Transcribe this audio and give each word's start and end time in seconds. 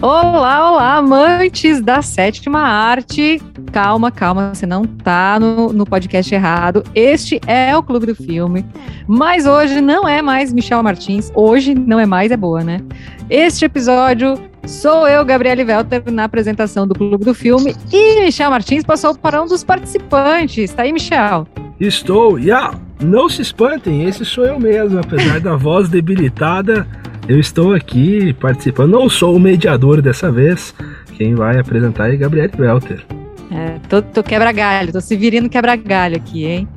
Olá, 0.00 0.70
olá, 0.70 0.94
amantes 0.94 1.80
da 1.80 2.00
sétima 2.02 2.60
arte. 2.60 3.42
Calma, 3.72 4.12
calma, 4.12 4.54
você 4.54 4.64
não 4.64 4.84
tá 4.84 5.40
no, 5.40 5.72
no 5.72 5.84
podcast 5.84 6.32
errado. 6.32 6.84
Este 6.94 7.40
é 7.48 7.76
o 7.76 7.82
Clube 7.82 8.06
do 8.06 8.14
Filme. 8.14 8.64
Mas 9.08 9.44
hoje 9.44 9.80
não 9.80 10.06
é 10.06 10.22
mais 10.22 10.52
Michel 10.52 10.84
Martins. 10.84 11.32
Hoje 11.34 11.74
não 11.74 11.98
é 11.98 12.06
mais, 12.06 12.30
é 12.30 12.36
boa, 12.36 12.62
né? 12.62 12.80
Este 13.28 13.64
episódio 13.64 14.38
sou 14.64 15.08
eu, 15.08 15.24
Gabriele 15.24 15.64
Welter, 15.64 16.04
na 16.12 16.24
apresentação 16.24 16.86
do 16.86 16.94
Clube 16.94 17.24
do 17.24 17.34
Filme. 17.34 17.74
E 17.92 18.20
Michel 18.20 18.50
Martins 18.50 18.84
passou 18.84 19.18
para 19.18 19.42
um 19.42 19.46
dos 19.46 19.64
participantes. 19.64 20.72
Tá 20.72 20.84
aí, 20.84 20.92
Michel? 20.92 21.44
Estou. 21.80 22.38
E 22.38 22.52
ah, 22.52 22.72
não 23.02 23.28
se 23.28 23.42
espantem, 23.42 24.04
esse 24.04 24.24
sou 24.24 24.44
eu 24.44 24.60
mesmo. 24.60 25.00
Apesar 25.00 25.40
da 25.40 25.56
voz 25.56 25.88
debilitada, 25.88 26.86
eu 27.28 27.38
estou 27.38 27.74
aqui 27.74 28.32
participando. 28.32 28.92
Não 28.92 29.08
sou 29.08 29.36
o 29.36 29.38
mediador 29.38 30.00
dessa 30.00 30.32
vez. 30.32 30.74
Quem 31.16 31.34
vai 31.34 31.58
apresentar 31.58 32.12
é 32.12 32.16
Gabriele 32.16 32.52
Welter. 32.58 33.04
É, 33.50 33.78
tô, 33.88 34.00
tô 34.00 34.22
quebra-galho, 34.22 34.92
tô 34.92 35.00
se 35.00 35.14
virando 35.14 35.48
quebra-galho 35.48 36.16
aqui, 36.16 36.46
hein? 36.46 36.68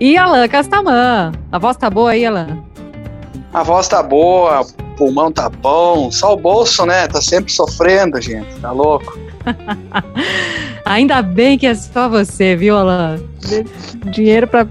E 0.00 0.16
Alan 0.16 0.46
Castamã. 0.48 1.32
A 1.50 1.58
voz 1.58 1.76
tá 1.76 1.90
boa 1.90 2.12
aí, 2.12 2.24
Alan? 2.24 2.58
A 3.52 3.62
voz 3.62 3.88
tá 3.88 4.02
boa, 4.02 4.62
o 4.62 4.96
pulmão 4.96 5.30
tá 5.30 5.48
bom, 5.48 6.10
só 6.10 6.34
o 6.34 6.36
bolso, 6.36 6.84
né? 6.86 7.06
Tá 7.06 7.20
sempre 7.20 7.52
sofrendo, 7.52 8.20
gente. 8.20 8.54
Tá 8.60 8.70
louco. 8.70 9.18
Ainda 10.84 11.22
bem 11.22 11.56
que 11.58 11.66
é 11.66 11.74
só 11.74 12.08
você, 12.08 12.54
viu, 12.56 12.76
Alan? 12.76 13.18
Dinheiro 14.12 14.46
para 14.46 14.68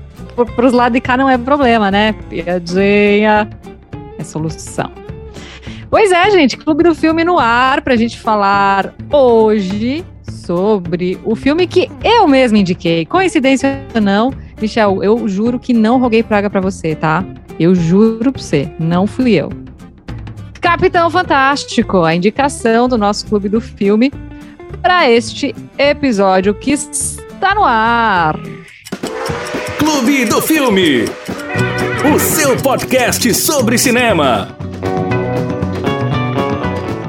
os 0.66 0.74
lados 0.74 0.94
de 0.94 1.02
cá 1.02 1.18
não 1.18 1.30
é 1.30 1.38
problema, 1.38 1.90
né? 1.90 2.14
Piadinha 2.30 3.50
solução. 4.24 4.92
Pois 5.90 6.12
é, 6.12 6.32
gente, 6.32 6.58
Clube 6.58 6.84
do 6.84 6.96
Filme 6.96 7.24
no 7.24 7.38
ar 7.38 7.82
pra 7.82 7.96
gente 7.96 8.20
falar 8.20 8.94
hoje 9.12 10.04
sobre 10.28 11.20
o 11.24 11.36
filme 11.36 11.68
que 11.68 11.90
eu 12.04 12.28
mesmo 12.28 12.58
indiquei. 12.58 13.06
Coincidência 13.06 13.82
ou 13.94 14.02
não, 14.02 14.34
Michel, 14.60 15.04
eu 15.04 15.28
juro 15.28 15.60
que 15.60 15.74
não 15.74 16.00
roguei 16.00 16.24
praga 16.24 16.50
para 16.50 16.60
você, 16.60 16.96
tá? 16.96 17.24
Eu 17.60 17.76
juro 17.76 18.32
pra 18.32 18.42
você, 18.42 18.70
não 18.80 19.06
fui 19.06 19.34
eu. 19.34 19.50
Capitão 20.60 21.10
Fantástico, 21.10 22.04
a 22.04 22.16
indicação 22.16 22.88
do 22.90 22.98
nosso 22.98 23.28
Clube 23.28 23.50
do 23.50 23.62
Filme 23.62 24.12
para 24.82 25.10
este 25.10 25.54
episódio 25.78 26.54
que 26.54 26.72
está 26.72 27.54
no 27.54 27.64
ar. 27.64 28.40
Clube 29.78 30.26
do 30.26 30.42
Filme, 30.42 31.06
o 32.04 32.20
seu 32.20 32.58
podcast 32.58 33.34
sobre 33.34 33.78
cinema. 33.78 34.50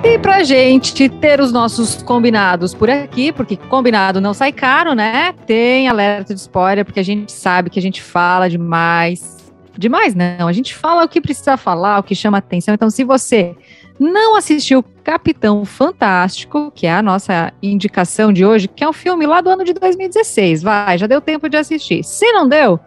E 0.05 0.17
pra 0.21 0.45
gente 0.45 1.09
ter 1.09 1.41
os 1.41 1.51
nossos 1.51 2.01
combinados 2.01 2.73
por 2.73 2.89
aqui, 2.89 3.33
porque 3.33 3.57
combinado 3.57 4.21
não 4.21 4.33
sai 4.33 4.53
caro, 4.53 4.95
né? 4.95 5.35
Tem 5.47 5.89
alerta 5.89 6.33
de 6.33 6.39
spoiler, 6.39 6.85
porque 6.85 7.01
a 7.01 7.05
gente 7.05 7.33
sabe 7.33 7.71
que 7.71 7.79
a 7.79 7.83
gente 7.83 8.01
fala 8.01 8.49
demais. 8.49 9.53
Demais 9.77 10.15
não, 10.15 10.47
a 10.47 10.53
gente 10.53 10.73
fala 10.73 11.05
o 11.05 11.09
que 11.09 11.21
precisa 11.21 11.57
falar, 11.57 11.99
o 11.99 12.03
que 12.05 12.15
chama 12.15 12.39
atenção. 12.39 12.73
Então, 12.73 12.89
se 12.89 13.03
você 13.03 13.57
não 13.99 14.37
assistiu 14.37 14.85
Capitão 15.03 15.65
Fantástico, 15.65 16.71
que 16.73 16.87
é 16.87 16.93
a 16.93 17.03
nossa 17.03 17.53
indicação 17.61 18.33
de 18.33 18.47
hoje, 18.47 18.69
que 18.69 18.85
é 18.85 18.89
um 18.89 18.93
filme 18.93 19.27
lá 19.27 19.41
do 19.41 19.51
ano 19.51 19.65
de 19.65 19.73
2016. 19.73 20.63
Vai, 20.63 20.99
já 20.99 21.09
deu 21.09 21.21
tempo 21.21 21.49
de 21.49 21.57
assistir. 21.57 22.05
Se 22.05 22.31
não 22.33 22.49
deu, 22.49 22.79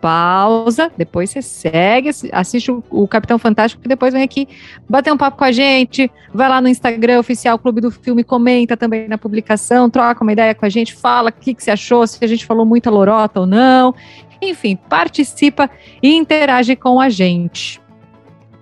pausa, 0.00 0.90
depois 0.96 1.30
você 1.30 1.42
segue, 1.42 2.10
assiste 2.32 2.70
o, 2.70 2.82
o, 2.90 3.06
Capitão 3.06 3.38
Fantástico 3.38 3.82
e 3.84 3.88
depois 3.88 4.12
vem 4.12 4.22
aqui 4.22 4.48
bater 4.88 5.12
um 5.12 5.16
papo 5.16 5.36
com 5.36 5.44
a 5.44 5.52
gente, 5.52 6.10
vai 6.32 6.48
lá 6.48 6.60
no 6.60 6.68
Instagram 6.68 7.18
oficial 7.18 7.58
Clube 7.58 7.80
do 7.80 7.90
Filme, 7.90 8.24
comenta 8.24 8.76
também 8.76 9.08
na 9.08 9.18
publicação, 9.18 9.90
troca 9.90 10.22
uma 10.22 10.32
ideia 10.32 10.54
com 10.54 10.64
a 10.64 10.68
gente, 10.68 10.94
fala 10.94 11.30
o 11.30 11.32
que, 11.32 11.54
que 11.54 11.62
você 11.62 11.70
achou, 11.70 12.06
se 12.06 12.24
a 12.24 12.28
gente 12.28 12.46
falou 12.46 12.64
muita 12.64 12.90
lorota 12.90 13.40
ou 13.40 13.46
não. 13.46 13.94
Enfim, 14.42 14.76
participa 14.88 15.68
e 16.02 16.14
interage 16.14 16.74
com 16.74 16.98
a 16.98 17.10
gente. 17.10 17.80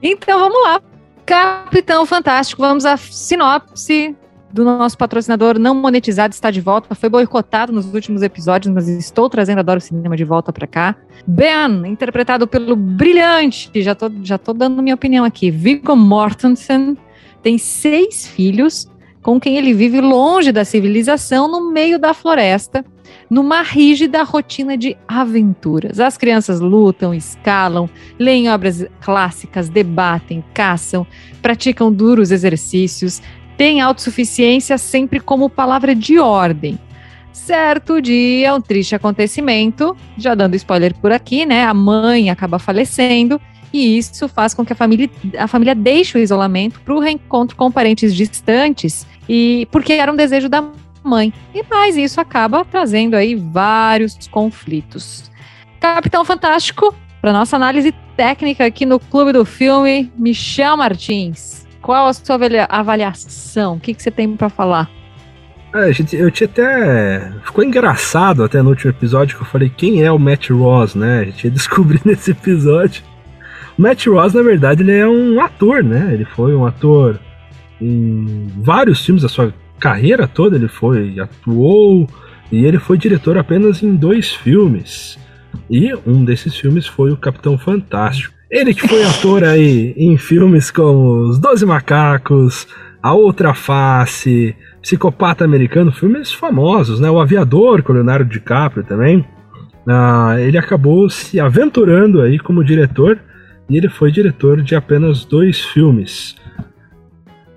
Então 0.03 0.39
vamos 0.39 0.61
lá 0.63 0.81
Capitão 1.25 2.07
Fantástico, 2.07 2.63
vamos 2.63 2.85
à 2.87 2.97
sinopse 2.97 4.17
do 4.53 4.65
nosso 4.65 4.97
patrocinador 4.97 5.59
não 5.59 5.75
monetizado 5.75 6.33
está 6.33 6.51
de 6.51 6.61
volta, 6.61 6.95
foi 6.95 7.09
boicotado 7.09 7.73
nos 7.73 7.93
últimos 7.93 8.23
episódios, 8.23 8.73
mas 8.73 8.89
estou 8.89 9.29
trazendo 9.29 9.59
Adoro 9.59 9.81
Cinema 9.81 10.17
de 10.17 10.25
volta 10.25 10.53
para 10.53 10.67
cá. 10.67 10.97
Ben, 11.27 11.87
interpretado 11.87 12.47
pelo 12.47 12.75
brilhante, 12.75 13.71
já 13.83 13.95
tô, 13.95 14.11
já 14.23 14.39
tô 14.39 14.53
dando 14.53 14.83
minha 14.83 14.95
opinião 14.95 15.25
aqui, 15.25 15.51
Viggo 15.51 15.95
Mortensen, 15.95 16.97
tem 17.43 17.59
seis 17.59 18.27
filhos, 18.27 18.89
com 19.23 19.39
quem 19.39 19.57
ele 19.59 19.75
vive 19.75 20.01
longe 20.01 20.51
da 20.51 20.65
civilização, 20.65 21.49
no 21.49 21.71
meio 21.71 21.99
da 21.99 22.15
floresta, 22.15 22.85
numa 23.29 23.63
rígida 23.63 24.23
rotina 24.23 24.77
de 24.77 24.97
aventuras. 25.07 26.01
As 26.01 26.17
crianças 26.17 26.61
lutam, 26.61 27.13
escalam, 27.13 27.89
leem 28.19 28.51
obras 28.51 28.87
clássicas, 29.01 29.69
debatem, 29.69 30.43
caçam, 30.55 31.07
praticam 31.43 31.93
duros 31.93 32.31
exercícios, 32.31 33.21
têm 33.59 33.81
autossuficiência 33.81 34.79
sempre 34.79 35.19
como 35.19 35.51
palavra 35.51 35.95
de 35.95 36.19
ordem. 36.19 36.79
Certo 37.33 38.01
dia, 38.01 38.55
um 38.55 38.61
triste 38.61 38.95
acontecimento, 38.95 39.97
já 40.17 40.35
dando 40.35 40.55
spoiler 40.55 40.95
por 40.95 41.11
aqui, 41.13 41.45
né? 41.45 41.65
A 41.65 41.75
mãe 41.75 42.31
acaba 42.31 42.59
falecendo 42.59 43.41
e 43.73 43.99
isso 43.99 44.29
faz 44.29 44.55
com 44.55 44.65
que 44.65 44.73
a 44.73 44.77
família, 44.77 45.11
a 45.37 45.47
família 45.47 45.75
deixe 45.75 46.17
o 46.17 46.21
isolamento 46.21 46.81
para 46.81 46.95
o 46.95 47.01
reencontro 47.01 47.57
com 47.57 47.71
parentes 47.71 48.15
distantes 48.15 49.07
e 49.29 49.67
porque 49.71 49.93
era 49.93 50.13
um 50.13 50.17
desejo 50.17 50.49
da 50.49 50.65
mãe. 51.03 51.33
E 51.55 51.63
mais 51.69 51.97
isso 51.97 52.21
acaba 52.21 52.65
trazendo 52.65 53.15
aí 53.15 53.35
vários 53.35 54.17
conflitos. 54.29 55.31
Capitão 55.81 56.25
Fantástico, 56.25 56.95
para 57.21 57.33
nossa 57.33 57.57
análise 57.57 57.93
técnica 58.17 58.65
aqui 58.65 58.87
no 58.87 59.01
Clube 59.01 59.33
do 59.33 59.45
Filme, 59.45 60.13
Michel 60.17 60.77
Martins. 60.77 61.68
Qual 61.89 62.07
a 62.07 62.13
sua 62.13 62.39
avaliação? 62.69 63.77
O 63.77 63.81
que, 63.81 63.95
que 63.95 64.03
você 64.03 64.11
tem 64.11 64.37
para 64.37 64.51
falar? 64.51 64.91
É, 65.75 65.91
gente, 65.91 66.15
eu 66.15 66.31
tinha 66.31 66.47
até. 66.47 67.33
Ficou 67.47 67.65
engraçado 67.65 68.45
até 68.45 68.61
no 68.61 68.69
último 68.69 68.91
episódio 68.91 69.35
que 69.35 69.43
eu 69.43 69.47
falei 69.47 69.73
quem 69.75 70.03
é 70.03 70.13
o 70.13 70.19
Matt 70.19 70.51
Ross, 70.51 70.95
né? 70.95 71.21
A 71.21 71.25
gente 71.25 71.45
ia 71.45 71.51
descobrir 71.51 71.99
nesse 72.05 72.33
episódio. 72.33 73.03
O 73.79 73.81
Matt 73.81 74.07
Ross, 74.07 74.35
na 74.35 74.43
verdade, 74.43 74.83
ele 74.83 74.93
é 74.93 75.09
um 75.09 75.41
ator, 75.41 75.83
né? 75.83 76.11
Ele 76.13 76.27
foi 76.27 76.55
um 76.55 76.67
ator 76.67 77.19
em 77.81 78.53
vários 78.59 79.03
filmes 79.03 79.23
da 79.23 79.29
sua 79.31 79.55
carreira 79.81 80.29
toda 80.29 80.57
ele 80.57 80.69
foi, 80.69 81.19
atuou 81.19 82.07
e 82.53 82.67
ele 82.67 82.79
foi 82.79 82.99
diretor 82.99 83.39
apenas 83.39 83.83
em 83.83 83.97
dois 83.97 84.35
filmes. 84.35 85.19
E 85.71 85.95
um 86.07 86.23
desses 86.23 86.55
filmes 86.55 86.87
foi 86.87 87.13
o 87.13 87.17
Capitão 87.17 87.57
Fantástico. 87.57 88.38
Ele 88.51 88.73
que 88.73 88.89
foi 88.89 89.05
ator 89.05 89.45
aí 89.45 89.93
em 89.95 90.17
filmes 90.17 90.71
como 90.71 91.29
Os 91.29 91.39
Doze 91.39 91.67
Macacos, 91.67 92.67
A 93.03 93.13
Outra 93.13 93.53
Face, 93.53 94.57
Psicopata 94.81 95.45
Americano, 95.45 95.93
filmes 95.93 96.33
famosos, 96.33 96.99
né? 96.99 97.11
O 97.11 97.21
Aviador, 97.21 97.83
com 97.83 97.93
Leonardo 97.93 98.25
DiCaprio 98.25 98.83
também. 98.85 99.23
Ah, 99.87 100.37
ele 100.39 100.57
acabou 100.57 101.11
se 101.11 101.39
aventurando 101.39 102.23
aí 102.23 102.39
como 102.39 102.65
diretor 102.65 103.19
e 103.69 103.77
ele 103.77 103.91
foi 103.91 104.11
diretor 104.11 104.63
de 104.63 104.75
apenas 104.75 105.27
dois 105.27 105.61
filmes. 105.61 106.35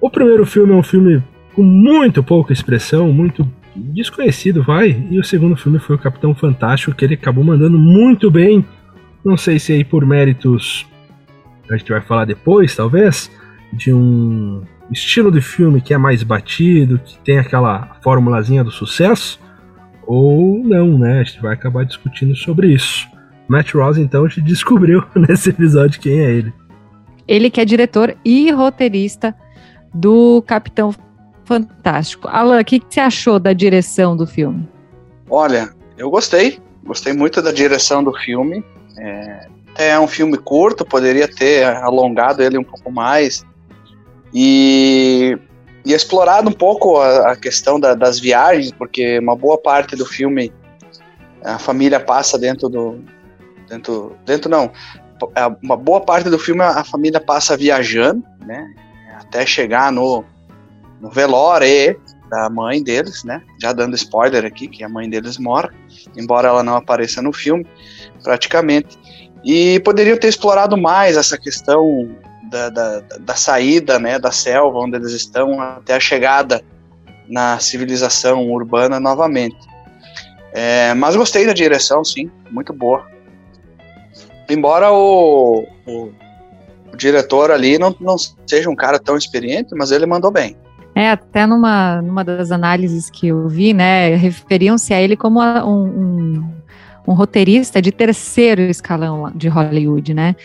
O 0.01 0.09
primeiro 0.09 0.45
filme 0.45 0.73
é 0.73 0.75
um 0.75 0.83
filme 0.83 1.23
com 1.53 1.63
muito 1.63 2.21
pouca 2.21 2.51
expressão, 2.51 3.13
muito 3.13 3.49
desconhecido, 3.75 4.61
vai. 4.61 5.07
E 5.09 5.17
o 5.17 5.23
segundo 5.23 5.55
filme 5.55 5.79
foi 5.79 5.95
o 5.95 5.99
Capitão 5.99 6.35
Fantástico, 6.35 6.93
que 6.93 7.05
ele 7.05 7.13
acabou 7.13 7.45
mandando 7.45 7.79
muito 7.79 8.29
bem. 8.29 8.65
Não 9.23 9.37
sei 9.37 9.57
se 9.57 9.71
aí 9.71 9.83
por 9.83 10.05
méritos, 10.05 10.85
a 11.73 11.77
gente 11.77 11.91
vai 11.91 12.01
falar 12.01 12.25
depois, 12.25 12.75
talvez, 12.75 13.31
de 13.71 13.93
um 13.93 14.63
estilo 14.91 15.31
de 15.31 15.41
filme 15.41 15.81
que 15.81 15.93
é 15.93 15.97
mais 15.97 16.23
batido, 16.23 16.99
que 16.99 17.17
tem 17.19 17.39
aquela 17.39 17.97
formulazinha 18.03 18.63
do 18.63 18.71
sucesso, 18.71 19.39
ou 20.05 20.61
não, 20.63 20.97
né? 20.97 21.19
A 21.19 21.23
gente 21.23 21.41
vai 21.41 21.53
acabar 21.53 21.85
discutindo 21.85 22.35
sobre 22.35 22.73
isso. 22.73 23.07
Matt 23.47 23.73
Ross, 23.73 23.97
então, 23.97 24.25
a 24.25 24.27
gente 24.27 24.41
descobriu 24.41 25.03
nesse 25.15 25.49
episódio 25.49 25.99
quem 25.99 26.19
é 26.19 26.31
ele. 26.31 26.53
Ele 27.27 27.49
que 27.49 27.61
é 27.61 27.65
diretor 27.65 28.15
e 28.25 28.51
roteirista 28.51 29.35
do 29.93 30.41
Capitão 30.45 30.93
fantástico. 31.45 32.27
Alan, 32.27 32.59
o 32.59 32.65
que, 32.65 32.79
que 32.79 32.93
você 32.93 32.99
achou 32.99 33.39
da 33.39 33.53
direção 33.53 34.15
do 34.15 34.25
filme? 34.25 34.67
Olha, 35.29 35.69
eu 35.97 36.09
gostei. 36.09 36.59
Gostei 36.83 37.13
muito 37.13 37.41
da 37.41 37.51
direção 37.51 38.03
do 38.03 38.13
filme. 38.13 38.63
É, 38.97 39.47
é 39.77 39.99
um 39.99 40.07
filme 40.07 40.37
curto, 40.37 40.85
poderia 40.85 41.27
ter 41.27 41.65
alongado 41.65 42.43
ele 42.43 42.57
um 42.57 42.63
pouco 42.63 42.91
mais. 42.91 43.45
E, 44.33 45.37
e 45.85 45.93
explorado 45.93 46.49
um 46.49 46.53
pouco 46.53 46.97
a, 46.97 47.31
a 47.31 47.35
questão 47.35 47.79
da, 47.79 47.93
das 47.93 48.19
viagens, 48.19 48.71
porque 48.71 49.19
uma 49.19 49.35
boa 49.35 49.57
parte 49.57 49.95
do 49.95 50.05
filme 50.05 50.51
a 51.43 51.57
família 51.57 51.99
passa 51.99 52.37
dentro 52.37 52.69
do. 52.69 52.99
Dentro, 53.67 54.15
dentro 54.25 54.49
não. 54.49 54.71
Uma 55.61 55.77
boa 55.77 56.01
parte 56.01 56.29
do 56.29 56.39
filme 56.39 56.61
a 56.63 56.83
família 56.83 57.19
passa 57.19 57.55
viajando, 57.55 58.23
né? 58.45 58.73
Até 59.19 59.45
chegar 59.45 59.91
no, 59.91 60.23
no 60.99 61.09
velório 61.09 61.99
da 62.29 62.49
mãe 62.49 62.81
deles, 62.81 63.23
né? 63.23 63.41
Já 63.61 63.71
dando 63.71 63.95
spoiler 63.95 64.45
aqui, 64.45 64.67
que 64.67 64.83
a 64.83 64.89
mãe 64.89 65.09
deles 65.09 65.37
morre, 65.37 65.69
embora 66.17 66.47
ela 66.47 66.63
não 66.63 66.75
apareça 66.75 67.21
no 67.21 67.31
filme, 67.31 67.65
praticamente. 68.23 68.97
E 69.43 69.79
poderiam 69.79 70.17
ter 70.17 70.27
explorado 70.27 70.77
mais 70.77 71.17
essa 71.17 71.37
questão 71.37 72.09
da, 72.49 72.69
da, 72.69 72.99
da 73.19 73.35
saída, 73.35 73.97
né, 73.97 74.19
da 74.19 74.31
selva 74.31 74.79
onde 74.79 74.97
eles 74.97 75.13
estão 75.13 75.59
até 75.61 75.95
a 75.95 75.99
chegada 75.99 76.61
na 77.27 77.57
civilização 77.59 78.51
urbana 78.51 78.99
novamente. 78.99 79.57
É, 80.53 80.93
mas 80.93 81.15
gostei 81.15 81.45
da 81.45 81.53
direção, 81.53 82.03
sim, 82.03 82.29
muito 82.51 82.73
boa. 82.73 83.07
Embora 84.49 84.91
o, 84.91 85.65
o, 85.87 86.11
o 86.91 86.97
diretor 86.97 87.51
ali 87.51 87.79
não, 87.79 87.95
não 88.01 88.17
seja 88.45 88.69
um 88.69 88.75
cara 88.75 88.99
tão 88.99 89.15
experiente, 89.15 89.73
mas 89.73 89.91
ele 89.91 90.05
mandou 90.05 90.29
bem. 90.29 90.57
É, 90.93 91.11
até 91.11 91.47
numa, 91.47 92.01
numa 92.01 92.23
das 92.23 92.51
análises 92.51 93.09
que 93.09 93.29
eu 93.29 93.47
vi, 93.47 93.73
né, 93.73 94.13
referiam-se 94.15 94.93
a 94.93 95.01
ele 95.01 95.15
como 95.15 95.41
um, 95.41 95.85
um, 95.85 96.53
um, 97.07 97.13
roteirista 97.13 97.81
de 97.81 97.91
terceiro 97.91 98.61
escalão 98.61 99.31
de 99.35 99.47
Hollywood, 99.47 100.13
né? 100.13 100.35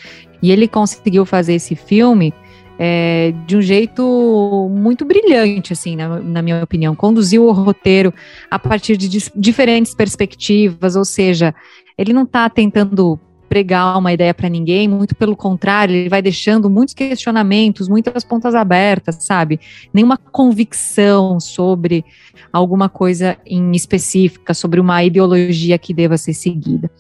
E 0.42 0.50
ele 0.50 0.68
conseguiu 0.68 1.24
fazer 1.24 1.54
esse 1.54 1.74
filme 1.74 2.32
é, 2.78 3.32
de 3.46 3.56
um 3.56 3.62
jeito 3.62 4.68
muito 4.70 5.04
brilhante, 5.04 5.72
assim, 5.72 5.96
na, 5.96 6.20
na, 6.20 6.42
minha 6.42 6.62
opinião. 6.62 6.94
Conduziu 6.94 7.46
o 7.46 7.52
roteiro 7.52 8.12
a 8.50 8.58
partir 8.58 8.96
de 8.96 9.08
diferentes 9.34 9.94
perspectivas, 9.94 10.94
ou 10.94 11.04
seja, 11.04 11.54
ele 11.96 12.12
não 12.12 12.24
está 12.24 12.48
tentando 12.50 13.18
pregar 13.48 13.98
uma 13.98 14.12
ideia 14.12 14.34
para 14.34 14.48
ninguém, 14.48 14.88
muito 14.88 15.14
pelo 15.14 15.36
contrário, 15.36 15.94
ele 15.94 16.08
vai 16.08 16.20
deixando 16.20 16.68
muitos 16.68 16.94
questionamentos, 16.94 17.88
muitas 17.88 18.24
pontas 18.24 18.54
abertas, 18.54 19.16
sabe? 19.20 19.60
Nenhuma 19.92 20.16
convicção 20.16 21.38
sobre 21.40 22.04
alguma 22.52 22.88
coisa 22.88 23.36
em 23.46 23.72
específica, 23.72 24.54
sobre 24.54 24.80
uma 24.80 25.02
ideologia 25.02 25.78
que 25.78 25.92
deva 25.92 26.16
ser 26.16 26.34
seguida. 26.34 26.90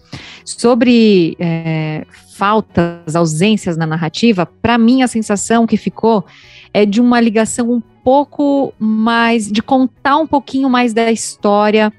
Sobre 0.44 1.36
é, 1.38 2.06
faltas, 2.36 3.16
ausências 3.16 3.76
na 3.76 3.86
narrativa, 3.86 4.46
para 4.46 4.76
mim 4.78 5.02
a 5.02 5.08
sensação 5.08 5.66
que 5.66 5.76
ficou 5.76 6.24
é 6.72 6.84
de 6.84 7.00
uma 7.00 7.20
ligação 7.20 7.70
um 7.70 7.80
pouco 7.80 8.72
mais, 8.78 9.50
de 9.50 9.62
contar 9.62 10.18
um 10.18 10.26
pouquinho 10.26 10.68
mais 10.68 10.92
da 10.92 11.10
história 11.10 11.92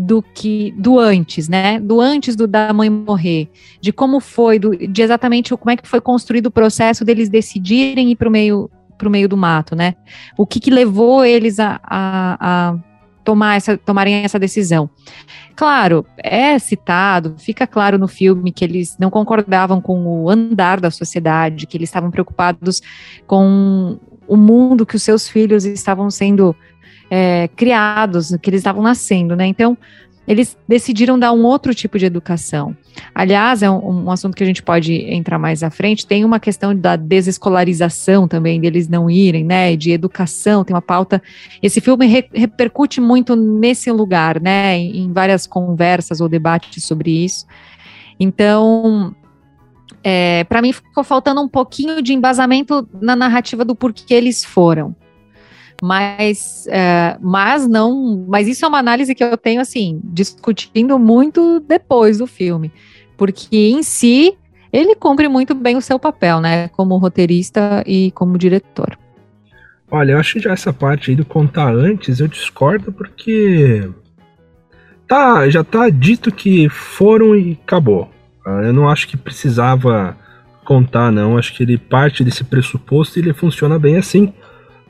do 0.00 0.22
que 0.22 0.72
do 0.78 0.96
antes, 1.00 1.48
né? 1.48 1.80
Do 1.80 2.00
antes 2.00 2.36
do 2.36 2.46
da 2.46 2.72
mãe 2.72 2.88
morrer, 2.88 3.50
de 3.80 3.92
como 3.92 4.20
foi, 4.20 4.56
do, 4.56 4.76
de 4.76 5.02
exatamente 5.02 5.54
como 5.56 5.72
é 5.72 5.76
que 5.76 5.88
foi 5.88 6.00
construído 6.00 6.46
o 6.46 6.50
processo 6.52 7.04
deles 7.04 7.28
decidirem 7.28 8.12
ir 8.12 8.16
para 8.16 8.28
o 8.28 8.30
meio 8.30 8.70
para 8.96 9.08
o 9.08 9.10
meio 9.10 9.28
do 9.28 9.36
mato, 9.36 9.76
né? 9.76 9.94
O 10.36 10.44
que, 10.44 10.58
que 10.58 10.70
levou 10.70 11.24
eles 11.24 11.60
a, 11.60 11.80
a, 11.84 12.38
a 12.40 12.78
tomar 13.22 13.56
essa, 13.56 13.76
tomarem 13.76 14.24
essa 14.24 14.38
decisão. 14.38 14.90
Claro, 15.54 16.04
é 16.16 16.58
citado, 16.58 17.36
fica 17.38 17.64
claro 17.66 17.96
no 17.96 18.08
filme 18.08 18.50
que 18.50 18.64
eles 18.64 18.96
não 18.98 19.08
concordavam 19.08 19.80
com 19.80 20.04
o 20.04 20.30
andar 20.30 20.80
da 20.80 20.90
sociedade, 20.90 21.66
que 21.66 21.76
eles 21.76 21.88
estavam 21.88 22.10
preocupados 22.10 22.80
com 23.26 23.98
o 24.26 24.36
mundo 24.36 24.84
que 24.84 24.96
os 24.96 25.02
seus 25.02 25.28
filhos 25.28 25.64
estavam 25.64 26.10
sendo 26.10 26.56
é, 27.10 27.48
criados, 27.48 28.36
que 28.40 28.50
eles 28.50 28.60
estavam 28.60 28.82
nascendo, 28.82 29.34
né? 29.34 29.46
Então, 29.46 29.76
eles 30.28 30.58
decidiram 30.68 31.18
dar 31.18 31.32
um 31.32 31.42
outro 31.42 31.74
tipo 31.74 31.98
de 31.98 32.04
educação. 32.04 32.76
Aliás, 33.14 33.62
é 33.62 33.70
um, 33.70 34.04
um, 34.04 34.10
assunto 34.10 34.36
que 34.36 34.42
a 34.42 34.46
gente 34.46 34.62
pode 34.62 34.92
entrar 34.92 35.38
mais 35.38 35.62
à 35.62 35.70
frente. 35.70 36.06
Tem 36.06 36.22
uma 36.22 36.38
questão 36.38 36.76
da 36.76 36.96
desescolarização 36.96 38.28
também, 38.28 38.60
deles 38.60 38.88
não 38.88 39.08
irem, 39.08 39.42
né? 39.42 39.74
De 39.74 39.90
educação, 39.90 40.64
tem 40.64 40.74
uma 40.74 40.82
pauta. 40.82 41.22
Esse 41.62 41.80
filme 41.80 42.06
re, 42.06 42.28
repercute 42.30 43.00
muito 43.00 43.34
nesse 43.34 43.90
lugar, 43.90 44.38
né? 44.38 44.76
Em, 44.76 45.04
em 45.04 45.12
várias 45.14 45.46
conversas 45.46 46.20
ou 46.20 46.28
debates 46.28 46.84
sobre 46.84 47.24
isso. 47.24 47.46
Então, 48.20 49.16
é, 50.04 50.44
para 50.44 50.60
mim 50.60 50.74
ficou 50.74 51.04
faltando 51.04 51.40
um 51.40 51.48
pouquinho 51.48 52.02
de 52.02 52.12
embasamento 52.12 52.86
na 53.00 53.16
narrativa 53.16 53.64
do 53.64 53.74
porquê 53.74 54.12
eles 54.12 54.44
foram 54.44 54.94
mas, 55.82 56.66
é, 56.68 57.16
mas 57.20 57.66
não, 57.66 58.24
mas 58.28 58.48
isso 58.48 58.64
é 58.64 58.68
uma 58.68 58.78
análise 58.78 59.14
que 59.14 59.22
eu 59.22 59.36
tenho 59.36 59.60
assim 59.60 60.00
discutindo 60.04 60.98
muito 60.98 61.60
depois 61.60 62.18
do 62.18 62.26
filme, 62.26 62.72
porque 63.16 63.56
em 63.56 63.82
si 63.82 64.36
ele 64.72 64.94
cumpre 64.94 65.28
muito 65.28 65.54
bem 65.54 65.76
o 65.76 65.80
seu 65.80 65.98
papel, 65.98 66.40
né, 66.40 66.68
como 66.68 66.98
roteirista 66.98 67.82
e 67.86 68.10
como 68.12 68.36
diretor. 68.36 68.98
Olha, 69.90 70.12
eu 70.12 70.18
acho 70.18 70.34
que 70.34 70.40
já 70.40 70.52
essa 70.52 70.72
parte 70.72 71.10
aí 71.10 71.16
do 71.16 71.24
contar 71.24 71.72
antes 71.72 72.20
eu 72.20 72.28
discordo 72.28 72.92
porque 72.92 73.88
tá, 75.06 75.48
já 75.48 75.64
tá 75.64 75.88
dito 75.88 76.30
que 76.30 76.68
foram 76.68 77.34
e 77.34 77.58
acabou. 77.64 78.10
Ah, 78.44 78.62
eu 78.62 78.72
não 78.72 78.88
acho 78.88 79.08
que 79.08 79.16
precisava 79.16 80.16
contar, 80.64 81.10
não. 81.10 81.38
Acho 81.38 81.54
que 81.54 81.62
ele 81.62 81.78
parte 81.78 82.22
desse 82.22 82.44
pressuposto 82.44 83.18
e 83.18 83.22
ele 83.22 83.32
funciona 83.32 83.78
bem 83.78 83.96
assim. 83.96 84.34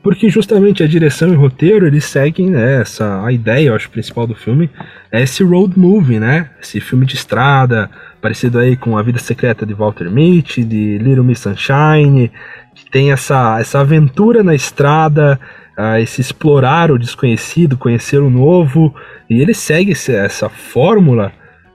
Porque 0.01 0.29
justamente 0.29 0.81
a 0.81 0.87
direção 0.87 1.29
e 1.29 1.35
o 1.35 1.39
roteiro, 1.39 1.85
eles 1.85 2.05
seguem 2.05 2.49
né, 2.49 2.81
essa, 2.81 3.23
a 3.23 3.31
ideia, 3.31 3.67
eu 3.67 3.75
acho, 3.75 3.89
principal 3.89 4.25
do 4.25 4.33
filme, 4.33 4.69
é 5.11 5.21
esse 5.21 5.43
road 5.43 5.77
movie, 5.77 6.19
né? 6.19 6.51
Esse 6.61 6.79
filme 6.79 7.05
de 7.05 7.15
estrada, 7.15 7.89
parecido 8.21 8.59
aí 8.59 8.77
com 8.77 8.97
A 8.97 9.01
Vida 9.01 9.19
Secreta 9.19 9.65
de 9.65 9.73
Walter 9.73 10.09
Mitty, 10.09 10.63
de 10.63 10.97
Little 10.99 11.23
Miss 11.23 11.39
Sunshine, 11.39 12.31
que 12.73 12.89
tem 12.89 13.11
essa, 13.11 13.59
essa 13.59 13.81
aventura 13.81 14.41
na 14.41 14.55
estrada, 14.55 15.37
uh, 15.77 15.97
esse 15.97 16.21
explorar 16.21 16.91
o 16.91 16.97
desconhecido, 16.97 17.77
conhecer 17.77 18.19
o 18.19 18.29
novo, 18.29 18.95
e 19.29 19.41
ele 19.41 19.53
segue 19.53 19.91
essa 19.91 20.47
fórmula 20.47 21.33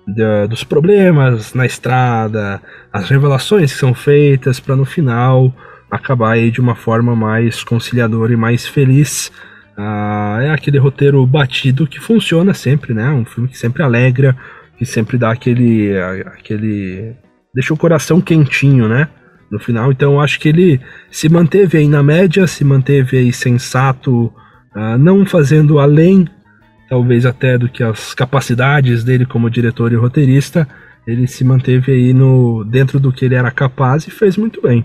de, 0.09 0.47
dos 0.47 0.65
problemas 0.65 1.53
na 1.53 1.67
estrada, 1.67 2.61
as 2.91 3.11
revelações 3.11 3.73
que 3.73 3.79
são 3.79 3.93
feitas 3.93 4.59
para 4.61 4.77
no 4.77 4.87
final 4.87 5.55
acabar 5.95 6.33
aí 6.33 6.51
de 6.51 6.61
uma 6.61 6.75
forma 6.75 7.15
mais 7.15 7.63
conciliadora 7.63 8.33
e 8.33 8.37
mais 8.37 8.67
feliz. 8.67 9.31
Ah, 9.77 10.39
é 10.43 10.51
aquele 10.51 10.79
roteiro 10.79 11.25
batido 11.27 11.87
que 11.87 12.01
funciona 12.01 12.53
sempre, 12.55 12.93
né? 12.93 13.11
Um 13.11 13.25
filme 13.25 13.49
que 13.49 13.59
sempre 13.59 13.83
alegra, 13.83 14.37
que 14.77 14.85
sempre 14.85 15.17
dá 15.17 15.31
aquele. 15.31 15.97
aquele. 16.27 17.15
deixa 17.55 17.73
o 17.73 17.77
coração 17.77 18.21
quentinho, 18.21 18.89
né? 18.89 19.09
No 19.51 19.59
final. 19.59 19.93
Então 19.93 20.21
acho 20.21 20.41
que 20.41 20.49
ele 20.49 20.81
se 21.11 21.29
manteve 21.29 21.79
aí 21.79 21.89
na 21.89 22.03
média, 22.03 22.47
se 22.47 22.65
manteve 22.65 23.19
aí 23.19 23.33
sensato, 23.33 24.33
ah, 24.75 24.99
não 24.99 25.25
fazendo 25.25 25.79
além, 25.79 26.29
talvez 26.89 27.25
até 27.27 27.57
do 27.57 27.69
que 27.69 27.83
as 27.83 28.15
capacidades 28.15 29.05
dele 29.05 29.27
como 29.27 29.51
diretor 29.51 29.93
e 29.93 29.97
roteirista. 29.97 30.69
Ele 31.07 31.27
se 31.27 31.45
manteve 31.45 31.93
aí 31.93 32.15
no 32.15 32.65
dentro 32.65 32.99
do 32.99 33.13
que 33.13 33.27
ele 33.27 33.35
era 33.35 33.51
capaz 33.51 34.07
e 34.07 34.11
fez 34.11 34.37
muito 34.39 34.63
bem 34.63 34.85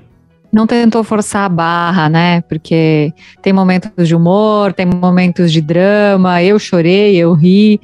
não 0.52 0.66
tentou 0.66 1.04
forçar 1.04 1.46
a 1.46 1.50
barra, 1.50 2.10
né? 2.10 2.42
Porque 2.42 3.14
tem 3.42 3.54
momentos 3.54 4.08
de 4.08 4.16
humor, 4.16 4.74
tem 4.74 4.86
momentos 4.86 5.52
de 5.52 5.62
drama. 5.62 6.42
Eu 6.44 6.58
chorei, 6.58 7.16
eu 7.16 7.34
ri, 7.34 7.80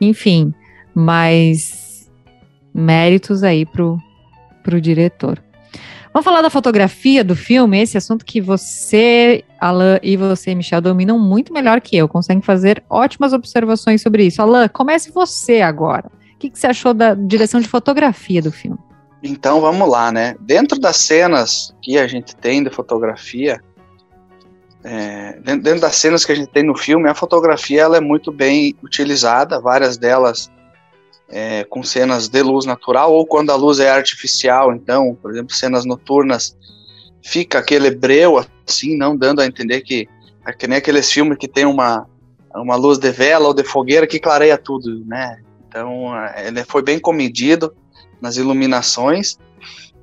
enfim. 0.00 0.54
Mas 0.94 2.08
méritos 2.72 3.42
aí 3.42 3.66
pro, 3.66 3.98
pro 4.62 4.80
diretor. 4.80 5.42
Vamos 6.12 6.24
falar 6.24 6.42
da 6.42 6.50
fotografia 6.50 7.24
do 7.24 7.34
filme, 7.34 7.80
esse 7.82 7.98
assunto 7.98 8.24
que 8.24 8.40
você, 8.40 9.42
Alan, 9.60 9.98
e 10.00 10.16
você, 10.16 10.54
Michel, 10.54 10.80
dominam 10.80 11.18
muito 11.18 11.52
melhor 11.52 11.80
que 11.80 11.96
eu, 11.96 12.08
conseguem 12.08 12.40
fazer 12.40 12.84
ótimas 12.88 13.32
observações 13.32 14.00
sobre 14.00 14.24
isso. 14.24 14.40
Alan, 14.40 14.68
comece 14.68 15.10
você 15.10 15.60
agora. 15.60 16.06
O 16.06 16.38
que, 16.38 16.50
que 16.50 16.58
você 16.58 16.68
achou 16.68 16.94
da 16.94 17.14
direção 17.14 17.60
de 17.60 17.66
fotografia 17.66 18.40
do 18.40 18.52
filme? 18.52 18.78
Então 19.26 19.58
vamos 19.58 19.88
lá, 19.88 20.12
né? 20.12 20.36
Dentro 20.38 20.78
das 20.78 20.98
cenas 20.98 21.74
que 21.80 21.96
a 21.96 22.06
gente 22.06 22.36
tem 22.36 22.62
de 22.62 22.68
fotografia, 22.68 23.58
é, 24.84 25.40
dentro 25.40 25.80
das 25.80 25.96
cenas 25.96 26.26
que 26.26 26.32
a 26.32 26.34
gente 26.34 26.50
tem 26.50 26.62
no 26.62 26.76
filme, 26.76 27.08
a 27.08 27.14
fotografia 27.14 27.80
ela 27.80 27.96
é 27.96 28.00
muito 28.02 28.30
bem 28.30 28.76
utilizada, 28.82 29.58
várias 29.58 29.96
delas 29.96 30.50
é, 31.30 31.64
com 31.64 31.82
cenas 31.82 32.28
de 32.28 32.42
luz 32.42 32.66
natural 32.66 33.14
ou 33.14 33.26
quando 33.26 33.48
a 33.48 33.56
luz 33.56 33.80
é 33.80 33.88
artificial, 33.88 34.74
então, 34.74 35.16
por 35.22 35.30
exemplo, 35.30 35.54
cenas 35.54 35.86
noturnas, 35.86 36.54
fica 37.22 37.58
aquele 37.58 37.90
breu 37.90 38.44
assim, 38.68 38.94
não 38.94 39.16
dando 39.16 39.40
a 39.40 39.46
entender 39.46 39.80
que 39.80 40.06
é 40.46 40.52
que 40.52 40.66
nem 40.66 40.76
aqueles 40.76 41.10
filmes 41.10 41.38
que 41.38 41.48
tem 41.48 41.64
uma, 41.64 42.06
uma 42.54 42.76
luz 42.76 42.98
de 42.98 43.10
vela 43.10 43.46
ou 43.46 43.54
de 43.54 43.64
fogueira 43.64 44.06
que 44.06 44.20
clareia 44.20 44.58
tudo, 44.58 45.02
né? 45.06 45.40
Então, 45.66 46.14
é, 46.14 46.48
ele 46.48 46.62
foi 46.62 46.82
bem 46.82 46.98
comedido 46.98 47.74
nas 48.20 48.36
iluminações, 48.36 49.38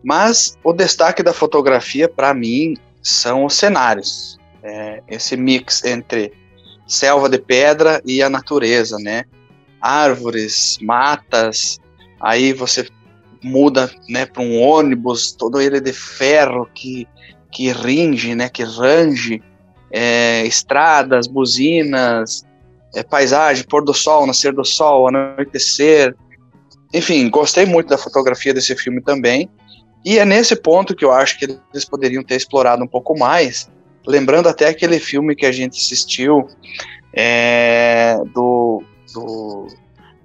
mas 0.04 0.58
o 0.64 0.74
destaque 0.74 1.22
da 1.22 1.34
fotografia 1.34 2.10
para 2.10 2.34
mim 2.34 2.76
são 3.02 3.46
os 3.46 3.56
cenários, 3.56 4.40
é, 4.64 5.02
esse 5.08 5.36
mix 5.36 5.84
entre 5.84 6.34
selva 6.88 7.30
de 7.30 7.40
pedra 7.40 8.02
e 8.06 8.22
a 8.22 8.30
natureza, 8.30 8.98
né? 9.00 9.24
Árvores, 9.80 10.78
matas, 10.82 11.80
aí 12.20 12.54
você 12.54 12.88
muda, 13.44 13.92
né, 14.08 14.26
para 14.28 14.44
um 14.44 14.62
ônibus 14.62 15.32
todo 15.32 15.60
ele 15.60 15.80
de 15.80 15.94
ferro 15.94 16.70
que 16.76 17.08
que 17.52 17.70
ringe, 17.70 18.34
né, 18.34 18.48
que 18.48 18.64
range, 18.64 19.44
é, 19.92 20.46
estradas, 20.46 21.28
buzinas, 21.28 22.46
é, 22.96 23.04
paisagem, 23.04 23.66
pôr 23.66 23.84
do 23.84 23.94
sol, 23.94 24.26
nascer 24.26 24.54
do 24.54 24.64
sol, 24.64 25.10
anoitecer. 25.10 26.16
Enfim, 26.94 27.30
gostei 27.30 27.66
muito 27.66 27.90
da 27.90 27.98
fotografia 27.98 28.54
desse 28.54 28.76
filme 28.76 29.02
também. 29.02 29.50
E 30.04 30.18
é 30.18 30.26
nesse 30.26 30.56
ponto 30.56 30.96
que 30.96 31.06
eu 31.06 31.12
acho 31.12 31.38
que 31.38 31.46
eles 31.46 31.86
poderiam 31.86 32.24
ter 32.24 32.36
explorado 32.36 32.84
um 32.84 32.88
pouco 32.88 33.18
mais, 33.18 33.70
lembrando 34.06 34.50
até 34.50 34.68
aquele 34.68 35.00
filme 35.00 35.36
que 35.36 35.46
a 35.46 35.52
gente 35.52 35.78
assistiu 35.78 36.48
é, 37.14 38.18
do, 38.34 38.84
do, 39.14 39.68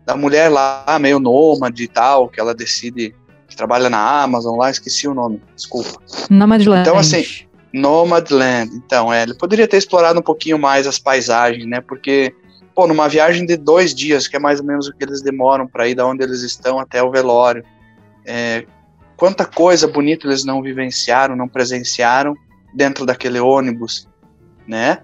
da 0.04 0.16
mulher 0.16 0.48
lá, 0.48 0.98
meio 0.98 1.18
nômade 1.18 1.82
e 1.82 1.88
tal, 1.88 2.28
que 2.28 2.40
ela 2.40 2.54
decide 2.54 3.14
que 3.46 3.56
trabalha 3.56 3.90
na 3.90 4.22
Amazon 4.22 4.56
lá, 4.56 4.70
esqueci 4.70 5.06
o 5.06 5.14
nome, 5.14 5.40
desculpa. 5.54 6.00
Nomadland. 6.30 6.80
Então, 6.80 6.98
assim, 6.98 7.24
Nomadland. 7.72 8.74
Então, 8.74 9.12
é, 9.12 9.22
ele 9.22 9.34
poderia 9.34 9.68
ter 9.68 9.76
explorado 9.76 10.18
um 10.18 10.22
pouquinho 10.22 10.58
mais 10.58 10.86
as 10.86 10.98
paisagens, 10.98 11.66
né? 11.66 11.80
Porque, 11.80 12.34
pô, 12.76 12.86
numa 12.86 13.08
viagem 13.08 13.46
de 13.46 13.56
dois 13.56 13.94
dias, 13.94 14.28
que 14.28 14.36
é 14.36 14.38
mais 14.38 14.60
ou 14.60 14.66
menos 14.66 14.86
o 14.86 14.92
que 14.92 15.02
eles 15.02 15.22
demoram 15.22 15.66
para 15.66 15.88
ir 15.88 15.94
da 15.94 16.06
onde 16.06 16.22
eles 16.22 16.42
estão 16.42 16.78
até 16.78 17.02
o 17.02 17.10
velório, 17.10 17.64
é, 18.26 18.66
quanta 19.16 19.46
coisa 19.46 19.88
bonita 19.88 20.26
eles 20.26 20.44
não 20.44 20.60
vivenciaram, 20.60 21.34
não 21.34 21.48
presenciaram 21.48 22.36
dentro 22.74 23.06
daquele 23.06 23.40
ônibus, 23.40 24.06
né? 24.68 24.98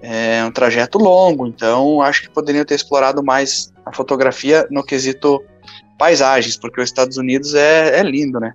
É 0.00 0.42
um 0.44 0.50
trajeto 0.50 0.96
longo, 0.96 1.46
então 1.46 2.00
acho 2.00 2.22
que 2.22 2.30
poderiam 2.30 2.64
ter 2.64 2.76
explorado 2.76 3.22
mais 3.22 3.74
a 3.84 3.92
fotografia 3.92 4.66
no 4.70 4.82
quesito 4.82 5.42
paisagens, 5.98 6.56
porque 6.56 6.80
os 6.80 6.88
Estados 6.88 7.18
Unidos 7.18 7.52
é, 7.52 7.98
é 7.98 8.02
lindo, 8.02 8.40
né? 8.40 8.54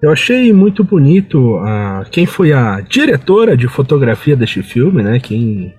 Eu 0.00 0.12
achei 0.12 0.52
muito 0.52 0.84
bonito 0.84 1.56
uh, 1.56 2.08
quem 2.10 2.26
foi 2.26 2.52
a 2.52 2.80
diretora 2.80 3.56
de 3.56 3.66
fotografia 3.66 4.36
deste 4.36 4.62
filme, 4.62 5.02
né? 5.02 5.18
Quem 5.18 5.74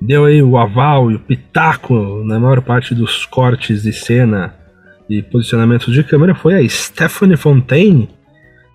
deu 0.00 0.24
aí 0.24 0.42
o 0.42 0.56
aval 0.56 1.10
e 1.10 1.14
o 1.14 1.18
pitaco 1.18 2.22
na 2.24 2.38
maior 2.38 2.60
parte 2.60 2.94
dos 2.94 3.26
cortes 3.26 3.82
de 3.82 3.92
cena 3.92 4.54
e 5.08 5.22
posicionamentos 5.22 5.92
de 5.92 6.04
câmera 6.04 6.34
foi 6.34 6.54
a 6.54 6.68
Stephanie 6.68 7.36
Fontaine. 7.36 8.10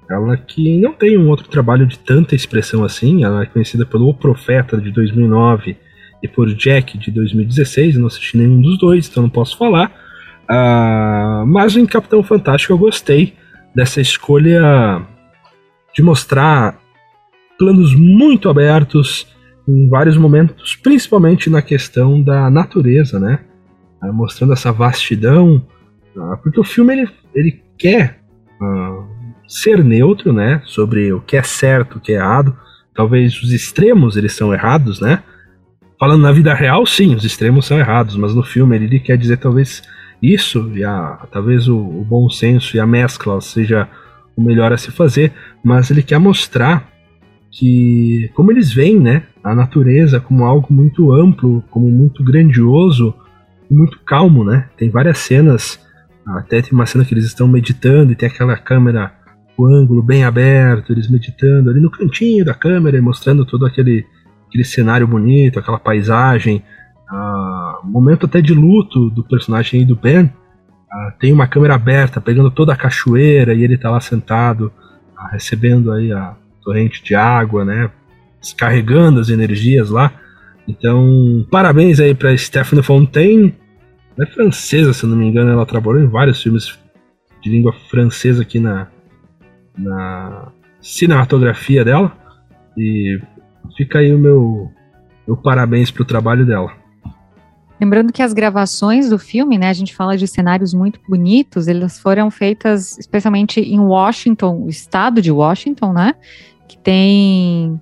Ela 0.10 0.36
que 0.36 0.80
não 0.82 0.94
tem 0.94 1.18
um 1.18 1.30
outro 1.30 1.48
trabalho 1.48 1.86
de 1.86 1.98
tanta 1.98 2.36
expressão 2.36 2.84
assim. 2.84 3.24
Ela 3.24 3.44
é 3.44 3.46
conhecida 3.46 3.86
pelo 3.86 4.10
O 4.10 4.14
Profeta 4.14 4.78
de 4.78 4.92
2009 4.92 5.78
e 6.22 6.28
por 6.28 6.54
Jack 6.54 6.98
de 6.98 7.12
2016. 7.12 7.96
Eu 7.96 8.02
não 8.02 8.08
assisti 8.08 8.38
nenhum 8.38 8.62
dos 8.62 8.78
dois, 8.78 9.08
então 9.08 9.24
não 9.24 9.30
posso 9.30 9.58
falar. 9.58 9.92
Uh, 10.44 11.46
mas 11.48 11.78
em 11.78 11.86
Capitão 11.86 12.22
Fantástico 12.22 12.74
eu 12.74 12.78
gostei 12.78 13.34
dessa 13.74 14.02
escolha 14.02 15.02
de 15.96 16.04
mostrar 16.04 16.78
planos 17.58 17.96
muito 17.96 18.50
abertos 18.50 19.28
em 19.68 19.88
vários 19.88 20.18
momentos, 20.18 20.76
principalmente 20.76 21.50
na 21.50 21.62
questão 21.62 22.22
da 22.22 22.50
natureza, 22.50 23.20
né? 23.20 23.40
Uh, 24.02 24.14
mostrando 24.14 24.54
essa 24.54 24.72
vastidão, 24.72 25.66
uh, 26.16 26.38
porque 26.42 26.60
o 26.60 26.64
filme 26.64 26.94
ele, 26.94 27.10
ele 27.34 27.64
quer 27.78 28.20
ser 29.48 29.84
neutro, 29.84 30.32
né? 30.32 30.62
Sobre 30.66 31.12
o 31.12 31.22
que 31.22 31.36
é 31.36 31.44
certo, 31.44 31.98
o 31.98 32.00
que 32.00 32.14
é 32.14 32.16
errado. 32.16 32.56
Talvez 32.94 33.42
os 33.42 33.52
extremos 33.52 34.16
eles 34.16 34.34
são 34.34 34.54
errados, 34.54 35.02
né? 35.02 35.24
Falando 36.00 36.22
na 36.22 36.32
vida 36.32 36.54
real, 36.54 36.86
sim, 36.86 37.16
os 37.16 37.24
extremos 37.24 37.66
são 37.66 37.80
errados, 37.80 38.16
mas 38.16 38.36
no 38.36 38.44
filme 38.44 38.76
ele 38.76 39.00
quer 39.00 39.18
dizer 39.18 39.38
talvez 39.38 39.82
isso 40.22 40.72
e 40.76 40.84
a, 40.84 41.28
talvez 41.32 41.68
o, 41.68 41.78
o 41.78 42.04
bom 42.04 42.30
senso 42.30 42.76
e 42.76 42.80
a 42.80 42.86
mescla 42.86 43.42
seja 43.42 43.88
o 44.36 44.42
melhor 44.42 44.72
a 44.72 44.78
se 44.78 44.92
fazer, 44.92 45.32
mas 45.64 45.92
ele 45.92 46.02
quer 46.02 46.20
mostrar 46.20 46.90
que 47.52 48.32
como 48.34 48.52
eles 48.52 48.74
veem, 48.74 49.00
né, 49.00 49.24
a 49.44 49.54
natureza 49.54 50.20
como 50.20 50.46
algo 50.46 50.72
muito 50.72 51.12
amplo, 51.12 51.64
como 51.70 51.90
muito 51.90 52.24
grandioso, 52.24 53.14
muito 53.70 54.00
calmo, 54.06 54.44
né? 54.44 54.70
Tem 54.78 54.90
várias 54.90 55.18
cenas, 55.18 55.80
até 56.26 56.62
tem 56.62 56.72
uma 56.72 56.86
cena 56.86 57.04
que 57.04 57.14
eles 57.14 57.26
estão 57.26 57.48
meditando 57.48 58.12
e 58.12 58.16
tem 58.16 58.30
aquela 58.30 58.56
câmera, 58.56 59.12
o 59.58 59.66
ângulo 59.66 60.02
bem 60.02 60.24
aberto, 60.24 60.94
eles 60.94 61.10
meditando 61.10 61.70
ali 61.70 61.80
no 61.80 61.92
cantinho 61.92 62.46
da 62.46 62.54
câmera, 62.54 63.02
mostrando 63.02 63.46
todo 63.46 63.66
aquele 63.66 64.06
aquele 64.48 64.64
cenário 64.64 65.08
bonito, 65.08 65.58
aquela 65.58 65.80
paisagem, 65.80 66.64
uh, 67.12 67.86
momento 67.88 68.28
até 68.28 68.40
de 68.40 68.54
luto 68.54 69.10
do 69.10 69.24
personagem 69.24 69.80
aí 69.80 69.86
do 69.86 69.96
Ben, 69.96 70.26
uh, 70.26 70.32
tem 71.20 71.34
uma 71.34 71.48
câmera 71.48 71.74
aberta 71.74 72.22
pegando 72.22 72.52
toda 72.52 72.72
a 72.72 72.78
cachoeira 72.78 73.56
e 73.56 73.64
ele 73.64 73.80
tá 73.80 73.90
lá 73.90 74.00
sentado 74.00 74.72
uh, 75.18 75.32
recebendo 75.32 75.92
aí 75.92 76.12
a 76.14 76.36
torrente 76.64 77.04
de 77.04 77.16
água, 77.16 77.66
né, 77.66 77.90
descarregando 78.44 79.22
as 79.22 79.30
energias 79.30 79.90
lá. 79.90 80.14
Então, 80.68 81.46
parabéns 81.50 82.00
aí 82.00 82.14
para 82.14 82.38
Stephanie 82.38 82.84
Fontaine. 82.84 83.56
Ela 84.18 84.28
é 84.28 84.32
francesa, 84.32 84.94
se 84.94 85.06
não 85.06 85.18
me 85.18 85.26
engano, 85.26 85.50
ela 85.50 85.66
trabalhou 85.66 86.04
em 86.04 86.08
vários 86.08 86.44
filmes 86.44 86.78
de 87.42 87.50
língua 87.50 87.74
francesa 87.90 88.44
aqui 88.44 88.60
na, 88.60 88.88
na 89.78 90.52
cinematografia 90.82 91.84
dela. 91.84 92.16
E 92.78 93.20
fica 93.76 94.00
aí 94.00 94.14
o 94.14 94.20
meu, 94.20 94.70
meu 95.26 95.38
parabéns 95.38 95.90
pro 95.90 96.06
trabalho 96.06 96.46
dela. 96.46 96.72
Lembrando 97.80 98.14
que 98.14 98.22
as 98.22 98.34
gravações 98.34 99.10
do 99.10 99.18
filme, 99.18 99.58
né, 99.58 99.70
a 99.70 99.74
gente 99.74 99.96
fala 99.96 100.16
de 100.16 100.28
cenários 100.28 100.74
muito 100.74 101.00
bonitos, 101.08 101.68
elas 101.68 102.00
foram 102.00 102.30
feitas 102.30 102.98
especialmente 102.98 103.60
em 103.60 103.80
Washington, 103.80 104.64
o 104.64 104.70
estado 104.70 105.22
de 105.22 105.32
Washington, 105.32 105.92
né, 105.92 106.16
que 106.68 106.78
tem 106.78 107.82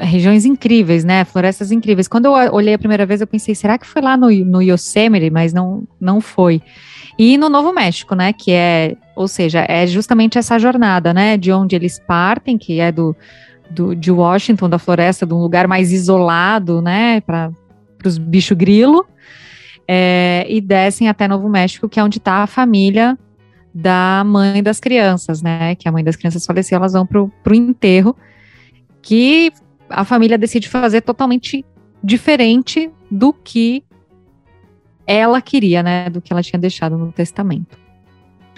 regiões 0.00 0.44
incríveis, 0.44 1.04
né, 1.04 1.24
florestas 1.24 1.70
incríveis. 1.70 2.08
Quando 2.08 2.26
eu 2.26 2.32
olhei 2.52 2.74
a 2.74 2.78
primeira 2.78 3.06
vez, 3.06 3.20
eu 3.20 3.26
pensei, 3.26 3.54
será 3.54 3.78
que 3.78 3.86
foi 3.86 4.02
lá 4.02 4.16
no, 4.16 4.30
no 4.30 4.62
Yosemite? 4.62 5.30
Mas 5.30 5.52
não, 5.52 5.84
não 6.00 6.20
foi. 6.20 6.62
E 7.18 7.38
no 7.38 7.48
Novo 7.48 7.72
México, 7.72 8.14
né, 8.14 8.32
que 8.32 8.52
é, 8.52 8.96
ou 9.14 9.26
seja, 9.26 9.64
é 9.68 9.86
justamente 9.86 10.38
essa 10.38 10.58
jornada, 10.58 11.14
né, 11.14 11.36
de 11.36 11.50
onde 11.52 11.74
eles 11.74 11.98
partem, 11.98 12.58
que 12.58 12.80
é 12.80 12.92
do, 12.92 13.16
do 13.70 13.94
de 13.94 14.10
Washington, 14.10 14.68
da 14.68 14.78
floresta, 14.78 15.24
de 15.24 15.32
um 15.32 15.40
lugar 15.40 15.66
mais 15.66 15.92
isolado, 15.92 16.82
né, 16.82 17.20
para 17.20 17.50
os 18.04 18.18
bichos 18.18 18.56
grilo, 18.56 19.06
é, 19.88 20.46
e 20.48 20.60
descem 20.60 21.08
até 21.08 21.26
Novo 21.26 21.48
México, 21.48 21.88
que 21.88 21.98
é 21.98 22.04
onde 22.04 22.18
está 22.18 22.42
a 22.42 22.46
família 22.46 23.16
da 23.78 24.24
mãe 24.24 24.62
das 24.62 24.80
crianças, 24.80 25.42
né? 25.42 25.74
Que 25.74 25.86
a 25.86 25.92
mãe 25.92 26.02
das 26.02 26.16
crianças 26.16 26.46
faleceu, 26.46 26.76
elas 26.76 26.94
vão 26.94 27.04
pro, 27.04 27.30
pro 27.44 27.54
enterro, 27.54 28.16
que 29.02 29.52
a 29.88 30.04
família 30.04 30.38
decide 30.38 30.68
fazer 30.68 31.00
totalmente 31.00 31.64
diferente 32.02 32.90
do 33.10 33.32
que 33.32 33.84
ela 35.06 35.40
queria, 35.40 35.82
né? 35.82 36.10
Do 36.10 36.20
que 36.20 36.32
ela 36.32 36.42
tinha 36.42 36.58
deixado 36.58 36.96
no 36.96 37.12
testamento. 37.12 37.78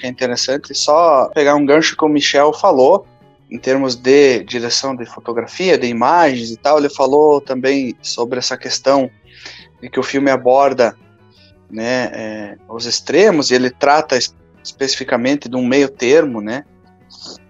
É 0.02 0.08
interessante 0.08 0.74
só 0.74 1.28
pegar 1.34 1.54
um 1.54 1.66
gancho 1.66 1.96
que 1.96 2.04
o 2.04 2.08
Michel 2.08 2.52
falou, 2.52 3.06
em 3.50 3.58
termos 3.58 3.96
de 3.96 4.44
direção 4.44 4.94
de 4.94 5.04
fotografia, 5.06 5.76
de 5.76 5.86
imagens 5.86 6.50
e 6.50 6.56
tal, 6.56 6.78
ele 6.78 6.88
falou 6.88 7.40
também 7.40 7.96
sobre 8.02 8.38
essa 8.38 8.56
questão 8.56 9.10
de 9.80 9.88
que 9.88 9.98
o 9.98 10.02
filme 10.02 10.30
aborda 10.30 10.94
né, 11.70 12.10
é, 12.12 12.56
os 12.68 12.86
extremos 12.86 13.50
e 13.50 13.54
ele 13.54 13.70
trata 13.70 14.18
especificamente 14.62 15.48
de 15.48 15.56
um 15.56 15.66
meio 15.66 15.88
termo, 15.88 16.40
né? 16.40 16.64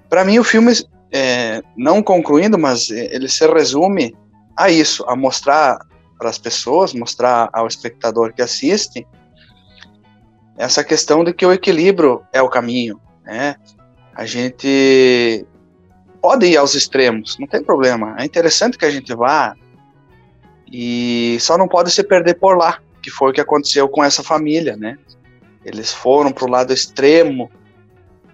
Para 0.08 0.24
mim 0.24 0.38
o 0.38 0.44
filme, 0.44 0.72
é, 1.12 1.62
não 1.76 2.02
concluindo, 2.02 2.58
mas 2.58 2.90
ele 2.90 3.28
se 3.28 3.46
resume 3.46 4.16
a 4.56 4.70
isso, 4.70 5.04
a 5.08 5.16
mostrar 5.16 5.78
para 6.18 6.28
as 6.28 6.38
pessoas, 6.38 6.92
mostrar 6.92 7.48
ao 7.52 7.66
espectador 7.66 8.32
que 8.32 8.42
assiste 8.42 9.06
essa 10.56 10.82
questão 10.82 11.22
de 11.22 11.32
que 11.32 11.46
o 11.46 11.52
equilíbrio 11.52 12.22
é 12.32 12.42
o 12.42 12.48
caminho, 12.48 13.00
né? 13.24 13.54
A 14.12 14.26
gente 14.26 15.46
pode 16.20 16.46
ir 16.46 16.56
aos 16.56 16.74
extremos, 16.74 17.38
não 17.38 17.46
tem 17.46 17.62
problema. 17.62 18.16
É 18.18 18.24
interessante 18.24 18.76
que 18.76 18.84
a 18.84 18.90
gente 18.90 19.14
vá 19.14 19.54
e 20.70 21.38
só 21.40 21.56
não 21.56 21.68
pode 21.68 21.92
se 21.92 22.02
perder 22.02 22.34
por 22.34 22.56
lá, 22.56 22.80
que 23.00 23.10
foi 23.10 23.30
o 23.30 23.32
que 23.32 23.40
aconteceu 23.40 23.88
com 23.88 24.02
essa 24.02 24.24
família, 24.24 24.76
né? 24.76 24.98
Eles 25.64 25.92
foram 25.92 26.32
para 26.32 26.44
o 26.44 26.50
lado 26.50 26.72
extremo 26.72 27.48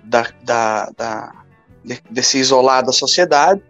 da, 0.03 0.27
da, 0.43 0.91
da, 0.97 1.44
de, 1.85 2.01
de 2.11 2.23
se 2.23 2.39
isolar 2.39 2.85
da 2.85 2.93
sociedade 2.93 3.63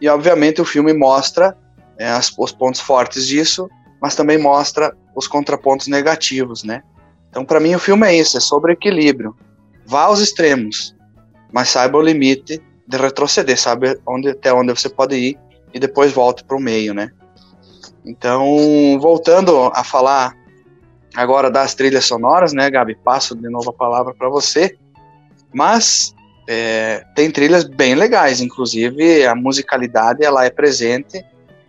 e, 0.00 0.08
obviamente, 0.08 0.60
o 0.60 0.64
filme 0.64 0.92
mostra 0.92 1.56
é, 1.98 2.08
as, 2.08 2.32
os 2.36 2.52
pontos 2.52 2.80
fortes 2.80 3.26
disso, 3.26 3.68
mas 4.00 4.14
também 4.14 4.38
mostra 4.38 4.96
os 5.14 5.26
contrapontos 5.26 5.86
negativos, 5.86 6.64
né? 6.64 6.82
Então, 7.30 7.44
para 7.44 7.60
mim, 7.60 7.74
o 7.74 7.78
filme 7.78 8.06
é 8.06 8.14
isso, 8.14 8.36
é 8.36 8.40
sobre 8.40 8.72
equilíbrio. 8.72 9.36
Vá 9.86 10.02
aos 10.04 10.20
extremos, 10.20 10.94
mas 11.52 11.68
saiba 11.68 11.98
o 11.98 12.02
limite 12.02 12.62
de 12.86 12.96
retroceder, 12.96 13.58
sabe 13.58 13.98
onde, 14.06 14.30
até 14.30 14.52
onde 14.52 14.72
você 14.72 14.88
pode 14.88 15.16
ir 15.16 15.38
e 15.72 15.78
depois 15.78 16.12
volte 16.12 16.44
para 16.44 16.56
o 16.56 16.60
meio, 16.60 16.94
né? 16.94 17.10
Então, 18.04 18.98
voltando 19.00 19.70
a 19.74 19.82
falar 19.82 20.36
agora 21.14 21.50
das 21.50 21.74
trilhas 21.74 22.04
sonoras, 22.04 22.52
né, 22.52 22.70
Gabi? 22.70 22.94
Passo 22.96 23.34
de 23.34 23.48
novo 23.48 23.70
a 23.70 23.72
palavra 23.72 24.14
para 24.14 24.28
você. 24.28 24.76
Mas 25.52 26.14
é, 26.46 27.04
tem 27.14 27.30
trilhas 27.30 27.64
bem 27.64 27.94
legais, 27.94 28.40
inclusive 28.40 29.26
a 29.26 29.34
musicalidade 29.34 30.24
ela 30.24 30.44
é 30.44 30.50
presente 30.50 31.24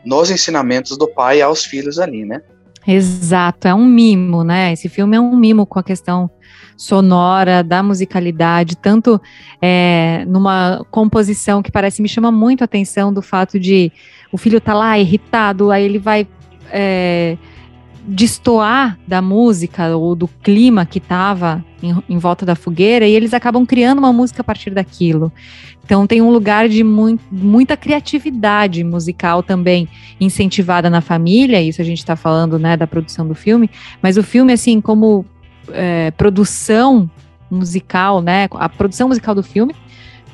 nos 0.06 0.30
ensinamentos 0.30 0.98
do 0.98 1.08
pai 1.08 1.42
aos 1.42 1.64
filhos 1.64 2.00
ali, 2.00 2.26
né? 2.26 2.42
Exato, 2.88 3.68
é 3.68 3.74
um 3.74 3.86
mimo, 3.86 4.44
né? 4.44 4.72
Esse 4.72 4.88
filme 4.88 5.18
é 5.18 5.20
um 5.20 5.36
mimo 5.36 5.66
com 5.66 5.80
a 5.80 5.84
questão 5.84 6.30
sonora, 6.78 7.64
da 7.64 7.82
musicalidade, 7.82 8.76
tanto 8.76 9.20
é, 9.62 10.24
numa 10.28 10.86
composição 10.92 11.64
que 11.64 11.72
parece 11.72 12.02
me 12.02 12.08
chama 12.08 12.32
muito 12.32 12.62
a 12.62 12.66
atenção 12.66 13.12
do 13.12 13.22
fato 13.22 13.60
de 13.60 13.92
o 14.32 14.38
filho 14.38 14.60
tá 14.62 14.74
lá 14.74 15.00
irritado, 15.00 15.72
aí 15.72 15.84
ele 15.84 15.98
vai 15.98 16.28
é, 16.72 17.38
destoar 18.08 18.98
da 19.08 19.22
música 19.22 19.96
ou 19.96 20.16
do 20.16 20.28
clima 20.28 20.86
que 20.86 21.00
estava 21.00 21.64
em, 21.82 21.96
em, 22.08 22.18
volta 22.18 22.46
da 22.46 22.56
fogueira 22.56 23.08
e 23.08 23.14
eles 23.14 23.34
acabam 23.34 23.66
criando 23.66 24.00
uma 24.00 24.14
música 24.14 24.42
a 24.42 24.44
partir 24.44 24.70
daquilo. 24.70 25.32
Então 25.84 26.06
tem 26.06 26.22
um 26.22 26.30
lugar 26.30 26.70
de 26.70 26.84
muito, 26.84 27.24
muita 27.32 27.76
criatividade 27.76 28.84
musical 28.84 29.42
também 29.44 29.88
incentivada 30.20 30.90
na 30.90 31.02
família, 31.02 31.62
isso 31.62 31.82
a 31.82 31.86
gente 31.86 32.00
está 32.00 32.16
falando 32.16 32.58
né, 32.60 32.78
da 32.78 32.88
produção 32.88 33.28
do 33.28 33.36
filme, 33.36 33.70
mas 34.02 34.18
o 34.18 34.24
filme, 34.24 34.54
assim, 34.54 34.80
como 34.82 35.26
é, 35.72 36.12
produção 36.12 37.10
musical, 37.50 38.22
né? 38.22 38.48
A 38.52 38.68
produção 38.68 39.08
musical 39.08 39.36
do 39.36 39.44
filme, 39.44 39.76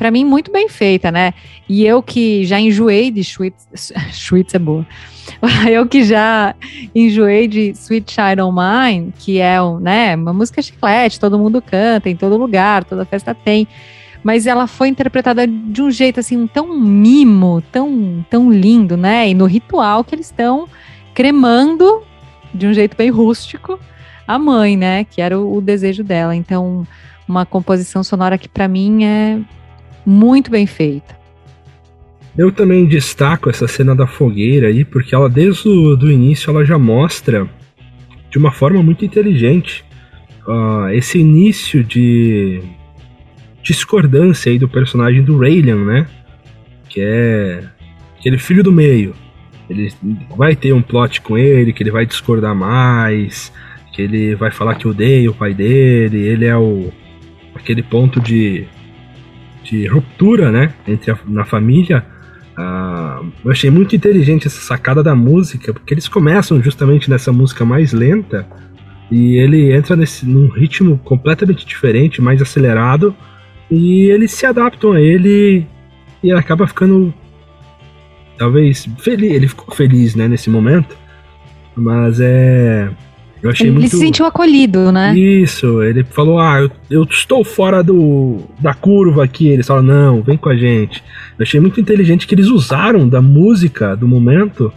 para 0.01 0.09
mim, 0.09 0.25
muito 0.25 0.51
bem 0.51 0.67
feita, 0.67 1.11
né? 1.11 1.31
E 1.69 1.85
eu 1.85 2.01
que 2.01 2.43
já 2.43 2.59
enjoei 2.59 3.11
de 3.11 3.23
Schwitz, 3.23 3.93
Schwitz 4.11 4.55
é 4.55 4.57
boa. 4.57 4.83
Eu 5.69 5.85
que 5.87 6.03
já 6.03 6.55
enjoei 6.93 7.47
de 7.47 7.69
Sweet 7.69 8.11
Child 8.11 8.41
on 8.41 8.51
Mine, 8.51 9.13
que 9.19 9.39
é 9.39 9.57
né, 9.79 10.15
uma 10.15 10.33
música 10.33 10.59
chiclete, 10.59 11.19
todo 11.19 11.37
mundo 11.37 11.61
canta, 11.61 12.09
em 12.09 12.15
todo 12.15 12.35
lugar, 12.35 12.83
toda 12.83 13.05
festa 13.05 13.35
tem. 13.35 13.67
Mas 14.23 14.47
ela 14.47 14.65
foi 14.65 14.87
interpretada 14.87 15.45
de 15.45 15.83
um 15.83 15.91
jeito 15.91 16.19
assim, 16.19 16.47
tão 16.47 16.75
mimo, 16.75 17.61
tão, 17.71 18.25
tão 18.27 18.51
lindo, 18.51 18.97
né? 18.97 19.29
E 19.29 19.35
no 19.35 19.45
ritual 19.45 20.03
que 20.03 20.15
eles 20.15 20.25
estão 20.25 20.67
cremando 21.13 22.01
de 22.51 22.65
um 22.65 22.73
jeito 22.73 22.97
bem 22.97 23.11
rústico 23.11 23.79
a 24.27 24.39
mãe, 24.39 24.75
né? 24.75 25.03
Que 25.03 25.21
era 25.21 25.39
o, 25.39 25.57
o 25.57 25.61
desejo 25.61 26.03
dela. 26.03 26.35
Então, 26.35 26.87
uma 27.27 27.45
composição 27.45 28.03
sonora 28.03 28.35
que 28.39 28.49
para 28.49 28.67
mim 28.67 29.03
é 29.03 29.39
muito 30.05 30.51
bem 30.51 30.65
feita. 30.65 31.19
Eu 32.37 32.51
também 32.51 32.85
destaco 32.85 33.49
essa 33.49 33.67
cena 33.67 33.95
da 33.95 34.07
fogueira 34.07 34.67
aí, 34.67 34.85
porque 34.85 35.13
ela 35.13 35.29
desde 35.29 35.67
o 35.67 35.95
do 35.95 36.09
início 36.09 36.49
ela 36.49 36.63
já 36.63 36.77
mostra 36.77 37.49
de 38.29 38.37
uma 38.37 38.51
forma 38.51 38.81
muito 38.81 39.03
inteligente 39.03 39.83
uh, 40.47 40.89
esse 40.91 41.19
início 41.19 41.83
de 41.83 42.61
discordância 43.61 44.51
aí 44.51 44.57
do 44.57 44.69
personagem 44.69 45.23
do 45.23 45.37
Raylan, 45.37 45.85
né? 45.85 46.07
Que 46.87 47.01
é 47.01 47.63
aquele 48.17 48.37
filho 48.37 48.63
do 48.63 48.71
meio. 48.71 49.13
Ele 49.69 49.91
vai 50.35 50.55
ter 50.55 50.73
um 50.73 50.81
plot 50.81 51.21
com 51.21 51.37
ele, 51.37 51.73
que 51.73 51.83
ele 51.83 51.91
vai 51.91 52.05
discordar 52.05 52.55
mais, 52.55 53.51
que 53.93 54.01
ele 54.01 54.35
vai 54.35 54.51
falar 54.51 54.75
que 54.75 54.87
odeia 54.87 55.29
o 55.29 55.33
pai 55.33 55.53
dele, 55.53 56.19
ele 56.19 56.45
é 56.45 56.55
o 56.55 56.91
aquele 57.53 57.83
ponto 57.83 58.19
de, 58.19 58.65
de 59.63 59.87
ruptura, 59.87 60.51
né, 60.51 60.73
entre 60.87 61.11
a, 61.11 61.17
na 61.25 61.45
família. 61.45 62.05
Ah, 62.57 63.21
eu 63.43 63.51
achei 63.51 63.69
muito 63.69 63.95
inteligente 63.95 64.47
essa 64.47 64.61
sacada 64.61 65.01
da 65.01 65.15
música, 65.15 65.73
porque 65.73 65.93
eles 65.93 66.07
começam 66.07 66.61
justamente 66.61 67.09
nessa 67.09 67.31
música 67.31 67.63
mais 67.63 67.93
lenta 67.93 68.45
e 69.09 69.37
ele 69.37 69.73
entra 69.73 69.95
nesse 69.95 70.25
num 70.25 70.47
ritmo 70.47 70.97
completamente 71.03 71.65
diferente, 71.65 72.21
mais 72.21 72.41
acelerado, 72.41 73.15
e 73.69 74.09
eles 74.09 74.31
se 74.31 74.45
adaptam 74.45 74.93
a 74.93 75.01
ele 75.01 75.65
e 76.23 76.29
ele 76.29 76.39
acaba 76.39 76.67
ficando 76.67 77.13
talvez 78.37 78.87
feliz, 78.99 79.31
ele 79.31 79.47
ficou 79.47 79.73
feliz, 79.75 80.15
né, 80.15 80.27
nesse 80.27 80.49
momento. 80.49 80.95
Mas 81.75 82.19
é 82.19 82.89
eu 83.41 83.49
achei 83.49 83.67
ele 83.67 83.73
muito... 83.79 83.89
se 83.89 83.97
sentiu 83.97 84.25
acolhido, 84.25 84.91
né? 84.91 85.17
Isso, 85.17 85.81
ele 85.81 86.03
falou: 86.03 86.39
Ah, 86.39 86.61
eu, 86.61 86.71
eu, 86.89 87.03
estou 87.03 87.43
fora 87.43 87.83
do, 87.83 88.41
da 88.59 88.73
curva 88.73 89.23
aqui. 89.23 89.47
Eles 89.47 89.67
falaram: 89.67 89.87
Não, 89.87 90.21
vem 90.21 90.37
com 90.37 90.49
a 90.49 90.55
gente. 90.55 91.03
Eu 91.37 91.43
achei 91.43 91.59
muito 91.59 91.79
inteligente 91.79 92.27
que 92.27 92.35
eles 92.35 92.47
usaram 92.47 93.07
da 93.07 93.21
música 93.21 93.95
do 93.95 94.07
momento 94.07 94.71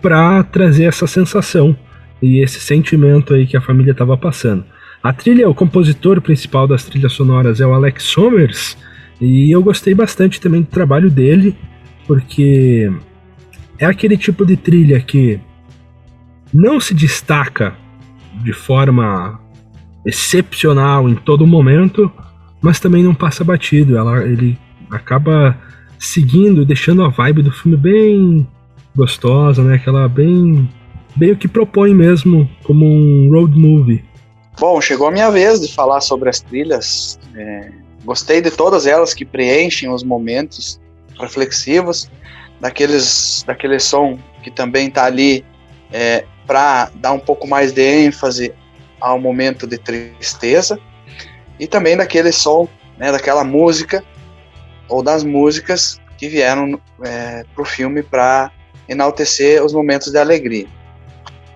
para 0.00 0.42
trazer 0.42 0.84
essa 0.84 1.06
sensação 1.06 1.74
e 2.20 2.42
esse 2.42 2.60
sentimento 2.60 3.32
aí 3.32 3.46
que 3.46 3.56
a 3.56 3.60
família 3.60 3.92
estava 3.92 4.16
passando. 4.16 4.64
A 5.02 5.12
trilha, 5.12 5.48
o 5.48 5.54
compositor 5.54 6.20
principal 6.20 6.68
das 6.68 6.84
trilhas 6.84 7.12
sonoras 7.12 7.60
é 7.60 7.66
o 7.66 7.72
Alex 7.72 8.04
Somers, 8.04 8.76
e 9.20 9.50
eu 9.50 9.62
gostei 9.62 9.94
bastante 9.94 10.40
também 10.40 10.62
do 10.62 10.68
trabalho 10.68 11.10
dele, 11.10 11.56
porque 12.06 12.90
é 13.78 13.86
aquele 13.86 14.16
tipo 14.16 14.44
de 14.44 14.56
trilha 14.56 15.00
que 15.00 15.40
não 16.52 16.78
se 16.78 16.94
destaca 16.94 17.74
de 18.42 18.52
forma 18.52 19.40
excepcional 20.04 21.08
em 21.08 21.14
todo 21.14 21.46
momento, 21.46 22.10
mas 22.60 22.80
também 22.80 23.02
não 23.02 23.14
passa 23.14 23.44
batido. 23.44 23.96
Ela, 23.96 24.24
ele 24.24 24.58
acaba 24.90 25.58
seguindo, 25.98 26.64
deixando 26.64 27.04
a 27.04 27.08
vibe 27.08 27.42
do 27.42 27.52
filme 27.52 27.76
bem 27.76 28.46
gostosa, 28.94 29.62
né? 29.62 29.76
Aquela 29.76 30.08
bem 30.08 30.68
bem 31.14 31.32
o 31.32 31.36
que 31.36 31.46
propõe 31.46 31.94
mesmo 31.94 32.48
como 32.64 32.86
um 32.86 33.30
road 33.30 33.58
movie. 33.58 34.04
Bom, 34.58 34.80
chegou 34.80 35.08
a 35.08 35.10
minha 35.10 35.30
vez 35.30 35.60
de 35.60 35.72
falar 35.72 36.00
sobre 36.00 36.28
as 36.28 36.40
trilhas. 36.40 37.18
É, 37.34 37.70
gostei 38.04 38.40
de 38.40 38.50
todas 38.50 38.86
elas 38.86 39.14
que 39.14 39.24
preenchem 39.24 39.90
os 39.90 40.02
momentos 40.02 40.80
reflexivos, 41.18 42.10
daqueles, 42.60 43.44
daquele 43.46 43.78
som 43.78 44.18
que 44.42 44.50
também 44.50 44.88
está 44.88 45.04
ali 45.04 45.44
é, 45.92 46.24
para 46.52 46.90
dar 46.96 47.12
um 47.12 47.18
pouco 47.18 47.48
mais 47.48 47.72
de 47.72 47.80
ênfase 47.80 48.52
ao 49.00 49.18
momento 49.18 49.66
de 49.66 49.78
tristeza 49.78 50.78
e 51.58 51.66
também 51.66 51.96
daquele 51.96 52.30
som, 52.30 52.68
né, 52.98 53.10
daquela 53.10 53.42
música 53.42 54.04
ou 54.86 55.02
das 55.02 55.24
músicas 55.24 55.98
que 56.18 56.28
vieram 56.28 56.78
é, 57.02 57.42
para 57.54 57.62
o 57.62 57.64
filme 57.64 58.02
para 58.02 58.52
enaltecer 58.86 59.64
os 59.64 59.72
momentos 59.72 60.12
de 60.12 60.18
alegria. 60.18 60.66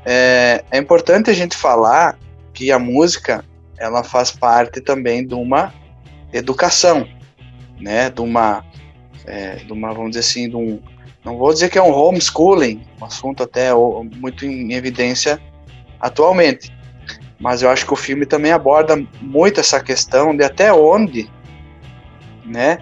É, 0.02 0.64
é, 0.70 0.78
importante 0.78 1.28
a 1.28 1.35
gente 1.35 1.54
falar 1.54 2.18
que 2.54 2.72
a 2.72 2.78
música 2.78 3.44
ela 3.76 4.02
faz 4.02 4.30
parte 4.30 4.80
também 4.80 5.26
de 5.26 5.35
uma 5.35 5.74
educação, 6.32 7.06
né, 7.78 8.09
de 8.09 8.22
uma, 8.22 8.64
é, 9.26 9.56
de 9.56 9.70
uma 9.74 9.92
vamos 9.92 10.12
dizer 10.12 10.20
assim, 10.20 10.48
de 10.48 10.56
um, 10.56 10.80
não 11.26 11.36
vou 11.36 11.52
dizer 11.52 11.68
que 11.68 11.76
é 11.76 11.82
um 11.82 11.92
homeschooling, 11.92 12.86
um 13.00 13.04
assunto 13.04 13.42
até 13.42 13.70
muito 13.74 14.46
em 14.46 14.72
evidência 14.74 15.42
atualmente, 16.00 16.72
mas 17.40 17.62
eu 17.62 17.68
acho 17.68 17.84
que 17.84 17.92
o 17.92 17.96
filme 17.96 18.24
também 18.24 18.52
aborda 18.52 18.96
muito 19.20 19.58
essa 19.58 19.82
questão 19.82 20.36
de 20.36 20.44
até 20.44 20.72
onde, 20.72 21.28
né, 22.44 22.78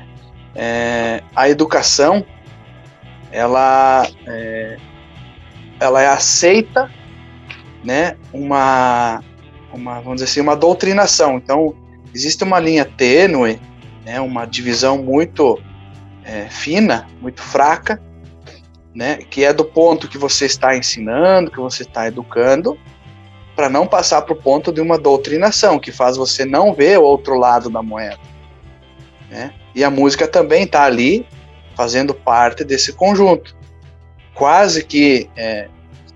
é, 0.54 1.22
a 1.34 1.48
educação 1.48 2.22
ela 3.32 4.06
é, 4.26 4.76
ela 5.80 6.02
é 6.02 6.08
aceita, 6.08 6.90
né, 7.82 8.14
uma 8.30 9.24
uma 9.72 9.94
vamos 10.00 10.16
dizer 10.16 10.24
assim 10.26 10.40
uma 10.42 10.54
doutrinação. 10.54 11.38
Então 11.38 11.74
existe 12.14 12.44
uma 12.44 12.60
linha 12.60 12.84
tênue, 12.84 13.58
né, 14.04 14.20
uma 14.20 14.44
divisão 14.44 15.02
muito 15.02 15.58
é, 16.22 16.46
fina, 16.50 17.08
muito 17.22 17.40
fraca 17.40 17.98
né? 18.94 19.18
Que 19.28 19.44
é 19.44 19.52
do 19.52 19.64
ponto 19.64 20.08
que 20.08 20.16
você 20.16 20.46
está 20.46 20.76
ensinando, 20.76 21.50
que 21.50 21.58
você 21.58 21.82
está 21.82 22.06
educando, 22.06 22.78
para 23.56 23.68
não 23.68 23.86
passar 23.86 24.22
para 24.22 24.32
o 24.32 24.36
ponto 24.36 24.72
de 24.72 24.80
uma 24.80 24.98
doutrinação, 24.98 25.78
que 25.78 25.92
faz 25.92 26.16
você 26.16 26.44
não 26.44 26.72
ver 26.72 26.98
o 26.98 27.02
outro 27.02 27.38
lado 27.38 27.68
da 27.70 27.82
moeda. 27.82 28.18
Né? 29.30 29.52
E 29.74 29.82
a 29.82 29.90
música 29.90 30.26
também 30.28 30.64
está 30.64 30.84
ali, 30.84 31.26
fazendo 31.74 32.14
parte 32.14 32.64
desse 32.64 32.92
conjunto. 32.92 33.56
Quase 34.34 34.84
que 34.84 35.28
é, 35.36 35.68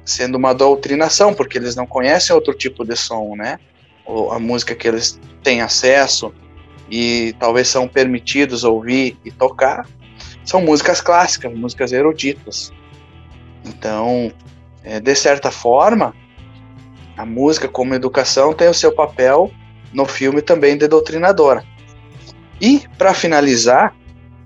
sendo 0.04 0.36
uma 0.36 0.52
doutrinação, 0.52 1.34
porque 1.34 1.58
eles 1.58 1.76
não 1.76 1.86
conhecem 1.86 2.34
outro 2.34 2.54
tipo 2.54 2.84
de 2.84 2.96
som, 2.96 3.36
né? 3.36 3.58
Ou 4.04 4.32
a 4.32 4.38
música 4.38 4.74
que 4.74 4.88
eles 4.88 5.20
têm 5.42 5.60
acesso 5.60 6.32
e 6.90 7.34
talvez 7.38 7.68
são 7.68 7.86
permitidos 7.86 8.64
ouvir 8.64 9.16
e 9.24 9.30
tocar, 9.30 9.86
são 10.48 10.62
músicas 10.62 11.02
clássicas, 11.02 11.52
músicas 11.52 11.92
eruditas. 11.92 12.72
Então, 13.66 14.32
é, 14.82 14.98
de 14.98 15.14
certa 15.14 15.50
forma, 15.50 16.14
a 17.18 17.26
música 17.26 17.68
como 17.68 17.94
educação 17.94 18.54
tem 18.54 18.66
o 18.66 18.72
seu 18.72 18.90
papel 18.90 19.50
no 19.92 20.06
filme 20.06 20.40
também 20.40 20.74
de 20.78 20.88
doutrinadora. 20.88 21.62
E 22.62 22.82
para 22.96 23.12
finalizar, 23.12 23.94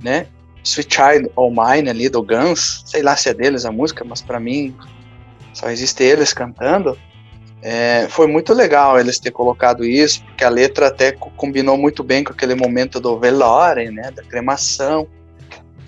né, 0.03 0.27
Sweet 0.65 0.93
Child 0.93 1.31
O' 1.37 1.51
Mine 1.51 1.91
ali 1.91 2.09
do 2.09 2.21
Guns, 2.21 2.83
sei 2.85 3.01
lá 3.01 3.15
se 3.15 3.29
é 3.29 3.35
deles 3.35 3.65
a 3.65 3.71
música, 3.71 4.05
mas 4.05 4.21
para 4.21 4.41
mim 4.41 4.75
só 5.55 5.71
existe 5.71 6.03
eles 6.03 6.33
cantando. 6.33 6.99
É, 7.63 8.09
foi 8.11 8.27
muito 8.27 8.53
legal 8.53 8.99
eles 8.99 9.21
ter 9.21 9.31
colocado 9.31 9.85
isso, 9.85 10.25
porque 10.25 10.43
a 10.43 10.49
letra 10.49 10.89
até 10.89 11.13
combinou 11.13 11.79
muito 11.79 12.03
bem 12.03 12.25
com 12.25 12.33
aquele 12.33 12.57
momento 12.57 12.99
do 12.99 13.21
velório, 13.21 13.93
né, 13.93 14.11
da 14.11 14.25
cremação 14.25 15.07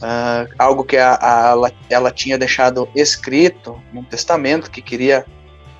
uh, 0.04 0.54
algo 0.58 0.84
que 0.84 0.96
a, 0.96 1.14
a, 1.20 1.70
ela, 1.88 2.10
tinha 2.10 2.36
deixado 2.36 2.88
escrito 2.94 3.80
num 3.92 4.04
testamento 4.04 4.70
que 4.70 4.82
queria 4.82 5.24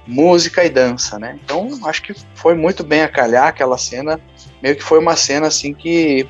música 0.06 0.64
e 0.64 0.70
dança, 0.70 1.18
né? 1.18 1.38
Então 1.44 1.68
acho 1.86 2.02
que 2.02 2.14
foi 2.34 2.54
muito 2.54 2.82
bem 2.82 3.02
a 3.02 3.08
calhar 3.08 3.48
aquela 3.48 3.78
cena, 3.78 4.20
meio 4.62 4.76
que 4.76 4.82
foi 4.82 4.98
uma 4.98 5.16
cena 5.16 5.46
assim 5.46 5.72
que 5.72 6.26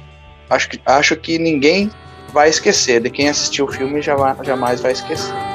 acho 0.51 0.69
que, 0.69 0.81
acho 0.85 1.17
que 1.17 1.39
ninguém 1.39 1.91
vai 2.33 2.49
esquecer, 2.49 3.01
de 3.01 3.11
quem 3.11 3.29
assistiu 3.29 3.65
o 3.65 3.73
filme 3.73 4.03
já, 4.03 4.17
jamais 4.43 4.81
vai 4.81 4.93
esquecer. 4.93 5.54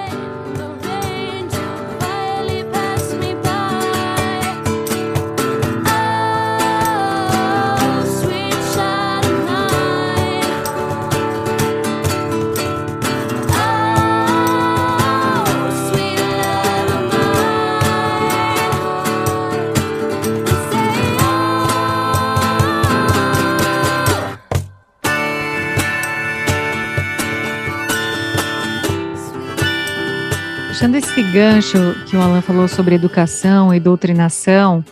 Gancho 31.32 31.96
que 32.08 32.16
o 32.16 32.22
Alan 32.22 32.42
falou 32.42 32.68
sobre 32.68 32.96
educação 32.96 33.74
e 33.74 33.80
doutrinação, 33.80 34.84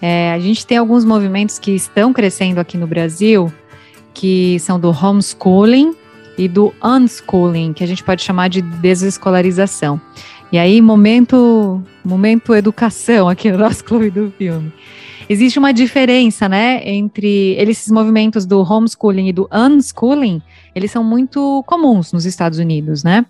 é, 0.00 0.32
a 0.32 0.38
gente 0.38 0.66
tem 0.66 0.76
alguns 0.76 1.04
movimentos 1.04 1.58
que 1.58 1.70
estão 1.70 2.12
crescendo 2.12 2.58
aqui 2.58 2.76
no 2.76 2.86
Brasil, 2.86 3.52
que 4.12 4.58
são 4.60 4.78
do 4.78 4.90
homeschooling 4.90 5.94
e 6.36 6.48
do 6.48 6.74
unschooling, 6.84 7.72
que 7.72 7.82
a 7.82 7.86
gente 7.86 8.04
pode 8.04 8.22
chamar 8.22 8.48
de 8.48 8.60
desescolarização. 8.60 10.00
E 10.52 10.58
aí, 10.58 10.82
momento, 10.82 11.82
momento 12.04 12.54
educação 12.54 13.28
aqui 13.28 13.50
no 13.50 13.58
nosso 13.58 13.82
clube 13.84 14.10
do 14.10 14.30
filme. 14.36 14.72
Existe 15.32 15.60
uma 15.60 15.72
diferença, 15.72 16.48
né, 16.48 16.82
entre 16.84 17.54
esses 17.54 17.88
movimentos 17.88 18.44
do 18.44 18.62
homeschooling 18.62 19.28
e 19.28 19.32
do 19.32 19.48
unschooling, 19.52 20.42
eles 20.74 20.90
são 20.90 21.04
muito 21.04 21.62
comuns 21.68 22.12
nos 22.12 22.24
Estados 22.24 22.58
Unidos, 22.58 23.04
né? 23.04 23.24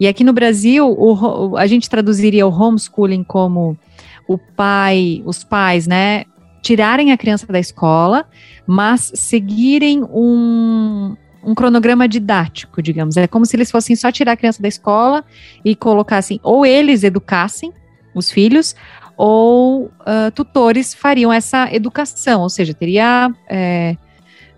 E 0.00 0.08
aqui 0.08 0.24
no 0.24 0.32
Brasil, 0.32 0.84
o, 0.90 1.56
a 1.56 1.68
gente 1.68 1.88
traduziria 1.88 2.44
o 2.44 2.50
homeschooling 2.50 3.22
como 3.22 3.78
o 4.26 4.36
pai, 4.36 5.22
os 5.24 5.44
pais, 5.44 5.86
né, 5.86 6.24
tirarem 6.62 7.12
a 7.12 7.16
criança 7.16 7.46
da 7.46 7.60
escola, 7.60 8.26
mas 8.66 9.12
seguirem 9.14 10.02
um, 10.02 11.14
um 11.44 11.54
cronograma 11.54 12.08
didático, 12.08 12.82
digamos. 12.82 13.16
É 13.16 13.28
como 13.28 13.46
se 13.46 13.54
eles 13.54 13.70
fossem 13.70 13.94
só 13.94 14.10
tirar 14.10 14.32
a 14.32 14.36
criança 14.36 14.60
da 14.60 14.66
escola 14.66 15.24
e 15.64 15.76
colocassem, 15.76 16.40
ou 16.42 16.66
eles 16.66 17.04
educassem 17.04 17.72
os 18.16 18.32
filhos, 18.32 18.74
ou 19.16 19.84
uh, 19.84 20.30
tutores 20.34 20.92
fariam 20.94 21.32
essa 21.32 21.72
educação, 21.74 22.42
ou 22.42 22.50
seja, 22.50 22.74
teria, 22.74 23.30
é, 23.48 23.96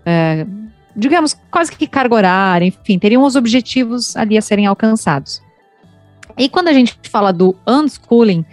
é, 0.05 0.45
digamos, 0.95 1.35
quase 1.49 1.71
que 1.71 1.87
carga 1.87 2.15
horária, 2.15 2.65
enfim, 2.65 2.99
teriam 2.99 3.23
os 3.23 3.35
objetivos 3.35 4.15
ali 4.17 4.37
a 4.37 4.41
serem 4.41 4.65
alcançados. 4.65 5.41
E 6.37 6.49
quando 6.49 6.67
a 6.67 6.73
gente 6.73 6.97
fala 7.03 7.31
do 7.31 7.55
unschooling, 7.67 8.45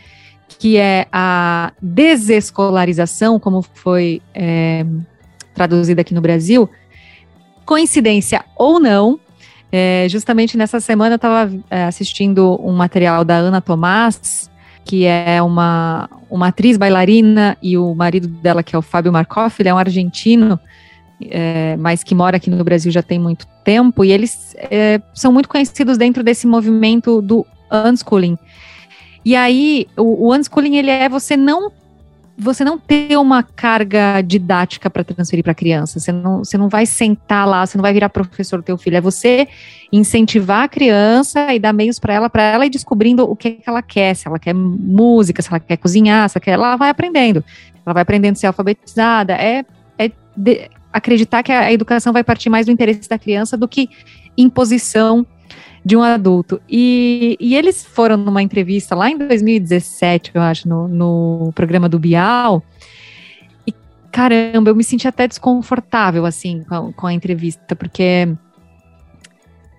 que 0.59 0.77
é 0.77 1.07
a 1.13 1.73
desescolarização, 1.83 3.39
como 3.39 3.63
foi 3.63 4.23
é, 4.35 4.87
traduzida 5.55 6.01
aqui 6.01 6.15
no 6.15 6.21
Brasil, 6.21 6.71
coincidência 7.65 8.45
ou 8.57 8.79
não, 8.79 9.19
é, 9.73 10.07
justamente 10.09 10.57
nessa 10.57 10.79
semana 10.81 11.15
eu 11.15 11.17
estava 11.17 11.53
é, 11.69 11.85
assistindo 11.85 12.59
um 12.63 12.73
material 12.73 13.25
da 13.25 13.35
Ana 13.35 13.61
Tomás, 13.61 14.51
que 14.87 15.05
é 15.05 15.43
uma, 15.43 16.09
uma 16.31 16.49
atriz 16.49 16.77
bailarina, 16.77 17.59
e 17.61 17.77
o 17.77 17.93
marido 17.93 18.29
dela, 18.29 18.63
que 18.63 18.77
é 18.77 18.79
o 18.79 18.83
Fábio 18.83 19.13
Markoff, 19.13 19.61
ele 19.61 19.69
é 19.69 19.75
um 19.75 19.79
argentino, 19.79 20.59
é, 21.29 21.77
mas 21.77 22.05
que 22.05 22.15
mora 22.15 22.37
aqui 22.37 22.49
no 22.49 22.63
Brasil 22.63 22.93
já 22.93 23.03
tem 23.03 23.19
muito 23.19 23.49
tempo, 23.65 24.05
e 24.05 24.13
eles 24.13 24.55
é, 24.57 25.01
são 25.13 25.33
muito 25.33 25.49
conhecidos 25.49 25.99
dentro 25.99 26.23
desse 26.23 26.47
movimento 26.47 27.21
do 27.21 27.45
unschooling. 27.91 28.39
E 29.25 29.35
aí, 29.35 29.89
o, 29.97 30.29
o 30.29 30.33
unschooling, 30.33 30.77
ele 30.77 30.91
é 30.91 31.09
você 31.09 31.37
não 31.37 31.73
você 32.39 32.65
não 32.65 32.79
ter 32.79 33.17
uma 33.17 33.43
carga 33.43 34.21
didática 34.21 34.91
para 34.91 35.03
transferir 35.03 35.43
para 35.43 35.53
a 35.53 35.55
criança. 35.55 35.99
Você 35.99 36.13
não, 36.13 36.39
você 36.39 36.59
não 36.59 36.69
vai 36.69 36.85
sentar 36.85 37.49
lá, 37.49 37.65
você 37.65 37.79
não 37.79 37.83
vai 37.83 37.93
virar 37.93 38.11
professor 38.11 38.59
do 38.59 38.63
teu 38.63 38.77
filho. 38.77 38.97
É 38.97 39.01
você 39.01 39.49
incentivar 39.91 40.65
a 40.65 40.69
criança 40.69 41.55
e 41.55 41.59
dar 41.59 41.73
meios 41.73 41.99
para 41.99 42.13
ela, 42.13 42.29
para 42.29 42.43
ela 42.43 42.67
ir 42.67 42.71
descobrindo 42.71 43.25
o 43.25 43.35
que, 43.35 43.53
que 43.53 43.69
ela 43.69 43.81
quer. 43.81 44.15
Se 44.15 44.29
ela 44.29 44.39
quer 44.39 44.55
música, 44.55 45.41
se 45.41 45.49
ela 45.49 45.61
quer 45.61 45.79
cozinhar, 45.79 46.29
se 46.29 46.37
ela 46.37 46.45
quer, 46.45 46.51
ela 46.53 46.77
vai 46.77 46.91
aprendendo. 46.91 47.43
Ela 47.85 47.95
vai 47.95 48.03
aprendendo 48.03 48.33
a 48.33 48.37
ser 48.37 48.49
alfabetizada. 48.49 49.33
É, 49.35 49.65
é 49.99 50.11
de, 50.37 50.71
acreditar 50.93 51.43
que 51.43 51.53
a 51.53 51.73
educação 51.73 52.13
vai 52.13 52.25
partir 52.25 52.51
mais 52.51 52.67
do 52.67 52.73
interesse 52.73 53.09
da 53.09 53.19
criança 53.19 53.57
do 53.57 53.67
que 53.69 53.89
imposição 54.37 55.27
de 55.87 55.97
um 55.97 56.03
adulto. 56.03 56.61
E, 56.69 57.37
e 57.39 57.55
eles 57.55 57.85
foram 57.85 58.17
numa 58.17 58.43
entrevista 58.43 58.93
lá 58.97 59.09
em 59.09 59.17
2017, 59.17 60.33
eu 60.35 60.43
acho, 60.43 60.69
no, 60.69 60.89
no 60.89 61.53
programa 61.55 61.89
do 61.89 61.97
Bial. 61.97 62.61
E 63.65 63.73
caramba, 64.11 64.71
eu 64.71 64.75
me 64.75 64.83
senti 64.83 65.07
até 65.07 65.29
desconfortável, 65.29 66.27
assim, 66.27 66.65
com, 66.69 66.93
com 66.93 67.07
a 67.07 67.13
entrevista, 67.13 67.77
porque 67.77 68.29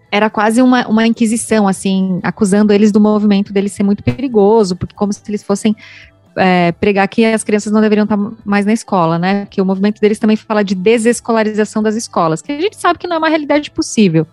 era 0.09 0.29
quase 0.29 0.61
uma, 0.61 0.87
uma 0.87 1.05
inquisição, 1.05 1.67
assim, 1.67 2.21
acusando 2.23 2.71
eles 2.71 2.93
do 2.93 3.01
movimento 3.01 3.51
deles 3.51 3.73
ser 3.73 3.83
muito 3.83 4.01
perigoso, 4.01 4.77
porque 4.77 4.95
como 4.95 5.11
se 5.11 5.21
eles 5.27 5.43
fossem 5.43 5.75
é, 6.37 6.71
pregar 6.71 7.05
que 7.09 7.25
as 7.25 7.43
crianças 7.43 7.73
não 7.73 7.81
deveriam 7.81 8.05
estar 8.05 8.17
mais 8.45 8.65
na 8.65 8.71
escola, 8.71 9.19
né? 9.19 9.45
Que 9.47 9.61
o 9.61 9.65
movimento 9.65 9.99
deles 9.99 10.19
também 10.19 10.37
fala 10.37 10.63
de 10.63 10.73
desescolarização 10.73 11.83
das 11.83 11.95
escolas, 11.95 12.41
que 12.41 12.53
a 12.53 12.61
gente 12.61 12.77
sabe 12.77 12.97
que 12.97 13.07
não 13.07 13.17
é 13.17 13.19
uma 13.19 13.27
realidade 13.27 13.69
possível 13.71 14.25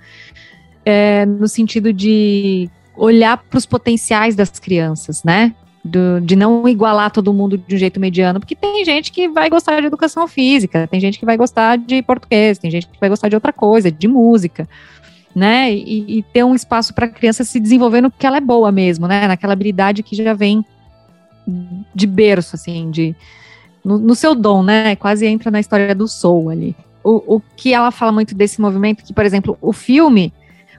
é, 0.85 1.25
no 1.25 1.49
sentido 1.49 1.93
de 1.93 2.69
olhar 2.97 3.37
para 3.37 3.59
os 3.59 3.67
potenciais 3.67 4.35
das 4.35 4.51
crianças, 4.59 5.25
né? 5.25 5.55
Do, 5.85 6.21
de 6.21 6.35
não 6.35 6.67
igualar 6.67 7.11
todo 7.11 7.33
mundo 7.33 7.59
de 7.59 7.75
um 7.75 7.79
jeito 7.79 8.01
mediano, 8.01 8.41
porque 8.41 8.55
tem 8.55 8.83
gente 8.85 9.13
que 9.13 9.29
vai 9.29 9.51
gostar 9.51 9.81
de 9.81 9.87
educação 9.87 10.27
física, 10.27 10.87
tem 10.87 10.99
gente 10.99 11.19
que 11.19 11.27
vai 11.27 11.37
gostar 11.37 11.77
de 11.77 12.01
português, 12.01 12.57
tem 12.59 12.71
gente 12.71 12.89
que 12.89 12.99
vai 12.99 13.11
gostar 13.11 13.29
de 13.29 13.35
outra 13.35 13.53
coisa, 13.53 13.91
de 13.91 14.09
música, 14.09 14.67
né? 15.35 15.75
E, 15.75 16.19
e 16.19 16.23
ter 16.23 16.43
um 16.45 16.55
espaço 16.55 16.95
para 16.95 17.07
a 17.07 17.09
criança 17.09 17.45
se 17.45 17.61
desenvolver 17.61 18.01
no 18.01 18.11
que 18.11 18.27
ela 18.27 18.39
é 18.39 18.41
boa 18.41 18.73
mesmo, 18.73 19.07
né? 19.07 19.27
Naquela 19.27 19.53
habilidade 19.53 20.03
que 20.03 20.17
já 20.17 20.33
vem 20.33 20.65
de 21.95 22.07
berço, 22.07 22.57
assim, 22.57 22.91
de 22.91 23.15
no, 23.85 23.99
no 23.99 24.15
seu 24.15 24.35
dom, 24.35 24.63
né? 24.63 24.97
Quase 24.97 25.27
entra 25.27 25.51
na 25.51 25.61
história 25.61 25.95
do 25.95 26.09
soul 26.09 26.49
ali. 26.49 26.75
O, 27.03 27.37
o 27.37 27.43
que 27.55 27.75
ela 27.75 27.91
fala 27.91 28.11
muito 28.11 28.35
desse 28.35 28.59
movimento, 28.59 29.05
que, 29.05 29.13
por 29.13 29.27
exemplo, 29.27 29.59
o 29.61 29.73
filme 29.73 30.33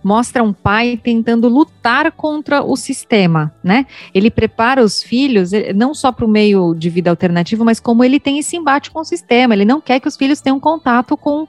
mostra 0.05 0.43
um 0.43 0.53
pai 0.53 0.99
tentando 1.01 1.49
lutar 1.49 2.11
contra 2.11 2.61
o 2.61 2.75
sistema, 2.75 3.51
né? 3.63 3.87
Ele 4.13 4.29
prepara 4.29 4.83
os 4.83 5.01
filhos 5.01 5.51
eh, 5.51 5.73
não 5.73 5.95
só 5.95 6.11
para 6.11 6.23
o 6.23 6.29
meio 6.29 6.75
de 6.75 6.91
vida 6.91 7.09
alternativo, 7.09 7.65
mas 7.65 7.79
como 7.79 8.03
ele 8.03 8.19
tem 8.19 8.37
esse 8.37 8.55
embate 8.55 8.91
com 8.91 8.99
o 8.99 9.03
sistema. 9.03 9.55
Ele 9.55 9.65
não 9.65 9.81
quer 9.81 9.99
que 9.99 10.07
os 10.07 10.15
filhos 10.15 10.39
tenham 10.39 10.59
contato 10.59 11.17
com 11.17 11.47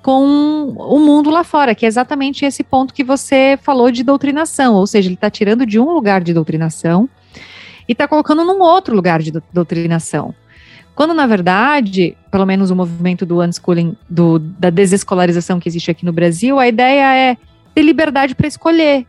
com 0.00 0.74
o 0.78 0.98
mundo 0.98 1.28
lá 1.28 1.44
fora, 1.44 1.74
que 1.74 1.84
é 1.84 1.88
exatamente 1.88 2.42
esse 2.42 2.64
ponto 2.64 2.94
que 2.94 3.04
você 3.04 3.58
falou 3.60 3.90
de 3.90 4.02
doutrinação, 4.02 4.76
ou 4.76 4.86
seja, 4.86 5.08
ele 5.08 5.14
está 5.14 5.28
tirando 5.28 5.66
de 5.66 5.78
um 5.78 5.92
lugar 5.92 6.22
de 6.22 6.32
doutrinação 6.32 7.06
e 7.86 7.92
está 7.92 8.08
colocando 8.08 8.42
num 8.42 8.62
outro 8.62 8.96
lugar 8.96 9.20
de 9.20 9.30
doutrinação. 9.52 10.34
Quando, 10.94 11.12
na 11.12 11.26
verdade, 11.26 12.16
pelo 12.30 12.46
menos 12.46 12.70
o 12.70 12.76
movimento 12.76 13.26
do 13.26 13.42
unschooling, 13.42 13.94
do, 14.08 14.38
da 14.38 14.70
desescolarização 14.70 15.60
que 15.60 15.68
existe 15.68 15.90
aqui 15.90 16.06
no 16.06 16.14
Brasil, 16.14 16.58
a 16.58 16.66
ideia 16.66 17.14
é 17.14 17.36
ter 17.74 17.82
liberdade 17.82 18.34
para 18.34 18.46
escolher. 18.46 19.06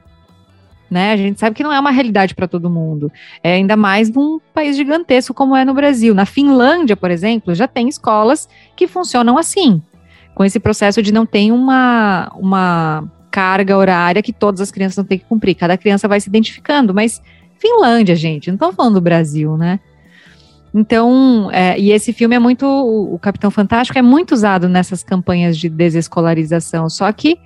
Né? 0.89 1.13
A 1.13 1.17
gente 1.17 1.39
sabe 1.39 1.55
que 1.55 1.63
não 1.63 1.71
é 1.71 1.79
uma 1.79 1.91
realidade 1.91 2.35
para 2.35 2.47
todo 2.47 2.69
mundo. 2.69 3.09
É 3.41 3.53
ainda 3.53 3.77
mais 3.77 4.09
num 4.09 4.39
país 4.53 4.75
gigantesco 4.75 5.33
como 5.33 5.55
é 5.55 5.63
no 5.63 5.73
Brasil. 5.73 6.13
Na 6.13 6.25
Finlândia, 6.25 6.97
por 6.97 7.09
exemplo, 7.09 7.55
já 7.55 7.65
tem 7.65 7.87
escolas 7.87 8.49
que 8.75 8.87
funcionam 8.87 9.37
assim, 9.37 9.81
com 10.35 10.43
esse 10.43 10.59
processo 10.59 11.01
de 11.01 11.13
não 11.13 11.25
ter 11.25 11.49
uma, 11.49 12.29
uma 12.35 13.09
carga 13.31 13.77
horária 13.77 14.21
que 14.21 14.33
todas 14.33 14.59
as 14.59 14.69
crianças 14.69 14.97
não 14.97 15.05
têm 15.05 15.17
que 15.17 15.25
cumprir. 15.25 15.55
Cada 15.55 15.77
criança 15.77 16.09
vai 16.09 16.19
se 16.19 16.27
identificando, 16.27 16.93
mas 16.93 17.21
Finlândia, 17.57 18.15
gente, 18.15 18.47
não 18.47 18.55
estou 18.55 18.73
falando 18.73 18.95
do 18.95 19.01
Brasil, 19.01 19.55
né? 19.55 19.79
Então, 20.73 21.49
é, 21.51 21.77
e 21.79 21.91
esse 21.91 22.11
filme 22.11 22.35
é 22.35 22.39
muito. 22.39 22.65
O 22.65 23.19
Capitão 23.19 23.51
Fantástico 23.51 23.97
é 23.99 24.01
muito 24.01 24.33
usado 24.33 24.69
nessas 24.69 25.03
campanhas 25.03 25.57
de 25.57 25.69
desescolarização, 25.69 26.89
só 26.89 27.11
que 27.11 27.37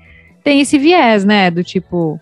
tem 0.45 0.61
esse 0.61 0.77
viés, 0.77 1.25
né? 1.25 1.49
Do 1.49 1.63
tipo. 1.63 2.21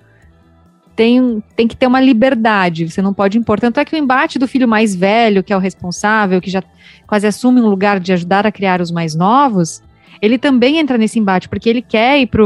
Tem, 0.96 1.44
tem 1.56 1.68
que 1.68 1.76
ter 1.76 1.88
uma 1.88 2.00
liberdade, 2.00 2.90
você 2.90 3.02
não 3.02 3.14
pode 3.14 3.38
impor. 3.38 3.60
Tanto 3.60 3.80
é 3.80 3.86
que 3.86 3.96
o 3.96 3.98
embate 3.98 4.40
do 4.40 4.48
filho 4.48 4.68
mais 4.68 4.96
velho, 4.96 5.44
que 5.44 5.52
é 5.52 5.58
o 5.58 5.60
responsável, 5.60 6.40
que 6.40 6.52
já 6.52 6.64
quase 7.08 7.28
assume 7.28 7.60
um 7.60 7.68
lugar 7.68 8.00
de 8.00 8.14
ajudar 8.14 8.46
a 8.46 8.52
criar 8.52 8.80
os 8.80 8.92
mais 8.92 9.16
novos, 9.16 9.82
ele 10.22 10.38
também 10.38 10.78
entra 10.78 10.98
nesse 10.98 11.18
embate, 11.18 11.50
porque 11.50 11.68
ele 11.68 11.82
quer 11.82 12.22
ir 12.22 12.28
para 12.28 12.44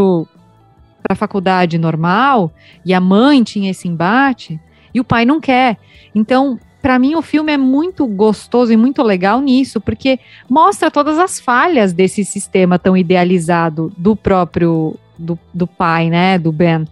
a 1.10 1.16
faculdade 1.16 1.78
normal 1.78 2.52
e 2.86 2.94
a 2.94 3.02
mãe 3.02 3.44
tinha 3.44 3.70
esse 3.70 3.88
embate 3.88 4.60
e 4.94 5.02
o 5.02 5.04
pai 5.04 5.26
não 5.26 5.42
quer. 5.42 5.78
Então, 6.16 6.58
para 6.82 6.98
mim, 6.98 7.16
o 7.16 7.22
filme 7.22 7.52
é 7.52 7.58
muito 7.58 8.08
gostoso 8.08 8.72
e 8.72 8.78
muito 8.78 9.04
legal 9.04 9.42
nisso, 9.42 9.82
porque 9.82 10.22
mostra 10.50 10.90
todas 10.90 11.20
as 11.20 11.38
falhas 11.38 11.92
desse 11.92 12.24
sistema 12.24 12.80
tão 12.80 12.96
idealizado 12.96 13.92
do 13.98 14.16
próprio 14.16 14.98
do, 15.18 15.38
do 15.54 15.68
pai, 15.68 16.10
né, 16.10 16.38
do 16.38 16.52
Ben. 16.52 16.88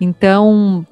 Então, 0.00 0.86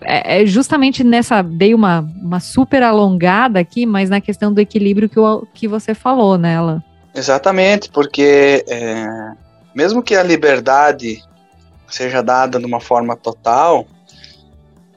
é, 0.00 0.42
é 0.42 0.46
justamente 0.46 1.02
nessa. 1.02 1.42
Dei 1.42 1.74
uma, 1.74 2.00
uma 2.20 2.40
super 2.40 2.82
alongada 2.82 3.58
aqui, 3.58 3.86
mas 3.86 4.10
na 4.10 4.20
questão 4.20 4.52
do 4.52 4.60
equilíbrio 4.60 5.08
que, 5.08 5.18
o, 5.18 5.46
que 5.52 5.66
você 5.68 5.94
falou 5.94 6.38
nela. 6.38 6.82
Exatamente, 7.14 7.90
porque 7.90 8.64
é, 8.68 9.32
mesmo 9.74 10.02
que 10.02 10.14
a 10.14 10.22
liberdade 10.22 11.22
seja 11.88 12.22
dada 12.22 12.58
de 12.58 12.64
uma 12.64 12.80
forma 12.80 13.16
total, 13.16 13.86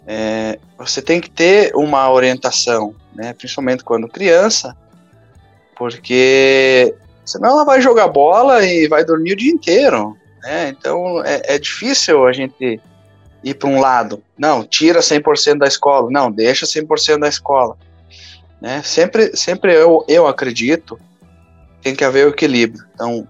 é, 0.08 0.58
você 0.78 1.02
tem 1.02 1.20
que 1.20 1.30
ter 1.30 1.76
uma 1.76 2.10
orientação, 2.10 2.96
né? 3.14 3.34
principalmente 3.34 3.84
quando 3.84 4.08
criança, 4.08 4.76
porque 5.76 6.96
senão 7.26 7.50
ela 7.50 7.66
vai 7.66 7.82
jogar 7.82 8.08
bola 8.08 8.66
e 8.66 8.88
vai 8.88 9.04
dormir 9.04 9.34
o 9.34 9.38
dia 9.38 9.52
inteiro. 9.52 10.16
Né? 10.46 10.70
Então 10.70 11.22
é, 11.26 11.42
é 11.56 11.60
difícil 11.60 12.26
a 12.26 12.32
gente 12.32 12.80
ir 13.44 13.54
para 13.56 13.70
um 13.70 13.80
lado. 13.80 14.24
Não, 14.38 14.64
tira 14.64 15.00
100% 15.00 15.58
da 15.58 15.68
escola. 15.68 16.10
Não, 16.10 16.32
deixa 16.32 16.66
100% 16.66 17.20
da 17.20 17.28
escola. 17.28 17.76
Né? 18.62 18.82
Sempre, 18.84 19.36
sempre 19.36 19.76
eu, 19.76 20.06
eu 20.08 20.28
acredito 20.28 20.98
tem 21.86 21.96
que 21.96 22.04
haver 22.04 22.26
o 22.26 22.30
equilíbrio. 22.30 22.84
Então, 22.96 23.28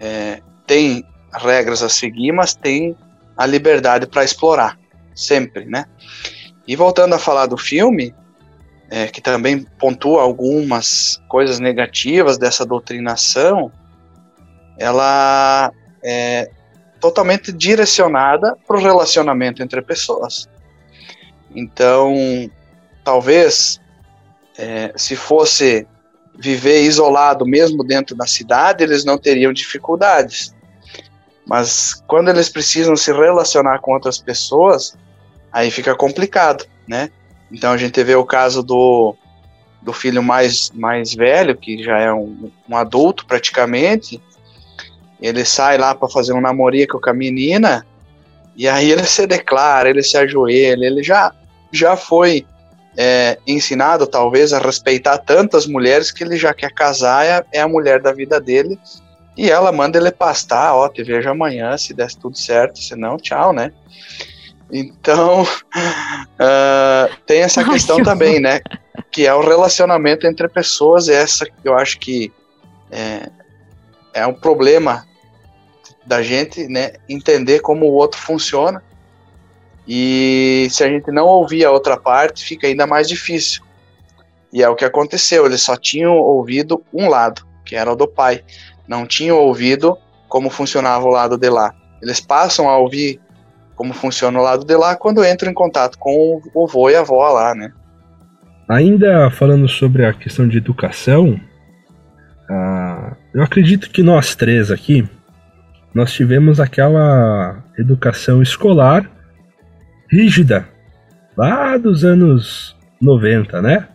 é, 0.00 0.40
tem 0.66 1.06
regras 1.34 1.82
a 1.82 1.88
seguir, 1.90 2.32
mas 2.32 2.54
tem 2.54 2.96
a 3.36 3.44
liberdade 3.44 4.06
para 4.06 4.24
explorar, 4.24 4.78
sempre, 5.14 5.66
né? 5.66 5.84
E 6.66 6.74
voltando 6.76 7.14
a 7.14 7.18
falar 7.18 7.44
do 7.44 7.58
filme, 7.58 8.14
é, 8.88 9.08
que 9.08 9.20
também 9.20 9.66
pontua 9.78 10.22
algumas 10.22 11.22
coisas 11.28 11.60
negativas 11.60 12.38
dessa 12.38 12.64
doutrinação, 12.64 13.70
ela 14.78 15.70
é 16.04 16.50
totalmente 17.00 17.50
direcionada 17.50 18.56
para 18.66 18.76
o 18.76 18.80
relacionamento 18.80 19.62
entre 19.62 19.80
pessoas. 19.82 20.48
Então, 21.54 22.14
talvez, 23.02 23.80
é, 24.58 24.92
se 24.96 25.16
fosse 25.16 25.86
viver 26.36 26.82
isolado 26.82 27.46
mesmo 27.46 27.84
dentro 27.84 28.16
da 28.16 28.26
cidade, 28.26 28.82
eles 28.82 29.04
não 29.04 29.16
teriam 29.16 29.52
dificuldades. 29.52 30.54
Mas 31.46 31.94
quando 32.06 32.28
eles 32.28 32.48
precisam 32.48 32.96
se 32.96 33.12
relacionar 33.12 33.78
com 33.80 33.92
outras 33.92 34.18
pessoas, 34.18 34.96
aí 35.52 35.70
fica 35.70 35.94
complicado, 35.94 36.64
né? 36.88 37.10
Então 37.52 37.72
a 37.72 37.76
gente 37.76 38.02
vê 38.02 38.14
o 38.16 38.24
caso 38.24 38.62
do, 38.62 39.14
do 39.80 39.92
filho 39.92 40.22
mais, 40.22 40.70
mais 40.70 41.14
velho, 41.14 41.56
que 41.56 41.82
já 41.82 41.98
é 41.98 42.12
um, 42.12 42.50
um 42.68 42.76
adulto 42.76 43.26
praticamente, 43.26 44.20
ele 45.24 45.42
sai 45.42 45.78
lá 45.78 45.94
para 45.94 46.06
fazer 46.06 46.34
um 46.34 46.40
namorico 46.40 47.00
com 47.00 47.08
a 47.08 47.14
menina, 47.14 47.86
e 48.54 48.68
aí 48.68 48.92
ele 48.92 49.04
se 49.04 49.26
declara, 49.26 49.88
ele 49.88 50.02
se 50.02 50.18
ajoelha, 50.18 50.84
ele 50.84 51.02
já, 51.02 51.32
já 51.72 51.96
foi 51.96 52.46
é, 52.94 53.38
ensinado, 53.46 54.06
talvez, 54.06 54.52
a 54.52 54.58
respeitar 54.58 55.16
tantas 55.16 55.66
mulheres 55.66 56.10
que 56.10 56.22
ele 56.22 56.36
já 56.36 56.52
quer 56.52 56.70
casar, 56.70 57.24
é, 57.24 57.42
é 57.52 57.60
a 57.62 57.68
mulher 57.68 58.02
da 58.02 58.12
vida 58.12 58.38
dele, 58.38 58.78
e 59.34 59.50
ela 59.50 59.72
manda 59.72 59.96
ele 59.96 60.12
pastar, 60.12 60.74
ó, 60.74 60.90
te 60.90 61.02
vejo 61.02 61.30
amanhã, 61.30 61.76
se 61.78 61.94
der 61.94 62.12
tudo 62.12 62.36
certo, 62.36 62.78
se 62.78 62.94
não, 62.94 63.16
tchau, 63.16 63.50
né? 63.54 63.72
Então, 64.70 65.42
uh, 65.42 67.16
tem 67.26 67.40
essa 67.40 67.62
Ai, 67.62 67.70
questão 67.70 67.96
que 67.96 68.04
também, 68.04 68.40
né? 68.40 68.60
Que 69.10 69.26
é 69.26 69.32
o 69.32 69.40
relacionamento 69.40 70.26
entre 70.26 70.48
pessoas, 70.48 71.08
essa 71.08 71.46
que 71.46 71.52
eu 71.64 71.74
acho 71.74 71.98
que 71.98 72.30
é, 72.92 73.30
é 74.12 74.26
um 74.26 74.34
problema 74.34 75.06
da 76.06 76.22
gente, 76.22 76.66
né? 76.68 76.92
Entender 77.08 77.60
como 77.60 77.86
o 77.86 77.92
outro 77.92 78.20
funciona 78.20 78.82
e 79.86 80.66
se 80.70 80.82
a 80.82 80.88
gente 80.88 81.10
não 81.10 81.26
ouvir 81.26 81.64
a 81.64 81.70
outra 81.70 81.96
parte, 81.96 82.44
fica 82.44 82.66
ainda 82.66 82.86
mais 82.86 83.08
difícil. 83.08 83.62
E 84.52 84.62
é 84.62 84.68
o 84.68 84.74
que 84.74 84.84
aconteceu, 84.84 85.44
eles 85.46 85.62
só 85.62 85.76
tinham 85.76 86.14
ouvido 86.14 86.82
um 86.92 87.08
lado, 87.08 87.42
que 87.64 87.76
era 87.76 87.92
o 87.92 87.96
do 87.96 88.08
pai. 88.08 88.42
Não 88.88 89.06
tinham 89.06 89.36
ouvido 89.36 89.98
como 90.28 90.48
funcionava 90.48 91.04
o 91.04 91.10
lado 91.10 91.36
de 91.36 91.50
lá. 91.50 91.74
Eles 92.02 92.20
passam 92.20 92.68
a 92.68 92.78
ouvir 92.78 93.20
como 93.74 93.92
funciona 93.92 94.38
o 94.38 94.42
lado 94.42 94.64
de 94.64 94.76
lá 94.76 94.94
quando 94.96 95.24
entram 95.24 95.50
em 95.50 95.54
contato 95.54 95.98
com 95.98 96.40
o 96.54 96.64
avô 96.64 96.88
e 96.88 96.96
a 96.96 97.00
avó 97.00 97.28
lá, 97.30 97.54
né? 97.54 97.72
Ainda 98.68 99.30
falando 99.30 99.68
sobre 99.68 100.06
a 100.06 100.14
questão 100.14 100.48
de 100.48 100.56
educação, 100.56 101.38
uh, 102.48 103.16
eu 103.34 103.42
acredito 103.42 103.90
que 103.90 104.02
nós 104.02 104.34
três 104.34 104.70
aqui, 104.70 105.06
nós 105.94 106.12
tivemos 106.12 106.60
aquela 106.60 107.62
educação 107.78 108.42
escolar 108.42 109.10
rígida, 110.10 110.66
lá 111.36 111.76
dos 111.76 112.04
anos 112.04 112.76
90, 113.00 113.62
né? 113.62 113.88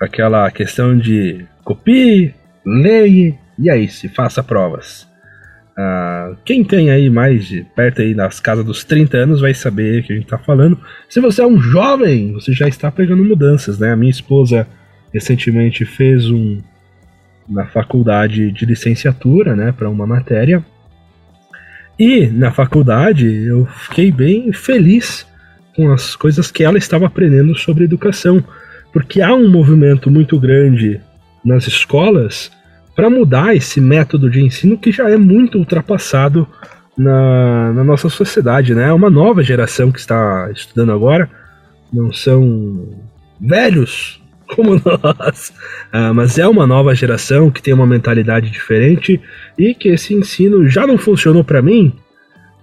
Aquela 0.00 0.50
questão 0.50 0.96
de 0.96 1.46
copie, 1.64 2.34
leia 2.64 3.38
e 3.58 3.70
aí 3.70 3.88
se 3.88 4.08
faça 4.08 4.42
provas. 4.42 5.08
Ah, 5.76 6.34
quem 6.44 6.64
tem 6.64 6.90
aí 6.90 7.08
mais 7.08 7.46
de 7.46 7.64
perto 7.74 8.02
aí 8.02 8.14
nas 8.14 8.40
casas 8.40 8.64
dos 8.64 8.84
30 8.84 9.16
anos 9.16 9.40
vai 9.40 9.54
saber 9.54 10.02
que 10.02 10.12
a 10.12 10.16
gente 10.16 10.24
está 10.24 10.38
falando. 10.38 10.78
Se 11.08 11.20
você 11.20 11.42
é 11.42 11.46
um 11.46 11.60
jovem, 11.60 12.32
você 12.32 12.52
já 12.52 12.68
está 12.68 12.90
pegando 12.90 13.24
mudanças, 13.24 13.78
né? 13.78 13.92
A 13.92 13.96
minha 13.96 14.10
esposa 14.10 14.66
recentemente 15.12 15.84
fez 15.84 16.30
um 16.30 16.58
na 17.48 17.66
faculdade 17.66 18.52
de 18.52 18.64
licenciatura, 18.64 19.56
né, 19.56 19.72
para 19.72 19.90
uma 19.90 20.06
matéria. 20.06 20.64
E 22.00 22.28
na 22.28 22.50
faculdade 22.50 23.26
eu 23.26 23.66
fiquei 23.66 24.10
bem 24.10 24.50
feliz 24.54 25.26
com 25.76 25.92
as 25.92 26.16
coisas 26.16 26.50
que 26.50 26.64
ela 26.64 26.78
estava 26.78 27.04
aprendendo 27.04 27.54
sobre 27.54 27.84
educação, 27.84 28.42
porque 28.90 29.20
há 29.20 29.34
um 29.34 29.50
movimento 29.50 30.10
muito 30.10 30.40
grande 30.40 30.98
nas 31.44 31.66
escolas 31.66 32.50
para 32.96 33.10
mudar 33.10 33.54
esse 33.54 33.82
método 33.82 34.30
de 34.30 34.40
ensino 34.40 34.78
que 34.78 34.90
já 34.90 35.10
é 35.10 35.18
muito 35.18 35.58
ultrapassado 35.58 36.48
na, 36.96 37.74
na, 37.74 37.84
nossa 37.84 38.08
sociedade, 38.08 38.74
né? 38.74 38.88
É 38.88 38.92
uma 38.94 39.10
nova 39.10 39.42
geração 39.42 39.92
que 39.92 39.98
está 39.98 40.50
estudando 40.54 40.92
agora, 40.92 41.28
não 41.92 42.10
são 42.14 42.94
velhos 43.38 44.19
como 44.54 44.74
nós, 44.74 45.52
ah, 45.92 46.12
mas 46.12 46.38
é 46.38 46.46
uma 46.46 46.66
nova 46.66 46.94
geração 46.94 47.50
que 47.50 47.62
tem 47.62 47.74
uma 47.74 47.86
mentalidade 47.86 48.50
diferente 48.50 49.20
e 49.58 49.74
que 49.74 49.88
esse 49.88 50.14
ensino 50.14 50.68
já 50.68 50.86
não 50.86 50.98
funcionou 50.98 51.44
para 51.44 51.62
mim 51.62 51.94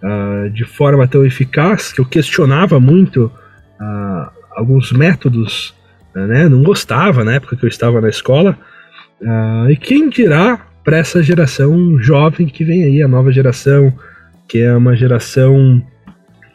uh, 0.04 0.50
de 0.50 0.64
forma 0.64 1.08
tão 1.08 1.26
eficaz 1.26 1.92
que 1.92 2.02
eu 2.02 2.06
questionava 2.06 2.80
muito 2.80 3.32
uh, 3.80 4.32
alguns 4.56 4.92
métodos, 4.92 5.76
né? 6.16 6.50
Não 6.50 6.64
gostava 6.64 7.24
na 7.24 7.34
época 7.34 7.56
que 7.56 7.64
eu 7.64 7.70
estava 7.70 8.02
na 8.02 8.10
escola. 8.10 8.58
e 9.70 9.76
quem 9.76 10.10
dirá 10.10 10.66
para 10.84 10.98
essa 10.98 11.22
geração 11.22 12.00
jovem 12.00 12.48
que 12.48 12.64
vem 12.64 12.86
aí, 12.86 13.04
a 13.04 13.08
nova 13.08 13.32
geração, 13.32 13.94
que 14.48 14.60
é 14.60 14.74
uma 14.76 14.96
geração 14.96 15.82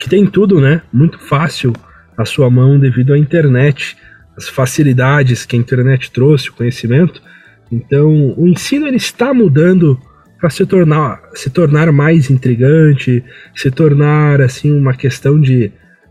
que 0.00 0.08
tem 0.08 0.26
tudo, 0.26 0.60
né? 0.60 0.82
Muito 0.92 1.18
fácil 1.18 1.72
à 2.16 2.24
sua 2.24 2.50
mão 2.50 2.78
devido 2.78 3.12
à 3.12 3.18
internet, 3.18 3.96
as 4.36 4.48
facilidades 4.48 5.44
que 5.44 5.56
a 5.56 5.58
internet 5.58 6.10
trouxe, 6.10 6.50
o 6.50 6.54
conhecimento. 6.54 7.22
Então, 7.70 8.34
o 8.36 8.46
ensino 8.46 8.86
ele 8.86 8.96
está 8.96 9.32
mudando 9.32 9.98
para 10.38 10.50
se 10.50 10.66
tornar 10.66 11.22
se 11.34 11.48
tornar 11.50 11.92
mais 11.92 12.28
intrigante, 12.28 13.24
se 13.54 13.70
tornar 13.70 14.40
assim 14.40 14.76
uma 14.76 14.92
questão 14.92 15.40
de 15.40 15.70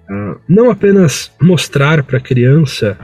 uh, 0.09 0.39
não 0.47 0.71
apenas 0.71 1.29
mostrar 1.41 2.01
para 2.03 2.17
a 2.17 2.21
criança 2.21 2.97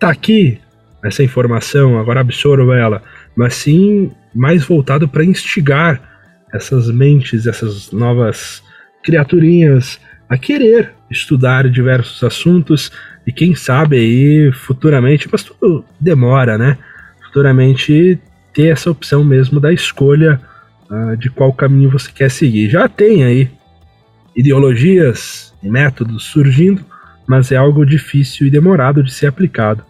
tá 0.00 0.10
aqui 0.10 0.60
essa 1.04 1.22
informação, 1.22 1.96
agora 1.96 2.20
absorva 2.20 2.76
ela, 2.76 3.02
mas 3.36 3.54
sim 3.54 4.10
mais 4.34 4.64
voltado 4.64 5.08
para 5.08 5.24
instigar 5.24 6.02
essas 6.52 6.90
mentes, 6.90 7.46
essas 7.46 7.92
novas 7.92 8.62
criaturinhas 9.04 10.00
a 10.28 10.36
querer 10.36 10.92
estudar 11.10 11.68
diversos 11.70 12.22
assuntos 12.22 12.90
e 13.28 13.32
quem 13.32 13.54
sabe 13.54 13.98
aí 13.98 14.50
futuramente, 14.52 15.28
mas 15.30 15.42
tudo 15.42 15.84
demora, 16.00 16.56
né? 16.56 16.78
Futuramente 17.26 18.18
ter 18.54 18.68
essa 18.72 18.90
opção 18.90 19.22
mesmo 19.22 19.60
da 19.60 19.70
escolha 19.70 20.40
uh, 20.90 21.14
de 21.14 21.28
qual 21.28 21.52
caminho 21.52 21.90
você 21.90 22.10
quer 22.10 22.30
seguir. 22.30 22.70
Já 22.70 22.88
tem 22.88 23.24
aí 23.24 23.50
ideologias 24.34 25.52
e 25.62 25.68
métodos 25.68 26.24
surgindo, 26.24 26.82
mas 27.26 27.52
é 27.52 27.56
algo 27.56 27.84
difícil 27.84 28.46
e 28.46 28.50
demorado 28.50 29.02
de 29.02 29.12
ser 29.12 29.26
aplicado. 29.26 29.84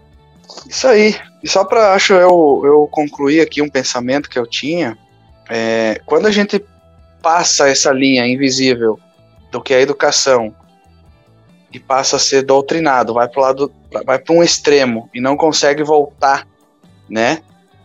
Isso 0.69 0.89
aí. 0.89 1.15
E 1.41 1.49
só 1.49 1.65
para 1.65 1.95
acho 1.95 2.15
eu, 2.15 2.63
eu 2.65 2.89
concluir 2.91 3.41
aqui 3.41 3.63
um 3.63 3.71
pensamento 3.71 4.29
que 4.29 4.37
eu 4.37 4.49
tinha, 4.49 4.99
é, 5.49 6.01
quando 6.05 6.27
a 6.27 6.33
gente 6.33 6.61
passa 7.23 7.69
essa 7.69 7.93
linha 7.93 8.27
invisível 8.27 8.99
do 9.53 9.63
que 9.63 9.73
a 9.73 9.81
educação 9.81 10.53
e 11.73 11.79
passa 11.79 12.17
a 12.17 12.19
ser 12.19 12.43
doutrinado, 12.43 13.15
vai 13.15 13.29
para 13.29 13.43
lado, 13.43 13.73
vai 14.05 14.19
para 14.19 14.35
um 14.35 14.43
extremo 14.43 15.09
e 15.13 15.21
não 15.21 15.37
consegue 15.37 15.83
voltar, 15.83 16.47
né? 17.09 17.43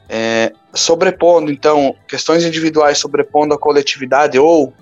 É, 0.09 0.51
sobrepondo 0.73 1.51
então 1.51 1.95
questões 2.07 2.43
individuais 2.43 2.97
sobrepondo 2.97 3.53
a 3.53 3.57
coletividade 3.57 4.37
ou 4.37 4.73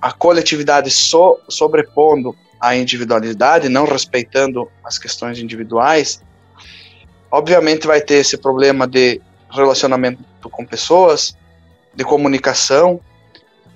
a 0.00 0.12
coletividade 0.12 0.90
so, 0.90 1.38
sobrepondo 1.48 2.36
a 2.60 2.76
individualidade, 2.76 3.68
não 3.68 3.84
respeitando 3.84 4.70
as 4.84 4.98
questões 4.98 5.38
individuais, 5.38 6.22
obviamente 7.30 7.86
vai 7.86 8.00
ter 8.00 8.16
esse 8.16 8.36
problema 8.36 8.86
de 8.86 9.20
relacionamento 9.50 10.22
com 10.50 10.64
pessoas, 10.64 11.36
de 11.94 12.04
comunicação, 12.04 13.00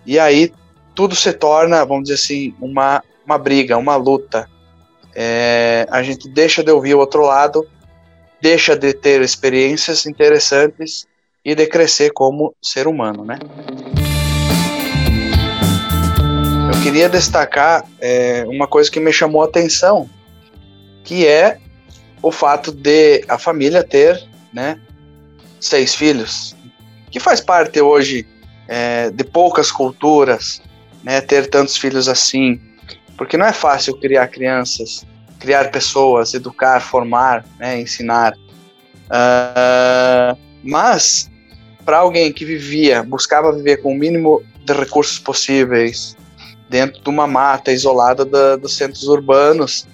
e 0.04 0.18
aí 0.18 0.52
tudo 0.94 1.16
se 1.16 1.32
torna, 1.32 1.84
vamos 1.84 2.04
dizer 2.04 2.14
assim, 2.14 2.54
uma, 2.60 3.02
uma 3.26 3.36
briga, 3.36 3.76
uma 3.76 3.96
luta. 3.96 4.48
É, 5.14 5.86
a 5.90 6.02
gente 6.02 6.28
deixa 6.28 6.62
de 6.62 6.70
ouvir 6.70 6.94
o 6.94 7.00
outro 7.00 7.22
lado, 7.22 7.66
deixa 8.40 8.76
de 8.76 8.94
ter 8.94 9.20
experiências 9.20 10.06
interessantes 10.06 11.06
e 11.44 11.54
de 11.54 11.66
crescer 11.66 12.12
como 12.12 12.54
ser 12.62 12.86
humano, 12.86 13.24
né? 13.24 13.38
Eu 16.72 16.82
queria 16.82 17.08
destacar 17.08 17.84
é, 18.00 18.44
uma 18.46 18.68
coisa 18.68 18.90
que 18.90 19.00
me 19.00 19.12
chamou 19.12 19.42
a 19.42 19.46
atenção, 19.46 20.08
que 21.02 21.26
é 21.26 21.58
o 22.22 22.30
fato 22.30 22.70
de 22.70 23.24
a 23.28 23.38
família 23.38 23.82
ter, 23.82 24.22
né, 24.52 24.80
seis 25.60 25.94
filhos, 25.94 26.54
que 27.10 27.18
faz 27.18 27.40
parte 27.40 27.80
hoje 27.80 28.26
é, 28.68 29.10
de 29.10 29.24
poucas 29.24 29.70
culturas, 29.70 30.60
né, 31.02 31.20
ter 31.20 31.48
tantos 31.48 31.76
filhos 31.76 32.08
assim, 32.08 32.60
porque 33.16 33.36
não 33.36 33.46
é 33.46 33.52
fácil 33.52 33.96
criar 33.96 34.28
crianças, 34.28 35.06
criar 35.38 35.70
pessoas, 35.70 36.34
educar, 36.34 36.80
formar, 36.80 37.44
né, 37.58 37.80
ensinar. 37.80 38.34
Uh, 39.06 40.36
mas 40.62 41.30
para 41.84 41.98
alguém 41.98 42.32
que 42.32 42.44
vivia, 42.44 43.02
buscava 43.02 43.52
viver 43.52 43.78
com 43.78 43.92
o 43.92 43.96
mínimo 43.96 44.42
de 44.64 44.72
recursos 44.72 45.18
possíveis, 45.18 46.16
dentro 46.68 47.00
de 47.00 47.08
uma 47.08 47.26
mata 47.26 47.70
isolada 47.70 48.24
da, 48.24 48.56
dos 48.56 48.76
centros 48.76 49.04
urbanos, 49.04 49.86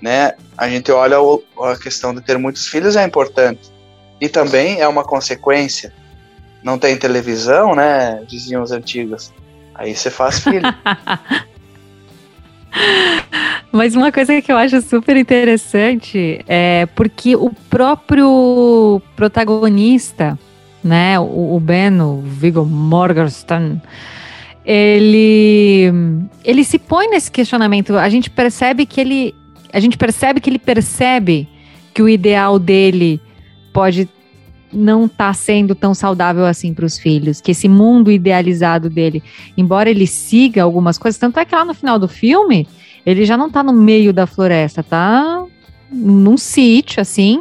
né? 0.00 0.32
A 0.56 0.68
gente 0.68 0.90
olha 0.90 1.20
o, 1.20 1.42
a 1.60 1.76
questão 1.76 2.14
de 2.14 2.22
ter 2.22 2.38
muitos 2.38 2.66
filhos 2.66 2.96
é 2.96 3.04
importante 3.04 3.70
e 4.20 4.28
também 4.28 4.80
é 4.80 4.88
uma 4.88 5.04
consequência. 5.04 5.92
Não 6.62 6.78
tem 6.78 6.96
televisão, 6.96 7.74
né? 7.74 8.24
Diziam 8.26 8.62
os 8.62 8.72
antigos. 8.72 9.32
Aí 9.74 9.94
você 9.94 10.10
faz 10.10 10.38
filho. 10.38 10.62
Mas 13.72 13.96
uma 13.96 14.12
coisa 14.12 14.40
que 14.40 14.52
eu 14.52 14.56
acho 14.56 14.80
super 14.82 15.16
interessante 15.16 16.40
é 16.46 16.86
porque 16.94 17.34
o 17.34 17.50
próprio 17.68 19.02
protagonista, 19.16 20.38
né, 20.82 21.18
o, 21.18 21.56
o 21.56 21.60
Ben, 21.60 22.00
o 22.00 22.20
Viggo 22.20 22.64
Morgenstern, 22.64 23.80
ele 24.64 25.92
ele 26.44 26.64
se 26.64 26.78
põe 26.78 27.08
nesse 27.08 27.30
questionamento. 27.30 27.96
A 27.96 28.08
gente 28.08 28.30
percebe 28.30 28.86
que 28.86 29.00
ele 29.00 29.34
a 29.72 29.80
gente 29.80 29.98
percebe 29.98 30.40
que 30.40 30.48
ele 30.48 30.58
percebe 30.58 31.48
que 31.92 32.00
o 32.02 32.08
ideal 32.08 32.58
dele 32.58 33.20
pode 33.72 34.08
não 34.74 35.06
estar 35.06 35.28
tá 35.28 35.32
sendo 35.32 35.74
tão 35.74 35.94
saudável 35.94 36.44
assim 36.44 36.74
para 36.74 36.84
os 36.84 36.98
filhos, 36.98 37.40
que 37.40 37.52
esse 37.52 37.68
mundo 37.68 38.10
idealizado 38.10 38.90
dele, 38.90 39.22
embora 39.56 39.88
ele 39.88 40.06
siga 40.06 40.62
algumas 40.62 40.98
coisas, 40.98 41.18
tanto 41.18 41.38
é 41.38 41.44
que 41.44 41.54
lá 41.54 41.64
no 41.64 41.74
final 41.74 41.98
do 41.98 42.08
filme, 42.08 42.66
ele 43.06 43.24
já 43.24 43.36
não 43.36 43.46
está 43.46 43.62
no 43.62 43.72
meio 43.72 44.12
da 44.12 44.26
floresta, 44.26 44.82
tá 44.82 45.44
num 45.90 46.36
sítio 46.36 47.00
assim, 47.00 47.40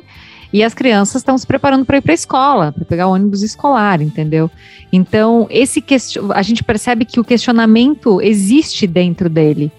e 0.53 0.63
as 0.63 0.75
crianças 0.75 1.21
estão 1.21 1.35
se 1.35 1.47
preparando 1.47 1.83
para 1.83 1.97
ir 1.97 2.01
para 2.01 2.13
a 2.13 2.13
escola, 2.13 2.71
para 2.71 2.85
pegar 2.85 3.07
o 3.07 3.13
ônibus 3.13 3.41
escolar, 3.41 4.01
entendeu? 4.01 4.51
Então, 4.91 5.47
esse 5.49 5.81
question... 5.81 6.31
a 6.31 6.43
gente 6.43 6.63
percebe 6.63 7.05
que 7.05 7.19
o 7.19 7.23
questionamento 7.23 8.21
existe 8.21 8.85
dentro 8.85 9.27
dele, 9.27 9.71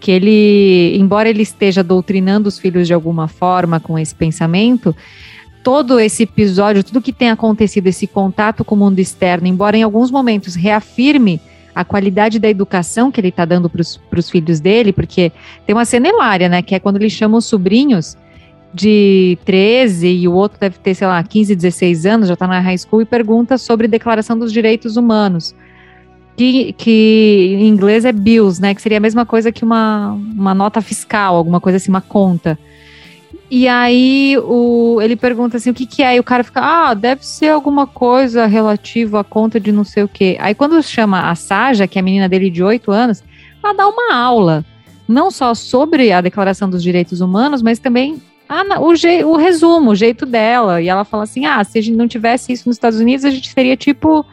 que 0.00 0.10
ele, 0.10 0.96
embora 0.98 1.28
ele 1.28 1.42
esteja 1.42 1.84
doutrinando 1.84 2.48
os 2.48 2.58
filhos 2.58 2.86
de 2.86 2.94
alguma 2.94 3.28
forma 3.28 3.78
com 3.78 3.98
esse 3.98 4.14
pensamento, 4.14 4.96
todo 5.62 6.00
esse 6.00 6.24
episódio, 6.24 6.82
tudo 6.82 7.00
que 7.00 7.12
tem 7.12 7.30
acontecido, 7.30 7.86
esse 7.86 8.06
contato 8.06 8.64
com 8.64 8.74
o 8.74 8.78
mundo 8.78 8.98
externo, 8.98 9.46
embora 9.46 9.76
em 9.76 9.82
alguns 9.82 10.10
momentos 10.10 10.54
reafirme 10.54 11.40
a 11.74 11.84
qualidade 11.84 12.38
da 12.38 12.50
educação 12.50 13.10
que 13.10 13.20
ele 13.20 13.28
está 13.28 13.44
dando 13.44 13.70
para 13.70 13.80
os 13.80 14.30
filhos 14.30 14.60
dele, 14.60 14.92
porque 14.92 15.32
tem 15.66 15.74
uma 15.74 15.84
cena 15.84 16.08
hilária, 16.08 16.48
né? 16.48 16.60
Que 16.62 16.74
é 16.74 16.80
quando 16.80 16.96
ele 16.96 17.08
chama 17.08 17.38
os 17.38 17.46
sobrinhos 17.46 18.16
de 18.74 19.38
13 19.44 20.06
e 20.08 20.28
o 20.28 20.32
outro 20.32 20.58
deve 20.58 20.78
ter, 20.78 20.94
sei 20.94 21.06
lá, 21.06 21.22
15, 21.22 21.54
16 21.54 22.06
anos, 22.06 22.28
já 22.28 22.34
está 22.34 22.46
na 22.46 22.60
high 22.60 22.76
school, 22.76 23.02
e 23.02 23.04
pergunta 23.04 23.56
sobre 23.56 23.88
Declaração 23.88 24.38
dos 24.38 24.52
Direitos 24.52 24.96
Humanos. 24.96 25.54
Que, 26.36 26.72
que 26.72 27.56
em 27.60 27.68
inglês 27.68 28.04
é 28.04 28.12
bills, 28.12 28.60
né? 28.60 28.74
Que 28.74 28.82
seria 28.82 28.98
a 28.98 29.00
mesma 29.00 29.24
coisa 29.24 29.52
que 29.52 29.64
uma, 29.64 30.12
uma 30.12 30.54
nota 30.54 30.80
fiscal, 30.80 31.36
alguma 31.36 31.60
coisa 31.60 31.76
assim, 31.76 31.90
uma 31.90 32.00
conta. 32.00 32.58
E 33.54 33.68
aí 33.68 34.38
o, 34.38 34.98
ele 35.02 35.14
pergunta 35.14 35.58
assim, 35.58 35.68
o 35.68 35.74
que 35.74 35.84
que 35.84 36.02
é? 36.02 36.16
E 36.16 36.18
o 36.18 36.24
cara 36.24 36.42
fica, 36.42 36.62
ah, 36.62 36.94
deve 36.94 37.22
ser 37.22 37.50
alguma 37.50 37.86
coisa 37.86 38.46
relativa 38.46 39.20
à 39.20 39.24
conta 39.24 39.60
de 39.60 39.70
não 39.70 39.84
sei 39.84 40.02
o 40.02 40.08
quê. 40.08 40.38
Aí 40.40 40.54
quando 40.54 40.82
chama 40.82 41.28
a 41.28 41.34
Saja, 41.34 41.86
que 41.86 41.98
é 41.98 42.00
a 42.00 42.02
menina 42.02 42.30
dele 42.30 42.48
de 42.48 42.62
8 42.62 42.90
anos, 42.90 43.22
ela 43.62 43.74
dá 43.74 43.86
uma 43.86 44.14
aula, 44.14 44.64
não 45.06 45.30
só 45.30 45.52
sobre 45.52 46.10
a 46.12 46.22
Declaração 46.22 46.70
dos 46.70 46.82
Direitos 46.82 47.20
Humanos, 47.20 47.60
mas 47.60 47.78
também 47.78 48.22
a, 48.48 48.62
o, 48.80 48.94
o 49.28 49.36
resumo, 49.36 49.90
o 49.90 49.94
jeito 49.94 50.24
dela. 50.24 50.80
E 50.80 50.88
ela 50.88 51.04
fala 51.04 51.24
assim, 51.24 51.44
ah, 51.44 51.62
se 51.62 51.78
a 51.78 51.82
gente 51.82 51.94
não 51.94 52.08
tivesse 52.08 52.54
isso 52.54 52.66
nos 52.66 52.76
Estados 52.76 53.00
Unidos, 53.00 53.22
a 53.22 53.30
gente 53.30 53.52
seria 53.52 53.76
tipo 53.76 54.24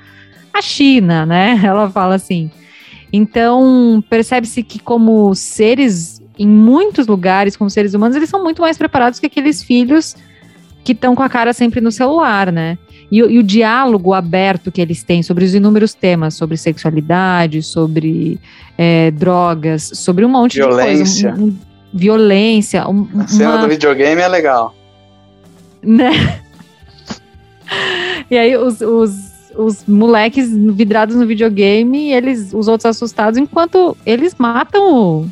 a 0.54 0.62
China, 0.62 1.26
né? 1.26 1.60
Ela 1.62 1.90
fala 1.90 2.16
assim. 2.16 2.50
Então, 3.12 4.02
percebe-se 4.10 4.64
que 4.64 4.80
como 4.80 5.36
seres 5.36 6.19
em 6.40 6.48
muitos 6.48 7.06
lugares, 7.06 7.58
como 7.58 7.70
seres 7.70 7.94
humanos, 7.94 8.16
eles 8.16 8.30
são 8.30 8.42
muito 8.42 8.62
mais 8.62 8.78
preparados 8.78 9.20
que 9.20 9.26
aqueles 9.26 9.62
filhos 9.62 10.16
que 10.86 10.94
estão 10.94 11.14
com 11.14 11.22
a 11.22 11.28
cara 11.28 11.52
sempre 11.52 11.82
no 11.82 11.92
celular, 11.92 12.50
né? 12.50 12.78
E, 13.12 13.18
e, 13.18 13.38
o 13.38 13.44
diálogo 13.44 14.14
aberto 14.14 14.72
que 14.72 14.80
eles 14.80 15.04
têm 15.04 15.22
sobre 15.22 15.44
os 15.44 15.54
inúmeros 15.54 15.94
temas, 15.94 16.36
sobre 16.36 16.56
sexualidade, 16.56 17.62
sobre 17.62 18.40
é, 18.78 19.12
drogas, 19.12 19.92
sobre 19.96 20.24
um 20.24 20.30
monte 20.30 20.56
violência. 20.56 21.32
de 21.32 21.38
coisa. 21.38 21.44
Um, 21.44 21.48
um, 21.48 21.58
violência. 21.94 22.88
Um, 22.88 23.08
a 23.20 23.28
cena 23.28 23.56
uma... 23.56 23.62
do 23.64 23.68
videogame 23.68 24.22
é 24.22 24.28
legal. 24.28 24.74
Né? 25.84 26.40
e 28.32 28.38
aí 28.38 28.56
os, 28.56 28.80
os, 28.80 29.12
os 29.58 29.86
moleques 29.86 30.50
vidrados 30.56 31.16
no 31.18 31.26
videogame, 31.26 32.14
eles, 32.14 32.54
os 32.54 32.70
outros 32.70 32.86
assustados, 32.86 33.38
enquanto 33.38 33.98
eles 34.06 34.36
matam 34.38 35.30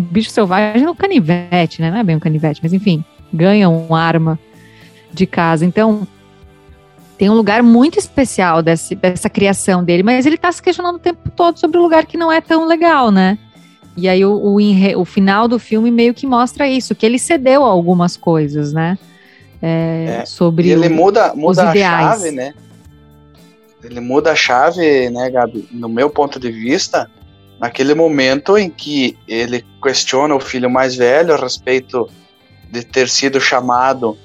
o, 0.00 0.04
bicho 0.04 0.30
selvagem 0.30 0.84
no 0.84 0.94
canivete, 0.94 1.80
né? 1.80 1.90
Não 1.90 1.98
é 1.98 2.04
bem 2.04 2.16
um 2.16 2.20
canivete, 2.20 2.60
mas 2.62 2.72
enfim, 2.72 3.04
ganha 3.32 3.68
uma 3.68 4.00
arma 4.00 4.38
de 5.12 5.26
casa. 5.26 5.64
Então, 5.64 6.06
tem 7.18 7.28
um 7.28 7.34
lugar 7.34 7.62
muito 7.62 7.98
especial 7.98 8.62
desse, 8.62 8.94
dessa 8.94 9.28
criação 9.28 9.84
dele, 9.84 10.02
mas 10.02 10.24
ele 10.24 10.36
está 10.36 10.50
se 10.50 10.62
questionando 10.62 10.96
o 10.96 11.00
tempo 11.00 11.30
todo 11.30 11.58
sobre 11.58 11.76
o 11.76 11.80
um 11.80 11.84
lugar 11.84 12.06
que 12.06 12.16
não 12.16 12.32
é 12.32 12.40
tão 12.40 12.66
legal, 12.66 13.10
né? 13.10 13.38
E 13.96 14.08
aí 14.08 14.24
o, 14.24 14.32
o, 14.32 14.56
o, 15.00 15.04
final 15.04 15.46
do 15.46 15.58
filme 15.58 15.90
meio 15.90 16.14
que 16.14 16.26
mostra 16.26 16.66
isso, 16.66 16.94
que 16.94 17.04
ele 17.04 17.18
cedeu 17.18 17.64
a 17.64 17.68
algumas 17.68 18.16
coisas, 18.16 18.72
né? 18.72 18.98
É, 19.60 20.20
é, 20.22 20.26
sobre 20.26 20.68
e 20.68 20.72
ele 20.72 20.88
o, 20.88 20.94
muda, 20.94 21.34
muda 21.34 21.68
a 21.68 21.74
chave, 21.74 22.30
né? 22.30 22.54
Ele 23.82 24.00
muda 24.00 24.32
a 24.32 24.36
chave, 24.36 25.10
né, 25.10 25.28
Gabi? 25.30 25.68
No 25.70 25.88
meu 25.88 26.08
ponto 26.08 26.38
de 26.38 26.50
vista, 26.50 27.10
naquele 27.60 27.94
momento 27.94 28.56
em 28.56 28.70
que 28.70 29.18
ele 29.28 29.64
questiona 29.82 30.34
o 30.34 30.40
filho 30.40 30.70
mais 30.70 30.96
velho 30.96 31.34
a 31.34 31.36
respeito 31.36 32.08
de 32.70 32.82
ter 32.82 33.06
sido 33.06 33.38
chamado 33.38 34.16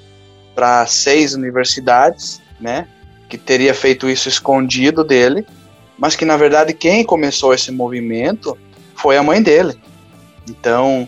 para 0.54 0.86
seis 0.86 1.34
universidades, 1.34 2.40
né? 2.58 2.88
Que 3.28 3.36
teria 3.36 3.74
feito 3.74 4.08
isso 4.08 4.26
escondido 4.26 5.04
dele, 5.04 5.46
mas 5.98 6.16
que 6.16 6.24
na 6.24 6.36
verdade 6.38 6.72
quem 6.72 7.04
começou 7.04 7.52
esse 7.52 7.70
movimento 7.70 8.56
foi 8.94 9.18
a 9.18 9.22
mãe 9.22 9.42
dele. 9.42 9.78
Então, 10.48 11.06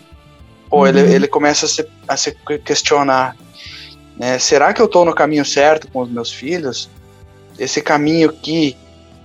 pô, 0.68 0.80
uhum. 0.80 0.86
ele, 0.86 1.00
ele 1.00 1.28
começa 1.28 1.64
a 1.64 1.68
se, 1.68 1.88
a 2.06 2.16
se 2.16 2.32
questionar: 2.62 3.36
né, 4.18 4.38
será 4.38 4.74
que 4.74 4.82
eu 4.82 4.86
estou 4.86 5.02
no 5.06 5.14
caminho 5.14 5.46
certo 5.46 5.90
com 5.90 6.02
os 6.02 6.10
meus 6.10 6.30
filhos? 6.30 6.90
Esse 7.58 7.80
caminho 7.80 8.30
que 8.30 8.76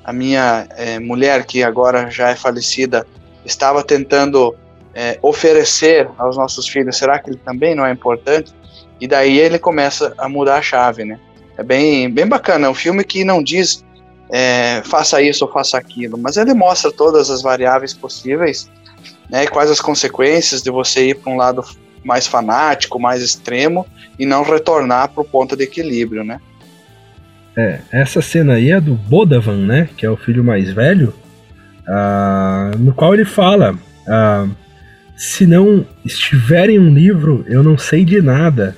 a 0.04 0.12
minha 0.12 0.68
é, 0.72 1.00
mulher, 1.00 1.46
que 1.46 1.64
agora 1.64 2.10
já 2.10 2.30
é 2.30 2.36
falecida, 2.36 3.06
estava 3.46 3.84
tentando 3.84 4.56
é, 4.94 5.18
oferecer 5.22 6.10
aos 6.18 6.38
nossos 6.38 6.68
filhos, 6.68 6.98
será 6.98 7.20
que 7.20 7.30
ele 7.30 7.40
também 7.44 7.76
não 7.76 7.86
é 7.86 7.92
importante? 7.92 8.54
E 9.00 9.08
daí 9.08 9.40
ele 9.40 9.60
começa 9.60 10.14
a 10.18 10.30
mudar 10.30 10.58
a 10.58 10.62
chave, 10.62 11.04
né? 11.04 11.20
É 11.58 11.64
bem, 11.64 12.10
bem 12.10 12.28
bacana, 12.28 12.68
é 12.68 12.70
um 12.70 12.74
filme 12.74 13.04
que 13.04 13.24
não 13.24 13.44
diz 13.44 13.84
é, 14.32 14.82
faça 14.86 15.22
isso 15.22 15.46
ou 15.46 15.52
faça 15.52 15.78
aquilo, 15.78 16.18
mas 16.18 16.38
ele 16.38 16.54
mostra 16.54 16.92
todas 16.92 17.30
as 17.30 17.42
variáveis 17.42 17.94
possíveis 17.94 18.70
né? 19.30 19.48
Quais 19.48 19.70
as 19.70 19.82
consequências 19.82 20.62
de 20.62 20.70
você 20.70 21.10
ir 21.10 21.16
para 21.16 21.32
um 21.32 21.38
lado 21.38 21.64
mais 22.04 22.28
fanático, 22.28 23.00
mais 23.00 23.22
extremo 23.22 23.86
e 24.20 24.26
não 24.26 24.44
retornar 24.44 25.10
para 25.10 25.22
o 25.22 25.26
ponto 25.26 25.56
de 25.56 25.64
equilíbrio, 25.64 26.24
né? 26.24 26.40
É, 27.56 27.80
essa 27.92 28.22
cena 28.22 28.54
aí 28.54 28.72
é 28.72 28.82
do 28.82 28.96
Bodavan, 28.96 29.66
né? 29.66 29.90
Que 29.96 30.06
é 30.06 30.10
o 30.10 30.18
filho 30.18 30.44
mais 30.44 30.72
velho, 30.72 31.14
uh, 31.88 32.78
no 32.78 32.94
qual 32.94 33.14
ele 33.14 33.26
fala: 33.26 33.74
uh, 33.74 34.50
se 35.16 35.46
não 35.46 35.86
estiver 36.04 36.70
em 36.70 36.80
um 36.80 36.94
livro, 36.94 37.46
eu 37.48 37.62
não 37.62 37.78
sei 37.78 38.04
de 38.04 38.22
nada, 38.22 38.76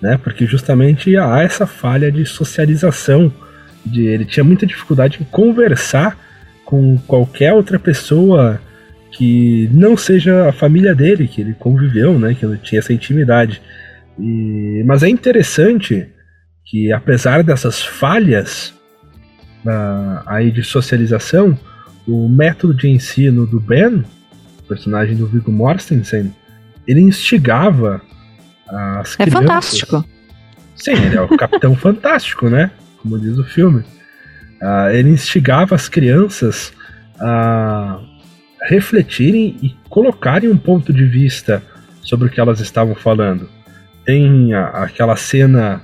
né? 0.00 0.18
Porque 0.22 0.44
justamente 0.44 1.16
há 1.16 1.42
essa 1.42 1.66
falha 1.66 2.10
de 2.10 2.26
socialização, 2.26 3.32
de 3.84 4.04
ele 4.06 4.24
tinha 4.24 4.42
muita 4.42 4.66
dificuldade 4.66 5.18
em 5.20 5.24
conversar 5.24 6.18
com 6.64 6.98
qualquer 7.06 7.52
outra 7.52 7.78
pessoa 7.78 8.60
que 9.12 9.70
não 9.72 9.96
seja 9.96 10.48
a 10.48 10.52
família 10.52 10.94
dele, 10.94 11.28
que 11.28 11.40
ele 11.40 11.54
conviveu, 11.54 12.18
né? 12.18 12.34
Que 12.34 12.44
ele 12.44 12.58
tinha 12.58 12.80
essa 12.80 12.92
intimidade. 12.92 13.62
E, 14.18 14.82
mas 14.84 15.04
é 15.04 15.08
interessante 15.08 16.08
que 16.66 16.92
apesar 16.92 17.44
dessas 17.44 17.80
falhas 17.80 18.74
uh, 19.64 20.22
aí 20.26 20.50
de 20.50 20.64
socialização, 20.64 21.58
o 22.06 22.28
método 22.28 22.74
de 22.74 22.88
ensino 22.88 23.46
do 23.46 23.60
Ben, 23.60 24.04
personagem 24.68 25.16
do 25.16 25.26
Viggo 25.26 25.52
Mortensen, 25.52 26.34
ele 26.86 27.00
instigava 27.00 28.02
as 28.68 29.14
é 29.14 29.24
crianças. 29.24 29.26
É 29.26 29.30
fantástico. 29.30 30.04
Sim, 30.74 30.92
ele 30.92 31.16
é 31.16 31.22
o 31.22 31.28
Capitão 31.36 31.74
Fantástico, 31.76 32.50
né? 32.50 32.70
Como 33.00 33.18
diz 33.18 33.38
o 33.38 33.44
filme. 33.44 33.84
Uh, 34.60 34.90
ele 34.92 35.10
instigava 35.10 35.74
as 35.74 35.88
crianças 35.88 36.72
a 37.20 38.00
refletirem 38.62 39.56
e 39.62 39.74
colocarem 39.88 40.50
um 40.50 40.56
ponto 40.56 40.92
de 40.92 41.04
vista 41.04 41.62
sobre 42.02 42.26
o 42.26 42.30
que 42.30 42.40
elas 42.40 42.58
estavam 42.58 42.94
falando. 42.94 43.48
Tem 44.04 44.52
a, 44.52 44.68
aquela 44.68 45.16
cena 45.16 45.82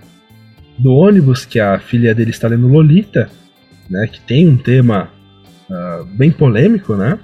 do 0.79 0.93
ônibus 0.93 1.45
que 1.45 1.61
a 1.61 1.79
filha 1.79 2.15
dele 2.15 2.31
está 2.31 2.49
lendo 2.49 2.69
Lolita, 2.69 3.29
né? 3.89 4.07
Que 4.11 4.21
tem 4.21 4.49
um 4.49 4.57
tema 4.57 5.09
uh, 5.71 6.05
bem 6.05 6.31
polêmico, 6.31 6.95
né? 6.97 7.19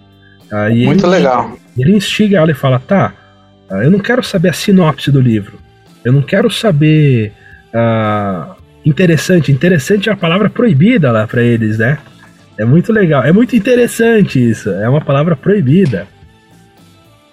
Uh, 0.50 0.86
Muito 0.86 1.04
ele, 1.04 1.12
legal. 1.12 1.56
Ele 1.76 1.96
instiga 1.96 2.38
ela 2.38 2.50
e 2.50 2.54
fala: 2.54 2.78
tá, 2.78 3.12
uh, 3.70 3.76
eu 3.76 3.90
não 3.90 3.98
quero 3.98 4.22
saber 4.22 4.50
a 4.50 4.52
sinopse 4.52 5.10
do 5.10 5.20
livro, 5.20 5.58
eu 6.04 6.12
não 6.12 6.22
quero 6.22 6.50
saber. 6.50 7.32
interessante, 8.84 9.52
interessante 9.52 10.08
é 10.08 10.12
a 10.12 10.16
palavra 10.16 10.48
proibida 10.48 11.12
lá 11.12 11.26
para 11.26 11.42
eles, 11.42 11.78
né? 11.78 11.98
É 12.56 12.64
muito 12.64 12.92
legal, 12.92 13.22
é 13.22 13.32
muito 13.32 13.54
interessante 13.54 14.50
isso, 14.50 14.70
é 14.70 14.88
uma 14.88 15.00
palavra 15.00 15.36
proibida. 15.36 16.08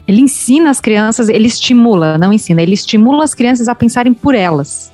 Ele 0.07 0.21
ensina 0.21 0.69
as 0.69 0.79
crianças, 0.79 1.29
ele 1.29 1.47
estimula, 1.47 2.15
não 2.17 2.31
ensina, 2.31 2.61
ele 2.61 2.73
estimula 2.73 3.23
as 3.23 3.33
crianças 3.33 3.67
a 3.67 3.73
pensarem 3.73 4.13
por 4.13 4.35
elas. 4.35 4.93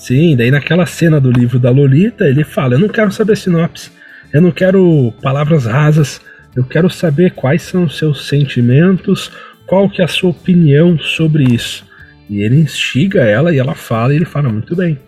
Sim, 0.00 0.34
daí 0.34 0.50
naquela 0.50 0.86
cena 0.86 1.20
do 1.20 1.30
livro 1.30 1.58
da 1.58 1.70
Lolita, 1.70 2.26
ele 2.26 2.42
fala: 2.42 2.74
Eu 2.74 2.78
não 2.78 2.88
quero 2.88 3.12
saber 3.12 3.36
sinopse, 3.36 3.90
eu 4.32 4.40
não 4.40 4.50
quero 4.50 5.12
palavras 5.20 5.66
rasas, 5.66 6.22
eu 6.56 6.64
quero 6.64 6.88
saber 6.88 7.32
quais 7.32 7.60
são 7.60 7.84
os 7.84 7.98
seus 7.98 8.26
sentimentos, 8.26 9.30
qual 9.66 9.90
que 9.90 10.00
é 10.00 10.04
a 10.06 10.08
sua 10.08 10.30
opinião 10.30 10.98
sobre 10.98 11.44
isso. 11.44 11.84
E 12.30 12.40
ele 12.40 12.56
instiga 12.56 13.24
ela 13.24 13.54
e 13.54 13.58
ela 13.58 13.74
fala, 13.74 14.14
e 14.14 14.16
ele 14.16 14.24
fala: 14.24 14.48
Muito 14.48 14.74
bem, 14.74 14.98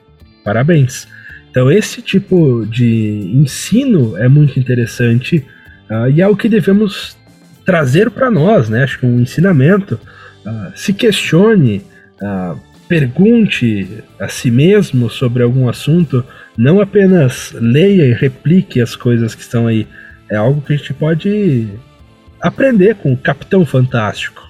parabéns. 0.45 1.09
Então, 1.51 1.73
esse 1.73 2.03
tipo 2.03 2.67
de 2.67 3.31
ensino 3.35 4.15
é 4.19 4.29
muito 4.29 4.61
interessante 4.61 5.43
uh, 5.91 6.11
e 6.11 6.21
é 6.21 6.29
o 6.29 6.37
que 6.37 6.51
devemos 6.51 7.17
trazer 7.65 8.11
para 8.11 8.31
nós, 8.31 8.69
né? 8.69 8.83
Acho 8.85 8.99
que 8.99 9.07
um 9.07 9.21
ensinamento. 9.21 9.99
Uh, 10.45 10.71
se 10.77 10.93
questione, 10.93 11.83
uh, 12.21 12.61
pergunte 12.93 14.05
a 14.21 14.29
si 14.29 14.51
mesmo 14.51 15.09
sobre 15.09 15.43
algum 15.43 15.67
assunto, 15.67 16.23
não 16.59 16.79
apenas 16.79 17.51
leia 17.59 18.05
e 18.05 18.13
replique 18.13 18.83
as 18.83 18.95
coisas 18.95 19.35
que 19.35 19.41
estão 19.41 19.67
aí. 19.67 19.87
É 20.29 20.37
algo 20.37 20.61
que 20.61 20.75
a 20.75 20.77
gente 20.77 20.93
pode 20.93 21.69
aprender 22.39 22.97
com 22.97 23.11
o 23.15 23.17
Capitão 23.17 23.65
Fantástico. 23.65 24.47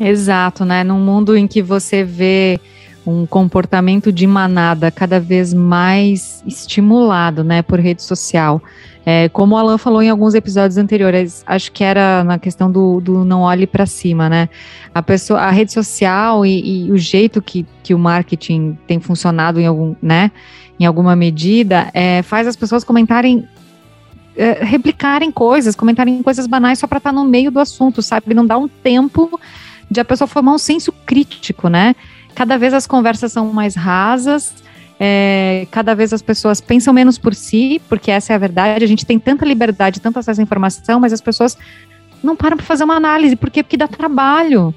Exato, 0.00 0.64
né? 0.64 0.82
Num 0.82 0.98
mundo 0.98 1.36
em 1.36 1.46
que 1.46 1.60
você 1.60 2.02
vê 2.02 2.58
um 3.06 3.24
comportamento 3.24 4.10
de 4.10 4.26
manada 4.26 4.90
cada 4.90 5.20
vez 5.20 5.54
mais 5.54 6.42
estimulado, 6.46 7.44
né, 7.44 7.62
por 7.62 7.78
rede 7.78 8.02
social. 8.02 8.60
É, 9.08 9.28
como 9.28 9.54
o 9.54 9.58
Alan 9.58 9.78
falou 9.78 10.02
em 10.02 10.10
alguns 10.10 10.34
episódios 10.34 10.76
anteriores, 10.76 11.44
acho 11.46 11.70
que 11.70 11.84
era 11.84 12.24
na 12.24 12.40
questão 12.40 12.70
do, 12.70 13.00
do 13.00 13.24
não 13.24 13.42
olhe 13.42 13.64
para 13.64 13.86
cima, 13.86 14.28
né? 14.28 14.48
A 14.92 15.00
pessoa, 15.00 15.38
a 15.42 15.50
rede 15.50 15.72
social 15.72 16.44
e, 16.44 16.86
e, 16.88 16.90
o 16.90 16.98
jeito 16.98 17.40
que, 17.40 17.64
que 17.84 17.94
o 17.94 17.98
marketing 17.98 18.76
tem 18.84 18.98
funcionado 18.98 19.60
em 19.60 19.66
algum, 19.66 19.94
né? 20.02 20.32
Em 20.78 20.84
alguma 20.84 21.14
medida, 21.14 21.88
é, 21.94 22.20
faz 22.22 22.48
as 22.48 22.56
pessoas 22.56 22.82
comentarem 22.82 23.46
é, 24.36 24.64
replicarem 24.64 25.30
coisas, 25.30 25.76
comentarem 25.76 26.20
coisas 26.22 26.48
banais 26.48 26.80
só 26.80 26.88
para 26.88 26.98
estar 26.98 27.10
tá 27.10 27.16
no 27.16 27.24
meio 27.24 27.52
do 27.52 27.60
assunto, 27.60 28.02
sabe? 28.02 28.34
Não 28.34 28.44
dá 28.44 28.58
um 28.58 28.66
tempo 28.66 29.40
de 29.88 30.00
a 30.00 30.04
pessoa 30.04 30.26
formar 30.26 30.52
um 30.52 30.58
senso 30.58 30.90
crítico, 30.90 31.68
né? 31.68 31.94
Cada 32.36 32.58
vez 32.58 32.74
as 32.74 32.86
conversas 32.86 33.32
são 33.32 33.50
mais 33.50 33.74
rasas, 33.74 34.54
é, 35.00 35.66
cada 35.70 35.94
vez 35.94 36.12
as 36.12 36.20
pessoas 36.20 36.60
pensam 36.60 36.92
menos 36.92 37.16
por 37.16 37.34
si, 37.34 37.80
porque 37.88 38.10
essa 38.10 38.34
é 38.34 38.36
a 38.36 38.38
verdade. 38.38 38.84
A 38.84 38.88
gente 38.88 39.06
tem 39.06 39.18
tanta 39.18 39.42
liberdade, 39.46 40.00
tanto 40.02 40.18
acesso 40.18 40.42
à 40.42 40.44
informação, 40.44 41.00
mas 41.00 41.14
as 41.14 41.22
pessoas 41.22 41.56
não 42.22 42.36
param 42.36 42.58
para 42.58 42.66
fazer 42.66 42.84
uma 42.84 42.94
análise. 42.94 43.36
Por 43.36 43.48
quê? 43.48 43.62
Porque 43.62 43.78
dá 43.78 43.88
trabalho. 43.88 44.74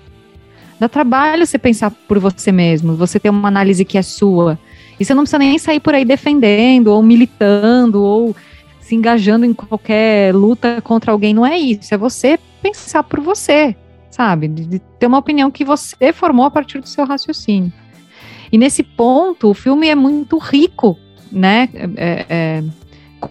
Dá 0.80 0.88
trabalho 0.88 1.45
você 1.45 1.57
pensar 1.57 1.91
por 1.91 2.18
você 2.18 2.49
mesmo, 2.49 2.95
você 2.95 3.20
ter 3.20 3.30
uma 3.30 3.49
análise 3.49 3.84
que 3.84 3.97
é 3.97 4.01
sua. 4.01 4.57
E 4.97 5.03
você 5.03 5.14
não 5.14 5.24
precisa 5.24 5.39
nem 5.39 5.60
sair 5.60 5.82
por 5.82 5.93
aí 5.93 6.05
defendendo, 6.05 6.88
ou 6.88 7.03
militando, 7.03 8.01
ou 8.01 8.34
se 8.80 8.95
engajando 8.95 9.45
em 9.45 9.53
qualquer 9.53 10.34
luta 10.34 10.82
contra 10.82 11.12
alguém. 11.12 11.34
Não 11.34 11.45
é 11.45 11.60
isso. 11.60 11.93
É 11.93 11.97
você 11.97 12.39
pensar 12.62 13.03
por 13.03 13.20
você, 13.20 13.76
sabe? 14.20 14.49
De, 14.49 14.65
de 14.65 14.80
ter 14.99 15.07
uma 15.07 15.17
opinião 15.17 15.49
que 15.49 15.63
você 15.63 16.11
formou 16.11 16.45
a 16.45 16.51
partir 16.51 16.82
do 16.82 16.89
seu 16.89 17.05
raciocínio. 17.05 17.72
E 18.51 18.57
nesse 18.57 18.84
ponto, 18.84 19.49
o 19.49 19.53
filme 19.53 19.88
é 19.88 19.95
muito 19.95 20.38
rico, 20.38 20.99
né? 21.32 21.70
É, 21.95 22.26
é, 22.30 22.63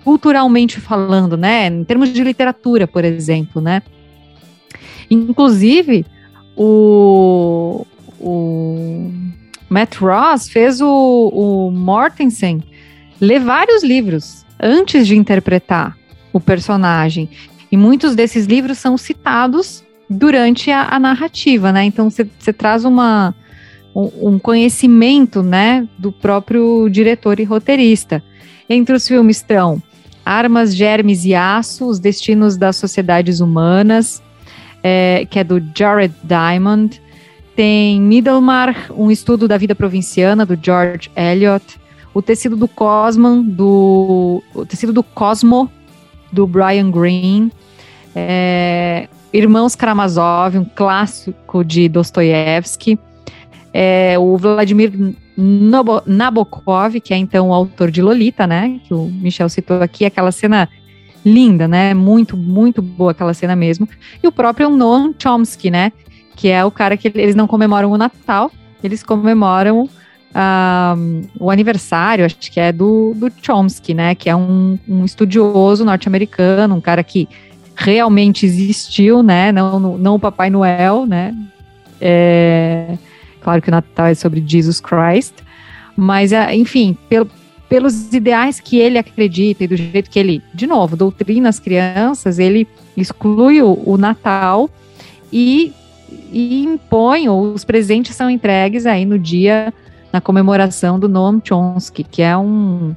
culturalmente 0.02 0.80
falando, 0.80 1.36
né? 1.36 1.66
Em 1.66 1.84
termos 1.84 2.10
de 2.10 2.24
literatura, 2.24 2.86
por 2.86 3.04
exemplo, 3.04 3.60
né? 3.60 3.82
Inclusive, 5.10 6.06
o, 6.56 7.86
o 8.18 9.12
Matt 9.68 9.96
Ross 9.96 10.48
fez 10.48 10.80
o, 10.80 10.88
o 10.88 11.70
Mortensen 11.70 12.62
ler 13.20 13.40
vários 13.40 13.84
livros 13.84 14.46
antes 14.58 15.06
de 15.06 15.14
interpretar 15.14 15.98
o 16.32 16.40
personagem. 16.40 17.28
E 17.70 17.76
muitos 17.76 18.14
desses 18.14 18.46
livros 18.46 18.78
são 18.78 18.96
citados 18.96 19.84
durante 20.08 20.70
a, 20.70 20.88
a 20.94 20.98
narrativa, 20.98 21.72
né? 21.72 21.84
Então 21.84 22.10
você 22.10 22.52
traz 22.52 22.84
uma, 22.84 23.34
um 23.94 24.38
conhecimento, 24.38 25.42
né, 25.42 25.86
do 25.98 26.12
próprio 26.12 26.88
diretor 26.88 27.40
e 27.40 27.44
roteirista. 27.44 28.22
Entre 28.68 28.94
os 28.94 29.06
filmes 29.08 29.38
estão 29.38 29.82
Armas, 30.24 30.76
Germes 30.76 31.24
e 31.24 31.34
Aço, 31.34 31.86
Os 31.86 31.98
Destinos 31.98 32.56
das 32.56 32.76
Sociedades 32.76 33.40
Humanas, 33.40 34.22
é, 34.82 35.26
que 35.28 35.38
é 35.38 35.44
do 35.44 35.62
Jared 35.74 36.14
Diamond. 36.22 37.00
Tem 37.56 38.00
Middlemar, 38.00 38.92
um 38.92 39.10
estudo 39.10 39.48
da 39.48 39.56
vida 39.56 39.74
provinciana, 39.74 40.44
do 40.44 40.56
George 40.60 41.10
Eliot. 41.16 41.64
O 42.14 42.22
Tecido 42.22 42.56
do 42.56 42.68
Cosmo, 42.68 43.42
do, 43.42 44.42
o 44.54 44.66
Tecido 44.66 44.92
do 44.92 45.02
Cosmo, 45.02 45.70
do 46.30 46.46
Brian 46.46 46.90
Greene. 46.90 47.50
É, 48.14 49.08
Irmãos 49.32 49.74
Karamazov, 49.74 50.58
um 50.58 50.64
clássico 50.64 51.64
de 51.64 51.88
Dostoiévski 51.88 52.98
é, 53.72 54.18
o 54.18 54.36
Vladimir 54.36 54.92
Nabokov, 56.06 57.00
que 57.00 57.14
é 57.14 57.16
então 57.16 57.50
o 57.50 57.54
autor 57.54 57.90
de 57.90 58.02
Lolita, 58.02 58.46
né? 58.46 58.80
Que 58.84 58.94
o 58.94 59.04
Michel 59.04 59.48
citou 59.48 59.80
aqui, 59.82 60.04
aquela 60.04 60.32
cena 60.32 60.68
linda, 61.24 61.68
né? 61.68 61.94
Muito, 61.94 62.36
muito 62.36 62.82
boa 62.82 63.12
aquela 63.12 63.34
cena 63.34 63.54
mesmo. 63.54 63.88
E 64.22 64.26
o 64.26 64.32
próprio 64.32 64.70
Noam 64.70 65.14
Chomsky, 65.16 65.70
né? 65.70 65.92
Que 66.34 66.48
é 66.48 66.64
o 66.64 66.70
cara 66.70 66.96
que 66.96 67.08
eles 67.08 67.34
não 67.34 67.46
comemoram 67.46 67.90
o 67.90 67.98
Natal, 67.98 68.50
eles 68.82 69.02
comemoram 69.02 69.88
o 71.40 71.50
aniversário, 71.50 72.24
acho 72.24 72.36
que 72.38 72.60
é 72.60 72.70
do, 72.70 73.12
do 73.16 73.32
Chomsky, 73.42 73.94
né? 73.94 74.14
Que 74.14 74.30
é 74.30 74.36
um, 74.36 74.78
um 74.88 75.04
estudioso 75.04 75.84
norte-americano, 75.84 76.74
um 76.74 76.80
cara 76.80 77.02
que 77.02 77.28
realmente 77.78 78.44
existiu, 78.44 79.22
né? 79.22 79.52
Não, 79.52 79.78
não 79.96 80.16
o 80.16 80.20
Papai 80.20 80.50
Noel, 80.50 81.06
né? 81.06 81.34
É, 82.00 82.98
Claro 83.40 83.62
que 83.62 83.68
o 83.68 83.70
Natal 83.70 84.06
é 84.06 84.14
sobre 84.14 84.44
Jesus 84.46 84.78
Christ, 84.78 85.34
mas, 85.96 86.34
ah, 86.34 86.54
enfim, 86.54 86.94
pelo, 87.08 87.30
pelos 87.66 88.12
ideais 88.12 88.60
que 88.60 88.78
ele 88.78 88.98
acredita 88.98 89.64
e 89.64 89.66
do 89.66 89.74
jeito 89.74 90.10
que 90.10 90.18
ele, 90.18 90.42
de 90.52 90.66
novo, 90.66 90.96
doutrina 90.96 91.48
as 91.48 91.58
crianças, 91.58 92.38
ele 92.38 92.68
exclui 92.94 93.62
o, 93.62 93.80
o 93.86 93.96
Natal 93.96 94.68
e 95.32 95.72
e 96.30 96.64
impõe, 96.64 97.28
ou 97.28 97.52
os 97.52 97.64
presentes 97.64 98.16
são 98.16 98.30
entregues 98.30 98.86
aí 98.86 99.04
no 99.04 99.18
dia, 99.18 99.72
na 100.12 100.20
comemoração 100.20 100.98
do 100.98 101.08
Noam 101.08 101.40
Chomsky, 101.42 102.04
que 102.04 102.22
é 102.22 102.36
um, 102.36 102.94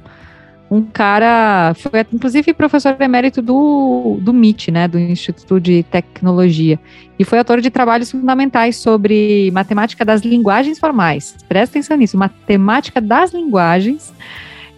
um 0.72 0.82
cara, 0.82 1.74
foi 1.74 2.00
inclusive 2.10 2.54
professor 2.54 2.96
emérito 2.98 3.42
do, 3.42 4.16
do 4.22 4.32
MIT, 4.32 4.70
né, 4.70 4.88
do 4.88 4.98
Instituto 4.98 5.60
de 5.60 5.82
Tecnologia, 5.82 6.80
e 7.18 7.24
foi 7.24 7.36
autor 7.36 7.60
de 7.60 7.68
trabalhos 7.68 8.10
fundamentais 8.10 8.76
sobre 8.76 9.50
matemática 9.50 10.02
das 10.02 10.22
linguagens 10.22 10.78
formais. 10.78 11.36
Presta 11.46 11.74
atenção 11.74 11.98
nisso, 11.98 12.16
matemática 12.16 13.02
das 13.02 13.34
linguagens, 13.34 14.14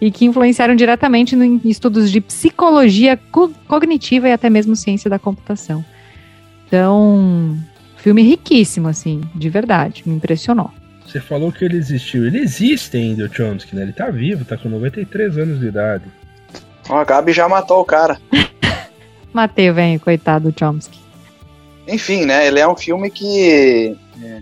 e 0.01 0.11
que 0.11 0.25
influenciaram 0.25 0.75
diretamente 0.75 1.33
em 1.33 1.61
estudos 1.63 2.11
de 2.11 2.19
psicologia 2.19 3.17
co 3.31 3.49
cognitiva 3.65 4.27
e 4.27 4.33
até 4.33 4.49
mesmo 4.49 4.75
ciência 4.75 5.09
da 5.09 5.17
computação. 5.17 5.83
Então, 6.67 7.57
filme 7.95 8.21
riquíssimo, 8.21 8.89
assim, 8.89 9.21
de 9.33 9.49
verdade, 9.49 10.03
me 10.05 10.13
impressionou. 10.13 10.71
Você 11.15 11.21
falou 11.21 11.49
que 11.49 11.63
ele 11.63 11.77
existiu. 11.77 12.27
Ele 12.27 12.39
existe 12.39 12.97
ainda, 12.97 13.23
o 13.23 13.33
Chomsky, 13.33 13.73
né? 13.73 13.83
Ele 13.83 13.93
tá 13.93 14.09
vivo, 14.09 14.43
tá 14.43 14.57
com 14.57 14.67
93 14.67 15.37
anos 15.37 15.61
de 15.61 15.67
idade. 15.67 16.03
O 16.89 17.05
Gabi 17.05 17.31
já 17.31 17.47
matou 17.47 17.79
o 17.79 17.85
cara. 17.85 18.19
Matei, 19.31 19.71
velho, 19.71 19.97
coitado 19.97 20.51
do 20.51 20.59
Chomsky. 20.59 20.99
Enfim, 21.87 22.25
né? 22.25 22.45
Ele 22.45 22.59
é 22.59 22.67
um 22.67 22.75
filme 22.75 23.09
que 23.09 23.95
é, 24.21 24.39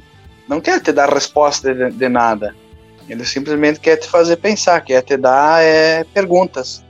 não 0.49 0.59
quer 0.59 0.81
te 0.81 0.91
dar 0.91 1.13
resposta 1.13 1.75
de, 1.75 1.91
de, 1.91 2.09
nada. 2.09 2.55
Ele 3.07 3.23
simplesmente 3.23 3.79
quer 3.79 3.97
te 3.97 4.09
fazer 4.09 4.37
pensar, 4.37 4.81
quer 4.81 5.03
te 5.03 5.15
dar 5.15 5.61
é, 5.61 6.03
perguntas. 6.05 6.83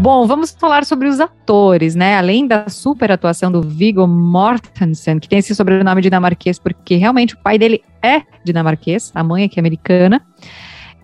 Bom, 0.00 0.26
vamos 0.26 0.50
falar 0.58 0.86
sobre 0.86 1.08
os 1.08 1.20
atores, 1.20 1.94
né? 1.94 2.16
Além 2.16 2.46
da 2.46 2.70
super 2.70 3.12
atuação 3.12 3.52
do 3.52 3.60
Viggo 3.60 4.06
Mortensen, 4.06 5.18
que 5.18 5.28
tem 5.28 5.40
esse 5.40 5.54
sobrenome 5.54 6.00
dinamarquês, 6.00 6.58
porque 6.58 6.96
realmente 6.96 7.34
o 7.34 7.38
pai 7.38 7.58
dele 7.58 7.82
é 8.02 8.22
dinamarquês, 8.42 9.12
a 9.14 9.22
mãe 9.22 9.44
é 9.44 9.48
que 9.48 9.58
é 9.58 9.60
americana. 9.60 10.22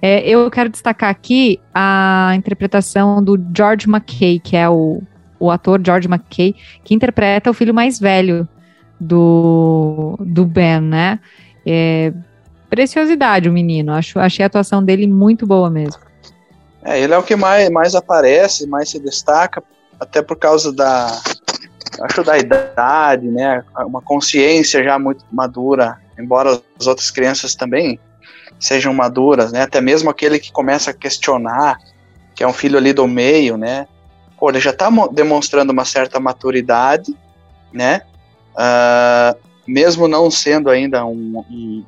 É, 0.00 0.26
eu 0.26 0.50
quero 0.50 0.70
destacar 0.70 1.10
aqui 1.10 1.60
a 1.74 2.32
interpretação 2.36 3.22
do 3.22 3.38
George 3.54 3.86
McKay, 3.86 4.40
que 4.40 4.56
é 4.56 4.66
o, 4.66 5.02
o 5.38 5.50
ator 5.50 5.78
George 5.84 6.08
McKay, 6.08 6.54
que 6.82 6.94
interpreta 6.94 7.50
o 7.50 7.54
filho 7.54 7.74
mais 7.74 8.00
velho 8.00 8.48
do, 8.98 10.18
do 10.20 10.46
Ben, 10.46 10.80
né? 10.80 11.20
É, 11.66 12.14
preciosidade 12.70 13.46
o 13.46 13.52
menino, 13.52 13.92
acho, 13.92 14.18
achei 14.18 14.42
a 14.42 14.46
atuação 14.46 14.82
dele 14.82 15.06
muito 15.06 15.46
boa 15.46 15.68
mesmo. 15.68 16.05
É, 16.86 17.00
ele 17.00 17.12
é 17.12 17.18
o 17.18 17.22
que 17.22 17.34
mais, 17.34 17.68
mais 17.68 17.96
aparece, 17.96 18.64
mais 18.64 18.88
se 18.88 19.00
destaca, 19.00 19.60
até 19.98 20.22
por 20.22 20.36
causa 20.36 20.72
da, 20.72 21.20
acho 22.02 22.22
da 22.22 22.38
idade, 22.38 23.26
né? 23.26 23.64
Uma 23.78 24.00
consciência 24.00 24.84
já 24.84 24.96
muito 24.96 25.24
madura, 25.32 25.98
embora 26.16 26.62
as 26.78 26.86
outras 26.86 27.10
crianças 27.10 27.56
também 27.56 27.98
sejam 28.60 28.94
maduras, 28.94 29.50
né? 29.50 29.62
Até 29.62 29.80
mesmo 29.80 30.08
aquele 30.08 30.38
que 30.38 30.52
começa 30.52 30.92
a 30.92 30.94
questionar, 30.94 31.76
que 32.36 32.44
é 32.44 32.46
um 32.46 32.52
filho 32.52 32.78
ali 32.78 32.92
do 32.92 33.08
meio, 33.08 33.56
né? 33.56 33.88
Pô, 34.38 34.48
ele 34.48 34.60
já 34.60 34.70
está 34.70 34.88
demonstrando 35.10 35.72
uma 35.72 35.84
certa 35.84 36.20
maturidade, 36.20 37.12
né? 37.72 38.02
Uh, 38.52 39.36
mesmo 39.66 40.06
não 40.06 40.30
sendo 40.30 40.70
ainda 40.70 41.04
um, 41.04 41.44
um, 41.50 41.84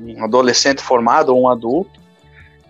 um 0.00 0.24
adolescente 0.24 0.82
formado 0.82 1.28
ou 1.28 1.42
um 1.42 1.48
adulto, 1.48 2.05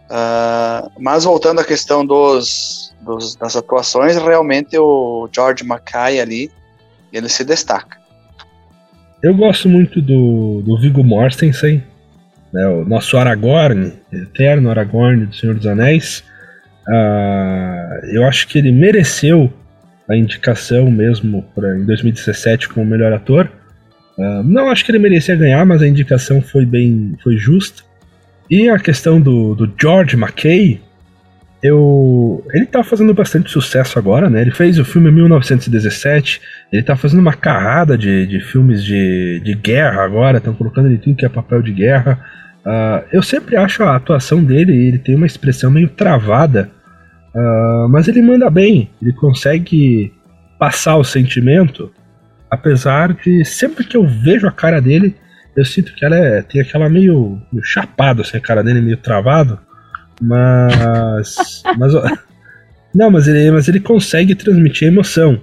Uh, 0.07 0.91
mas 0.99 1.25
voltando 1.25 1.61
à 1.61 1.65
questão 1.65 2.07
dos, 2.07 2.95
dos, 3.01 3.35
das 3.37 3.57
atuações, 3.57 4.17
realmente 4.17 4.79
o 4.79 5.29
George 5.33 5.65
Mackay 5.65 6.21
ali, 6.21 6.51
ele 7.13 7.29
se 7.29 7.45
destaca. 7.45 7.99
Eu 9.23 9.35
gosto 9.35 9.69
muito 9.69 10.01
do, 10.01 10.63
do 10.63 10.79
Viggo 10.79 11.03
Mortensen, 11.03 11.83
né, 12.53 12.67
o 12.69 12.85
nosso 12.85 13.17
Aragorn, 13.17 13.93
eterno 14.13 14.71
Aragorn 14.71 15.27
do 15.27 15.35
Senhor 15.35 15.57
dos 15.57 15.67
Anéis. 15.67 16.23
Uh, 16.87 18.07
eu 18.13 18.25
acho 18.25 18.47
que 18.47 18.59
ele 18.59 18.71
mereceu 18.71 19.53
a 20.09 20.17
indicação 20.17 20.89
mesmo 20.91 21.45
pra, 21.55 21.77
em 21.77 21.85
2017 21.85 22.69
como 22.69 22.87
melhor 22.87 23.13
ator. 23.13 23.51
Uh, 24.17 24.43
não 24.45 24.71
acho 24.71 24.85
que 24.85 24.93
ele 24.93 24.99
merecia 24.99 25.35
ganhar, 25.35 25.65
mas 25.67 25.83
a 25.83 25.89
indicação 25.89 26.41
foi 26.41 26.65
bem 26.65 27.17
foi 27.23 27.37
justa. 27.37 27.83
E 28.51 28.69
a 28.69 28.79
questão 28.79 29.21
do, 29.21 29.55
do 29.55 29.73
George 29.81 30.17
McKay, 30.17 30.81
eu, 31.63 32.45
ele 32.53 32.67
tá 32.67 32.85
fazendo 32.85 33.13
bastante 33.13 33.51
sucesso 33.51 33.99
agora, 33.99 34.31
né? 34.31 34.43
Ele 34.43 34.53
fez 34.53 34.79
o 34.79 34.85
filme 34.85 35.11
1917, 35.11 36.41
ele 36.73 36.83
tá 36.83 36.97
fazendo 36.97 37.21
uma 37.21 37.33
carrada 37.33 37.99
de, 37.99 38.27
de 38.27 38.41
filmes 38.41 38.85
de, 38.85 39.41
de 39.41 39.55
guerra 39.55 40.05
agora, 40.05 40.39
estão 40.39 40.55
colocando 40.55 40.87
ele 40.87 40.99
tudo 40.99 41.17
que 41.17 41.27
é 41.27 41.29
papel 41.29 41.63
de 41.63 41.73
guerra. 41.73 42.21
Uh, 42.65 43.05
eu 43.13 43.23
sempre 43.23 43.57
acho 43.57 43.83
a 43.83 43.97
atuação 43.97 44.43
dele, 44.45 44.77
ele 44.77 44.99
tem 44.99 45.15
uma 45.15 45.27
expressão 45.27 45.71
meio 45.71 45.89
travada, 45.89 46.71
uh, 47.35 47.89
mas 47.89 48.07
ele 48.07 48.23
manda 48.23 48.49
bem, 48.51 48.91
ele 49.01 49.13
consegue 49.13 50.13
passar 50.59 50.97
o 50.97 51.05
sentimento, 51.05 51.93
apesar 52.51 53.13
de 53.13 53.45
sempre 53.45 53.85
que 53.85 53.97
eu 53.97 54.07
vejo 54.07 54.47
a 54.47 54.53
cara 54.53 54.81
dele, 54.81 55.15
eu 55.57 55.65
sinto 55.65 55.95
que 55.95 56.05
ela 56.05 56.17
é, 56.17 56.43
tem 56.43 56.61
aquela 56.61 56.89
meio, 56.89 57.41
meio 57.51 57.65
chapado, 57.65 58.23
assim, 58.23 58.37
a 58.37 58.41
cara 58.41 58.63
dele 58.63 58.81
meio 58.81 58.97
travado. 58.99 59.59
Mas. 60.21 61.63
mas 61.79 61.93
não, 62.95 63.11
mas 63.11 63.27
ele, 63.27 63.51
mas 63.51 63.69
ele 63.69 63.81
consegue 63.81 64.35
transmitir 64.35 64.89
emoção. 64.89 65.41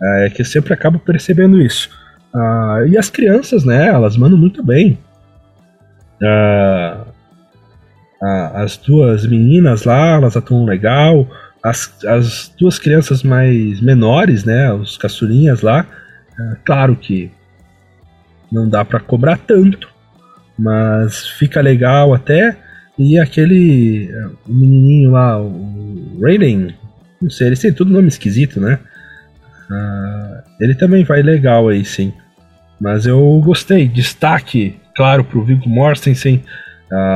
É 0.00 0.30
que 0.30 0.42
eu 0.42 0.46
sempre 0.46 0.72
acabo 0.74 0.98
percebendo 0.98 1.60
isso. 1.60 1.88
Ah, 2.34 2.84
e 2.86 2.98
as 2.98 3.08
crianças, 3.08 3.64
né, 3.64 3.88
elas 3.88 4.16
mandam 4.16 4.38
muito 4.38 4.62
bem. 4.62 4.98
Ah, 6.22 7.04
ah, 8.22 8.62
as 8.62 8.76
duas 8.76 9.26
meninas 9.26 9.84
lá, 9.84 10.16
elas 10.16 10.36
atuam 10.36 10.64
legal. 10.64 11.26
As, 11.62 11.92
as 12.04 12.52
duas 12.58 12.78
crianças 12.78 13.22
mais 13.22 13.80
menores, 13.80 14.44
né, 14.44 14.72
os 14.72 14.96
caçulinhas 14.96 15.62
lá, 15.62 15.86
é, 16.38 16.56
claro 16.64 16.94
que 16.94 17.30
não 18.50 18.68
dá 18.68 18.84
para 18.84 19.00
cobrar 19.00 19.38
tanto, 19.38 19.88
mas 20.58 21.26
fica 21.28 21.60
legal 21.60 22.14
até. 22.14 22.56
E 22.98 23.18
aquele 23.18 24.10
o 24.48 24.52
menininho 24.52 25.10
lá, 25.10 25.40
o 25.40 26.18
Raiden, 26.22 26.74
não 27.20 27.28
sei, 27.28 27.48
ele 27.48 27.56
tem 27.56 27.72
tudo 27.72 27.92
nome 27.92 28.08
esquisito, 28.08 28.60
né? 28.60 28.78
Uh, 29.70 30.42
ele 30.60 30.74
também 30.74 31.04
vai 31.04 31.22
legal 31.22 31.68
aí, 31.68 31.84
sim. 31.84 32.12
Mas 32.80 33.06
eu 33.06 33.40
gostei. 33.44 33.88
Destaque, 33.88 34.76
claro, 34.94 35.24
pro 35.24 35.44
Viggo 35.44 35.68
Mortensen. 35.68 36.42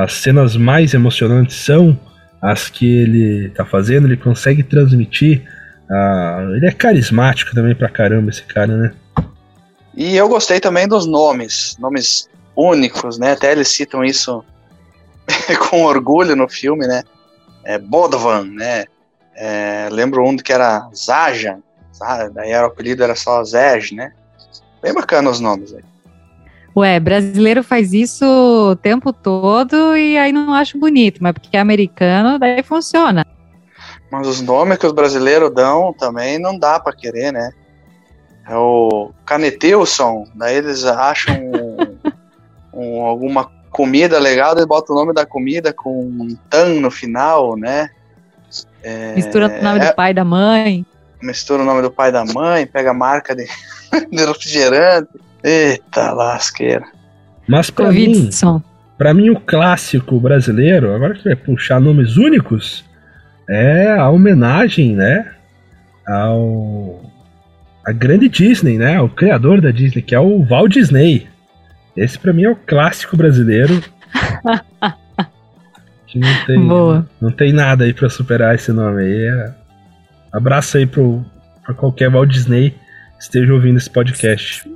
As 0.03 0.15
cenas 0.15 0.57
mais 0.57 0.95
emocionantes 0.95 1.57
são 1.57 1.99
as 2.43 2.69
que 2.69 2.87
ele 2.87 3.51
tá 3.51 3.65
fazendo. 3.65 4.07
Ele 4.07 4.17
consegue 4.17 4.63
transmitir. 4.63 5.43
Uh, 5.89 6.55
ele 6.57 6.67
é 6.67 6.73
carismático 6.73 7.55
também 7.55 7.75
pra 7.75 7.89
caramba, 7.89 8.31
esse 8.31 8.43
cara, 8.43 8.77
né? 8.77 8.93
E 9.95 10.17
eu 10.17 10.29
gostei 10.29 10.61
também 10.61 10.87
dos 10.87 11.07
nomes, 11.07 11.77
nomes 11.79 12.29
únicos, 12.57 13.19
né? 13.19 13.33
Até 13.33 13.53
eles 13.53 13.69
citam 13.69 14.05
isso 14.05 14.45
com 15.69 15.85
orgulho 15.85 16.37
no 16.37 16.49
filme, 16.49 16.87
né? 16.87 17.03
É, 17.65 17.79
Bodovan, 17.79 18.45
né? 18.45 18.87
É, 19.35 19.89
lembro 19.91 20.27
um 20.27 20.37
que 20.37 20.53
era 20.53 20.89
Zaja, 20.95 21.59
daí 22.33 22.51
era 22.51 22.67
o 22.67 22.71
apelido 22.71 23.03
era 23.03 23.15
só 23.15 23.43
Zej, 23.45 23.93
né? 23.93 24.13
Bem 24.83 24.93
bacana 24.95 25.31
os 25.31 25.41
nomes 25.41 25.73
aí. 25.75 25.83
Ué, 26.77 27.01
brasileiro 27.01 27.65
faz 27.65 27.93
isso 27.93 28.25
o 28.25 28.77
tempo 28.77 29.13
todo 29.13 29.97
e 29.97 30.17
aí 30.17 30.33
não 30.33 30.55
acho 30.55 30.79
bonito, 30.79 31.19
mas 31.21 31.33
porque 31.33 31.57
é 31.57 31.61
americano, 31.61 32.39
daí 32.39 32.63
funciona. 32.63 33.27
Mas 34.11 34.27
os 34.27 34.41
nomes 34.41 34.79
que 34.79 34.87
os 34.87 34.93
brasileiros 34.93 35.53
dão 35.53 35.93
também 35.93 36.39
não 36.39 36.59
dá 36.59 36.79
para 36.79 36.97
querer, 36.97 37.33
né? 37.33 37.53
É 38.49 38.57
o 38.57 39.13
Canetilson, 39.25 40.27
daí 40.35 40.57
eles 40.57 40.85
acham 40.85 41.37
um, 41.37 41.77
um, 42.73 43.01
alguma 43.03 43.51
comida 43.71 44.19
legal, 44.19 44.53
eles 44.53 44.65
botam 44.65 44.95
o 44.95 44.99
nome 44.99 45.15
da 45.15 45.25
comida 45.25 45.73
com 45.73 46.03
um 46.03 46.37
tan 46.49 46.81
no 46.81 46.91
final, 46.91 47.57
né? 47.57 47.91
É, 48.83 49.15
mistura 49.15 49.47
o 49.47 49.63
nome 49.63 49.79
é, 49.79 49.89
do 49.89 49.95
pai 49.95 50.11
e 50.11 50.15
da 50.15 50.25
mãe. 50.25 50.87
Mistura 51.23 51.63
o 51.63 51.67
nome 51.67 51.83
do 51.83 51.91
pai 51.91 52.09
e 52.09 52.13
da 52.13 52.25
mãe, 52.25 52.67
pega 52.67 52.91
a 52.91 52.95
marca 52.95 53.35
de, 53.37 53.47
de 54.11 54.25
refrigerante. 54.25 55.09
Eita 55.43 56.13
lasqueira. 56.13 56.85
Mas 57.49 57.71
pra 57.71 57.91
mim, 57.91 58.29
pra 58.99 59.15
mim, 59.15 59.31
o 59.31 59.41
clássico 59.41 60.21
brasileiro, 60.21 60.95
agora 60.95 61.15
que 61.15 61.25
vai 61.25 61.35
puxar 61.35 61.81
nomes 61.81 62.17
únicos, 62.17 62.85
é 63.49 63.91
a 63.99 64.09
homenagem, 64.09 64.95
né? 64.95 65.33
Ao 66.07 67.10
a 67.91 67.93
grande 67.93 68.29
Disney, 68.29 68.79
né? 68.79 69.01
O 69.01 69.09
criador 69.09 69.61
da 69.61 69.73
Disney, 69.73 70.01
que 70.01 70.15
é 70.15 70.21
o 70.21 70.45
Walt 70.45 70.73
Disney. 70.73 71.27
Esse 71.97 72.17
para 72.17 72.33
mim 72.33 72.45
é 72.45 72.51
o 72.51 72.55
clássico 72.55 73.17
brasileiro. 73.17 73.83
que 76.07 76.19
não 76.21 76.47
tem, 76.47 76.69
Boa. 76.69 77.09
não 77.21 77.33
tem 77.33 77.53
nada 77.53 77.85
aí 77.85 77.93
para 77.93 78.09
superar 78.09 78.55
esse 78.55 78.73
nome 78.73 79.03
aí. 79.03 79.25
É... 79.25 79.55
Abraço 80.33 80.77
aí 80.77 80.87
pro, 80.87 81.25
pra 81.65 81.75
qualquer 81.75 82.09
Walt 82.11 82.31
Disney. 82.31 82.75
esteja 83.19 83.53
ouvindo 83.53 83.79
esse 83.79 83.91
podcast. 83.91 84.71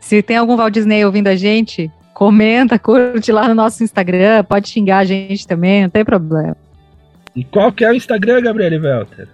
Se 0.00 0.20
tem 0.20 0.36
algum 0.36 0.56
Walt 0.56 0.74
Disney 0.74 1.04
ouvindo 1.04 1.28
a 1.28 1.36
gente, 1.36 1.88
comenta, 2.12 2.80
curte 2.80 3.30
lá 3.30 3.46
no 3.46 3.54
nosso 3.54 3.84
Instagram, 3.84 4.42
pode 4.42 4.68
xingar 4.68 4.98
a 4.98 5.04
gente 5.04 5.46
também, 5.46 5.84
não 5.84 5.90
tem 5.90 6.04
problema. 6.04 6.56
E 7.36 7.44
qual 7.44 7.72
que 7.72 7.84
é 7.84 7.90
o 7.90 7.94
Instagram, 7.94 8.42
Gabriele 8.42 8.78
Welter? 8.78 9.28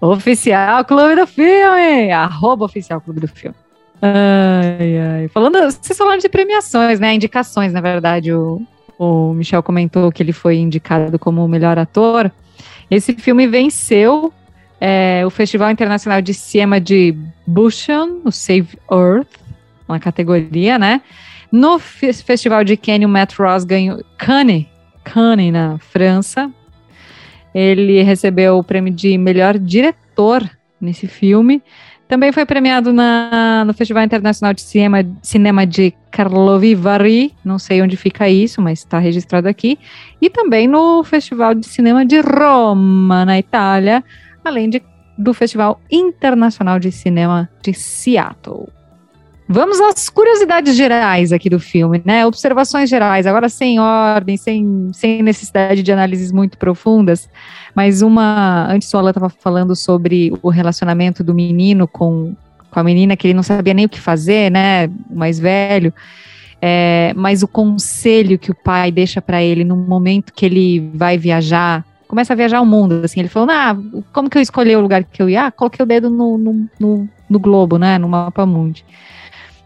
Oficial 0.00 0.84
Clube 0.84 1.16
do 1.16 1.26
Filme! 1.26 2.10
Arroba 2.10 2.64
Oficial 2.64 3.00
Clube 3.00 3.20
do 3.20 3.28
Filme. 3.28 3.56
Ai, 4.00 4.98
ai. 4.98 5.28
Falando, 5.28 5.58
vocês 5.70 5.96
falaram 5.96 6.18
de 6.18 6.28
premiações, 6.28 6.98
né? 6.98 7.14
Indicações, 7.14 7.72
na 7.72 7.80
verdade. 7.80 8.32
O, 8.32 8.62
o 8.98 9.34
Michel 9.34 9.62
comentou 9.62 10.10
que 10.10 10.22
ele 10.22 10.32
foi 10.32 10.56
indicado 10.56 11.18
como 11.18 11.44
o 11.44 11.48
melhor 11.48 11.78
ator. 11.78 12.32
Esse 12.90 13.12
filme 13.14 13.46
venceu 13.46 14.32
é, 14.80 15.22
o 15.26 15.30
Festival 15.30 15.70
Internacional 15.70 16.22
de 16.22 16.32
Cinema 16.32 16.80
de 16.80 17.14
Busan, 17.46 18.20
o 18.24 18.32
Save 18.32 18.78
Earth, 18.90 19.28
na 19.86 20.00
categoria, 20.00 20.78
né? 20.78 21.02
No 21.52 21.78
Festival 21.78 22.64
de 22.64 22.76
Cannes, 22.76 23.06
o 23.06 23.08
Matt 23.08 23.34
Ross 23.38 23.64
ganhou 23.64 24.02
Cannes, 24.16 24.66
Cannes 25.04 25.52
na 25.52 25.78
França. 25.78 26.50
Ele 27.54 28.02
recebeu 28.02 28.58
o 28.58 28.64
prêmio 28.64 28.92
de 28.92 29.16
melhor 29.18 29.58
diretor 29.58 30.48
nesse 30.80 31.06
filme. 31.06 31.62
Também 32.10 32.32
foi 32.32 32.44
premiado 32.44 32.92
na, 32.92 33.64
no 33.64 33.72
Festival 33.72 34.02
Internacional 34.02 34.52
de 34.52 34.62
Cinema, 34.62 34.98
Cinema 35.22 35.64
de 35.64 35.94
Karlovy 36.10 36.74
Vary, 36.74 37.32
não 37.44 37.56
sei 37.56 37.80
onde 37.80 37.96
fica 37.96 38.28
isso, 38.28 38.60
mas 38.60 38.80
está 38.80 38.98
registrado 38.98 39.46
aqui, 39.46 39.78
e 40.20 40.28
também 40.28 40.66
no 40.66 41.04
Festival 41.04 41.54
de 41.54 41.64
Cinema 41.66 42.04
de 42.04 42.20
Roma, 42.20 43.24
na 43.24 43.38
Itália, 43.38 44.02
além 44.44 44.68
de, 44.68 44.82
do 45.16 45.32
Festival 45.32 45.80
Internacional 45.88 46.80
de 46.80 46.90
Cinema 46.90 47.48
de 47.62 47.72
Seattle. 47.72 48.68
Vamos 49.52 49.80
às 49.80 50.08
curiosidades 50.08 50.76
gerais 50.76 51.32
aqui 51.32 51.50
do 51.50 51.58
filme, 51.58 52.00
né? 52.04 52.24
Observações 52.24 52.88
gerais, 52.88 53.26
agora 53.26 53.48
sem 53.48 53.80
ordem, 53.80 54.36
sem, 54.36 54.90
sem 54.92 55.24
necessidade 55.24 55.82
de 55.82 55.90
análises 55.90 56.30
muito 56.30 56.56
profundas, 56.56 57.28
mas 57.74 58.00
uma. 58.00 58.68
Antes 58.70 58.94
o 58.94 58.96
Alan 58.96 59.10
estava 59.10 59.28
falando 59.28 59.74
sobre 59.74 60.32
o 60.40 60.50
relacionamento 60.50 61.24
do 61.24 61.34
menino 61.34 61.88
com, 61.88 62.36
com 62.70 62.78
a 62.78 62.84
menina, 62.84 63.16
que 63.16 63.26
ele 63.26 63.34
não 63.34 63.42
sabia 63.42 63.74
nem 63.74 63.86
o 63.86 63.88
que 63.88 64.00
fazer, 64.00 64.52
né? 64.52 64.86
O 64.86 65.16
mais 65.16 65.40
velho. 65.40 65.92
É, 66.62 67.12
mas 67.16 67.42
o 67.42 67.48
conselho 67.48 68.38
que 68.38 68.52
o 68.52 68.54
pai 68.54 68.92
deixa 68.92 69.20
para 69.20 69.42
ele 69.42 69.64
no 69.64 69.74
momento 69.74 70.32
que 70.32 70.46
ele 70.46 70.92
vai 70.94 71.18
viajar, 71.18 71.84
começa 72.06 72.34
a 72.34 72.36
viajar 72.36 72.60
o 72.60 72.66
mundo, 72.66 73.00
assim, 73.02 73.18
ele 73.18 73.28
falou, 73.28 73.48
ah, 73.50 73.76
como 74.12 74.30
que 74.30 74.38
eu 74.38 74.42
escolhi 74.42 74.76
o 74.76 74.80
lugar 74.80 75.02
que 75.02 75.20
eu 75.20 75.28
ia? 75.28 75.46
Ah, 75.46 75.50
coloquei 75.50 75.82
o 75.82 75.86
dedo 75.86 76.08
no, 76.08 76.38
no, 76.38 76.68
no, 76.78 77.08
no 77.28 77.38
globo, 77.40 77.78
né, 77.78 77.98
no 77.98 78.08
mapa 78.08 78.46
mundi. 78.46 78.84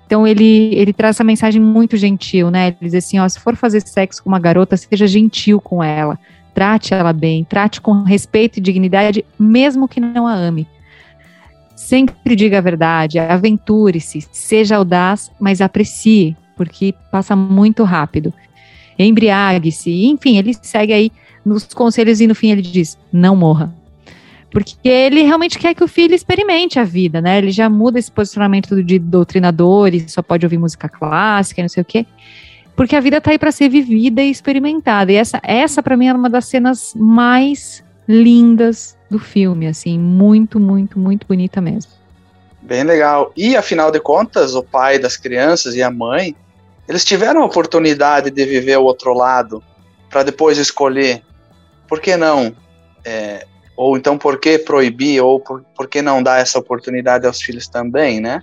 Então 0.06 0.26
ele, 0.26 0.74
ele 0.74 0.92
traz 0.92 1.16
essa 1.16 1.24
mensagem 1.24 1.60
muito 1.60 1.96
gentil, 1.96 2.50
né? 2.50 2.68
Ele 2.68 2.76
diz 2.80 2.94
assim, 2.94 3.18
ó, 3.18 3.28
se 3.28 3.40
for 3.40 3.56
fazer 3.56 3.80
sexo 3.80 4.22
com 4.22 4.28
uma 4.28 4.38
garota, 4.38 4.76
seja 4.76 5.06
gentil 5.06 5.60
com 5.60 5.82
ela, 5.82 6.18
trate 6.54 6.94
ela 6.94 7.12
bem, 7.12 7.44
trate 7.44 7.80
com 7.80 8.02
respeito 8.02 8.58
e 8.58 8.62
dignidade, 8.62 9.24
mesmo 9.38 9.88
que 9.88 10.00
não 10.00 10.26
a 10.26 10.34
ame. 10.34 10.68
Sempre 11.74 12.36
diga 12.36 12.58
a 12.58 12.60
verdade, 12.60 13.18
aventure-se, 13.18 14.26
seja 14.30 14.76
audaz, 14.76 15.30
mas 15.40 15.60
aprecie, 15.60 16.36
porque 16.56 16.94
passa 17.10 17.34
muito 17.34 17.82
rápido. 17.82 18.32
Embriague-se, 18.98 20.06
enfim, 20.06 20.38
ele 20.38 20.54
segue 20.62 20.92
aí 20.92 21.10
nos 21.44 21.64
conselhos 21.74 22.20
e 22.20 22.26
no 22.26 22.34
fim 22.34 22.50
ele 22.50 22.62
diz: 22.62 22.96
não 23.12 23.34
morra. 23.34 23.74
Porque 24.54 24.88
ele 24.88 25.22
realmente 25.22 25.58
quer 25.58 25.74
que 25.74 25.82
o 25.82 25.88
filho 25.88 26.14
experimente 26.14 26.78
a 26.78 26.84
vida, 26.84 27.20
né? 27.20 27.38
Ele 27.38 27.50
já 27.50 27.68
muda 27.68 27.98
esse 27.98 28.10
posicionamento 28.10 28.80
de 28.84 29.00
doutrinador 29.00 29.92
e 29.92 30.08
só 30.08 30.22
pode 30.22 30.46
ouvir 30.46 30.58
música 30.58 30.88
clássica 30.88 31.60
e 31.60 31.64
não 31.64 31.68
sei 31.68 31.80
o 31.80 31.84
quê. 31.84 32.06
Porque 32.76 32.94
a 32.94 33.00
vida 33.00 33.20
tá 33.20 33.32
aí 33.32 33.38
para 33.38 33.50
ser 33.50 33.68
vivida 33.68 34.22
e 34.22 34.30
experimentada. 34.30 35.10
E 35.10 35.16
essa, 35.16 35.40
essa 35.42 35.82
para 35.82 35.96
mim 35.96 36.06
é 36.06 36.12
uma 36.12 36.30
das 36.30 36.44
cenas 36.44 36.94
mais 36.94 37.82
lindas 38.06 38.96
do 39.10 39.18
filme, 39.18 39.66
assim, 39.66 39.98
muito, 39.98 40.60
muito, 40.60 41.00
muito 41.00 41.26
bonita 41.26 41.60
mesmo. 41.60 41.90
Bem 42.62 42.84
legal. 42.84 43.32
E 43.36 43.56
afinal 43.56 43.90
de 43.90 43.98
contas, 43.98 44.54
o 44.54 44.62
pai 44.62 45.00
das 45.00 45.16
crianças 45.16 45.74
e 45.74 45.82
a 45.82 45.90
mãe, 45.90 46.32
eles 46.88 47.04
tiveram 47.04 47.42
a 47.42 47.46
oportunidade 47.46 48.30
de 48.30 48.44
viver 48.44 48.78
o 48.78 48.84
outro 48.84 49.14
lado 49.14 49.60
para 50.08 50.22
depois 50.22 50.58
escolher. 50.58 51.22
Por 51.88 51.98
que 51.98 52.16
não 52.16 52.54
é, 53.04 53.44
ou 53.76 53.96
então, 53.96 54.16
por 54.16 54.38
que 54.38 54.58
proibir? 54.58 55.20
Ou 55.20 55.40
por, 55.40 55.62
por 55.76 55.88
que 55.88 56.00
não 56.00 56.22
dar 56.22 56.40
essa 56.40 56.58
oportunidade 56.58 57.26
aos 57.26 57.40
filhos 57.40 57.66
também, 57.66 58.20
né? 58.20 58.42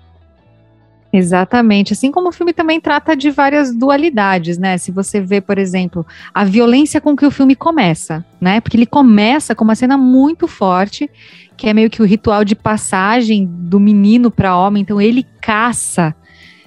Exatamente. 1.13 1.93
Assim 1.93 2.11
como 2.11 2.29
o 2.29 2.31
filme 2.31 2.53
também 2.53 2.79
trata 2.79 3.15
de 3.15 3.29
várias 3.29 3.75
dualidades, 3.75 4.57
né? 4.57 4.77
Se 4.77 4.91
você 4.91 5.19
vê, 5.19 5.41
por 5.41 5.57
exemplo, 5.57 6.05
a 6.33 6.43
violência 6.43 7.01
com 7.01 7.15
que 7.15 7.25
o 7.25 7.31
filme 7.31 7.55
começa, 7.55 8.25
né? 8.39 8.61
Porque 8.61 8.77
ele 8.77 8.85
começa 8.85 9.53
com 9.53 9.63
uma 9.63 9.75
cena 9.75 9.97
muito 9.97 10.47
forte, 10.47 11.09
que 11.57 11.67
é 11.67 11.73
meio 11.73 11.89
que 11.89 12.01
o 12.01 12.05
ritual 12.05 12.45
de 12.45 12.55
passagem 12.55 13.45
do 13.45 13.79
menino 13.79 14.31
para 14.31 14.55
homem. 14.55 14.81
Então 14.81 15.01
ele 15.01 15.25
caça 15.41 16.15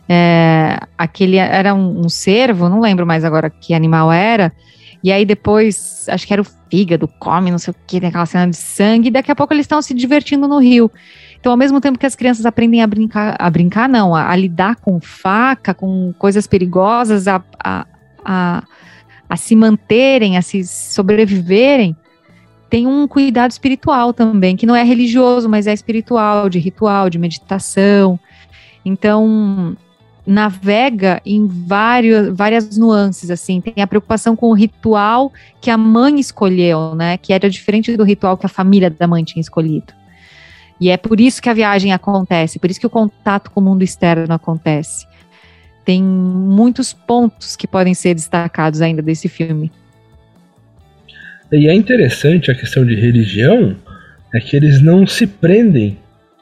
é, 0.08 0.78
aquele 0.98 1.36
era 1.36 1.74
um, 1.74 2.04
um 2.04 2.08
cervo, 2.08 2.68
não 2.68 2.80
lembro 2.80 3.06
mais 3.06 3.24
agora 3.24 3.48
que 3.48 3.72
animal 3.72 4.12
era. 4.12 4.52
E 5.04 5.12
aí 5.12 5.26
depois, 5.26 6.06
acho 6.08 6.26
que 6.26 6.32
era 6.32 6.40
o 6.40 6.46
fígado, 6.70 7.06
come, 7.06 7.50
não 7.50 7.58
sei 7.58 7.72
o 7.72 7.76
que, 7.86 8.00
tem 8.00 8.08
aquela 8.08 8.24
cena 8.24 8.48
de 8.48 8.56
sangue, 8.56 9.08
e 9.08 9.10
daqui 9.10 9.30
a 9.30 9.36
pouco 9.36 9.52
eles 9.52 9.64
estão 9.64 9.82
se 9.82 9.92
divertindo 9.92 10.48
no 10.48 10.58
rio. 10.58 10.90
Então, 11.38 11.52
ao 11.52 11.58
mesmo 11.58 11.78
tempo 11.78 11.98
que 11.98 12.06
as 12.06 12.16
crianças 12.16 12.46
aprendem 12.46 12.82
a 12.82 12.86
brincar, 12.86 13.36
a 13.38 13.50
brincar 13.50 13.86
não, 13.86 14.14
a, 14.14 14.30
a 14.30 14.34
lidar 14.34 14.76
com 14.76 14.98
faca, 14.98 15.74
com 15.74 16.14
coisas 16.18 16.46
perigosas, 16.46 17.28
a, 17.28 17.44
a, 17.62 17.86
a, 18.24 18.62
a 19.28 19.36
se 19.36 19.54
manterem, 19.54 20.38
a 20.38 20.42
se 20.42 20.64
sobreviverem, 20.64 21.94
tem 22.70 22.86
um 22.86 23.06
cuidado 23.06 23.50
espiritual 23.50 24.14
também, 24.14 24.56
que 24.56 24.64
não 24.64 24.74
é 24.74 24.82
religioso, 24.82 25.50
mas 25.50 25.66
é 25.66 25.74
espiritual, 25.74 26.48
de 26.48 26.58
ritual, 26.58 27.10
de 27.10 27.18
meditação. 27.18 28.18
Então, 28.82 29.76
navega 30.26 31.20
em 31.24 31.46
vários, 31.46 32.34
várias 32.34 32.76
nuances, 32.76 33.30
assim, 33.30 33.60
tem 33.60 33.82
a 33.82 33.86
preocupação 33.86 34.34
com 34.34 34.48
o 34.48 34.54
ritual 34.54 35.32
que 35.60 35.70
a 35.70 35.76
mãe 35.76 36.18
escolheu, 36.18 36.94
né, 36.94 37.18
que 37.18 37.32
era 37.32 37.50
diferente 37.50 37.94
do 37.96 38.04
ritual 38.04 38.36
que 38.36 38.46
a 38.46 38.48
família 38.48 38.88
da 38.88 39.06
mãe 39.06 39.22
tinha 39.22 39.40
escolhido. 39.40 39.92
E 40.80 40.90
é 40.90 40.96
por 40.96 41.20
isso 41.20 41.40
que 41.40 41.48
a 41.48 41.54
viagem 41.54 41.92
acontece, 41.92 42.58
por 42.58 42.70
isso 42.70 42.80
que 42.80 42.86
o 42.86 42.90
contato 42.90 43.50
com 43.50 43.60
o 43.60 43.62
mundo 43.62 43.82
externo 43.82 44.32
acontece. 44.32 45.06
Tem 45.84 46.02
muitos 46.02 46.92
pontos 46.92 47.54
que 47.54 47.66
podem 47.66 47.92
ser 47.92 48.14
destacados 48.14 48.80
ainda 48.80 49.02
desse 49.02 49.28
filme. 49.28 49.70
E 51.52 51.68
é 51.68 51.74
interessante 51.74 52.50
a 52.50 52.54
questão 52.54 52.84
de 52.84 52.94
religião, 52.94 53.76
é 54.34 54.40
que 54.40 54.56
eles 54.56 54.80
não 54.80 55.06
se 55.06 55.26
prendem 55.26 55.98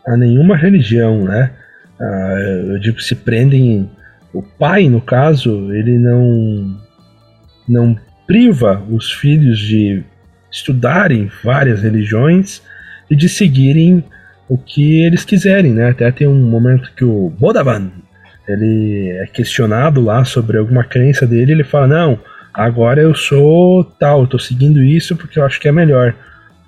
a 0.06 0.16
nenhuma 0.16 0.56
religião, 0.56 1.24
né? 1.24 1.52
Ah, 2.00 2.36
eu 2.68 2.78
digo 2.78 3.00
se 3.00 3.14
prendem. 3.14 3.90
O 4.32 4.42
pai, 4.42 4.88
no 4.88 5.00
caso, 5.00 5.72
ele 5.74 5.98
não, 5.98 6.80
não 7.68 7.96
priva 8.26 8.82
os 8.90 9.12
filhos 9.12 9.58
de 9.58 10.02
estudarem 10.50 11.30
várias 11.42 11.82
religiões 11.82 12.62
e 13.10 13.16
de 13.16 13.28
seguirem 13.28 14.04
o 14.48 14.56
que 14.56 15.02
eles 15.02 15.24
quiserem, 15.24 15.72
né? 15.72 15.90
Até 15.90 16.10
tem 16.10 16.26
um 16.26 16.48
momento 16.48 16.92
que 16.94 17.04
o 17.04 17.30
Bodavan 17.30 17.90
ele 18.46 19.10
é 19.22 19.26
questionado 19.26 20.00
lá 20.02 20.24
sobre 20.24 20.58
alguma 20.58 20.84
crença 20.84 21.26
dele, 21.26 21.52
ele 21.52 21.64
fala 21.64 21.86
não, 21.86 22.18
agora 22.52 23.00
eu 23.00 23.14
sou 23.14 23.84
tal, 23.84 24.26
tô 24.26 24.38
seguindo 24.38 24.82
isso 24.82 25.16
porque 25.16 25.38
eu 25.38 25.44
acho 25.44 25.60
que 25.60 25.68
é 25.68 25.72
melhor. 25.72 26.14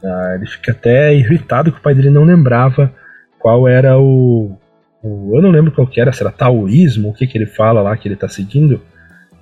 Ah, 0.03 0.35
ele 0.37 0.47
fica 0.47 0.72
até 0.72 1.14
irritado 1.14 1.72
que 1.72 1.79
o 1.79 1.83
pai 1.83 1.95
dele 1.95 2.11
não 2.11 2.25
lembrava 2.25 2.93
qual 3.39 3.66
era 3.66 3.99
o, 3.99 4.57
eu 5.05 5.42
não 5.42 5.50
lembro 5.50 5.70
qual 5.70 5.86
que 5.86 6.00
era, 6.00 6.12
se 6.12 6.22
era 6.22 6.32
taoísmo, 6.32 7.11
o 7.11 7.12
que, 7.12 7.26
que 7.26 7.36
ele 7.36 7.46
fala 7.46 7.82
lá 7.82 7.96
que 7.96 8.09
ele 8.09 8.14
está 8.14 8.28
seguindo. 8.28 8.80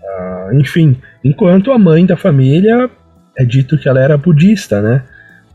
Uh, 0.02 0.58
enfim, 0.60 0.96
enquanto 1.22 1.70
a 1.70 1.78
mãe 1.78 2.04
da 2.04 2.16
família 2.16 2.90
é 3.38 3.44
dito 3.44 3.78
que 3.78 3.88
ela 3.88 4.00
era 4.00 4.18
budista, 4.18 4.82
né? 4.82 5.04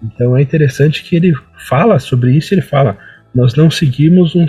Então 0.02 0.38
é 0.38 0.42
interessante 0.42 1.04
que 1.04 1.16
ele 1.16 1.34
fala 1.68 2.00
sobre 2.00 2.32
isso. 2.32 2.54
Ele 2.54 2.62
fala: 2.62 2.98
nós 3.36 3.56
não 3.56 3.70
seguimos 3.70 4.36
um 4.36 4.46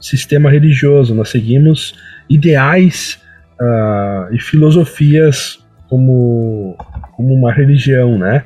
sistema 0.00 0.50
religioso, 0.50 1.14
nós 1.14 1.28
seguimos 1.28 1.94
ideais 2.28 3.20
uh, 3.60 4.34
e 4.34 4.40
filosofias 4.40 5.58
como, 5.88 6.76
como 7.12 7.34
uma 7.34 7.52
religião, 7.52 8.18
né? 8.18 8.44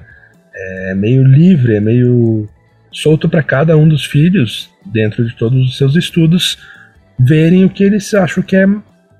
É 0.54 0.94
meio 0.94 1.24
livre, 1.24 1.76
é 1.76 1.80
meio 1.80 2.46
solto 2.92 3.28
para 3.28 3.42
cada 3.42 3.76
um 3.76 3.88
dos 3.88 4.04
filhos, 4.04 4.70
dentro 4.92 5.24
de 5.26 5.34
todos 5.34 5.66
os 5.66 5.76
seus 5.76 5.96
estudos, 5.96 6.58
verem 7.18 7.64
o 7.64 7.70
que 7.70 7.82
eles 7.82 8.12
acham 8.14 8.42
que 8.42 8.56
é 8.56 8.66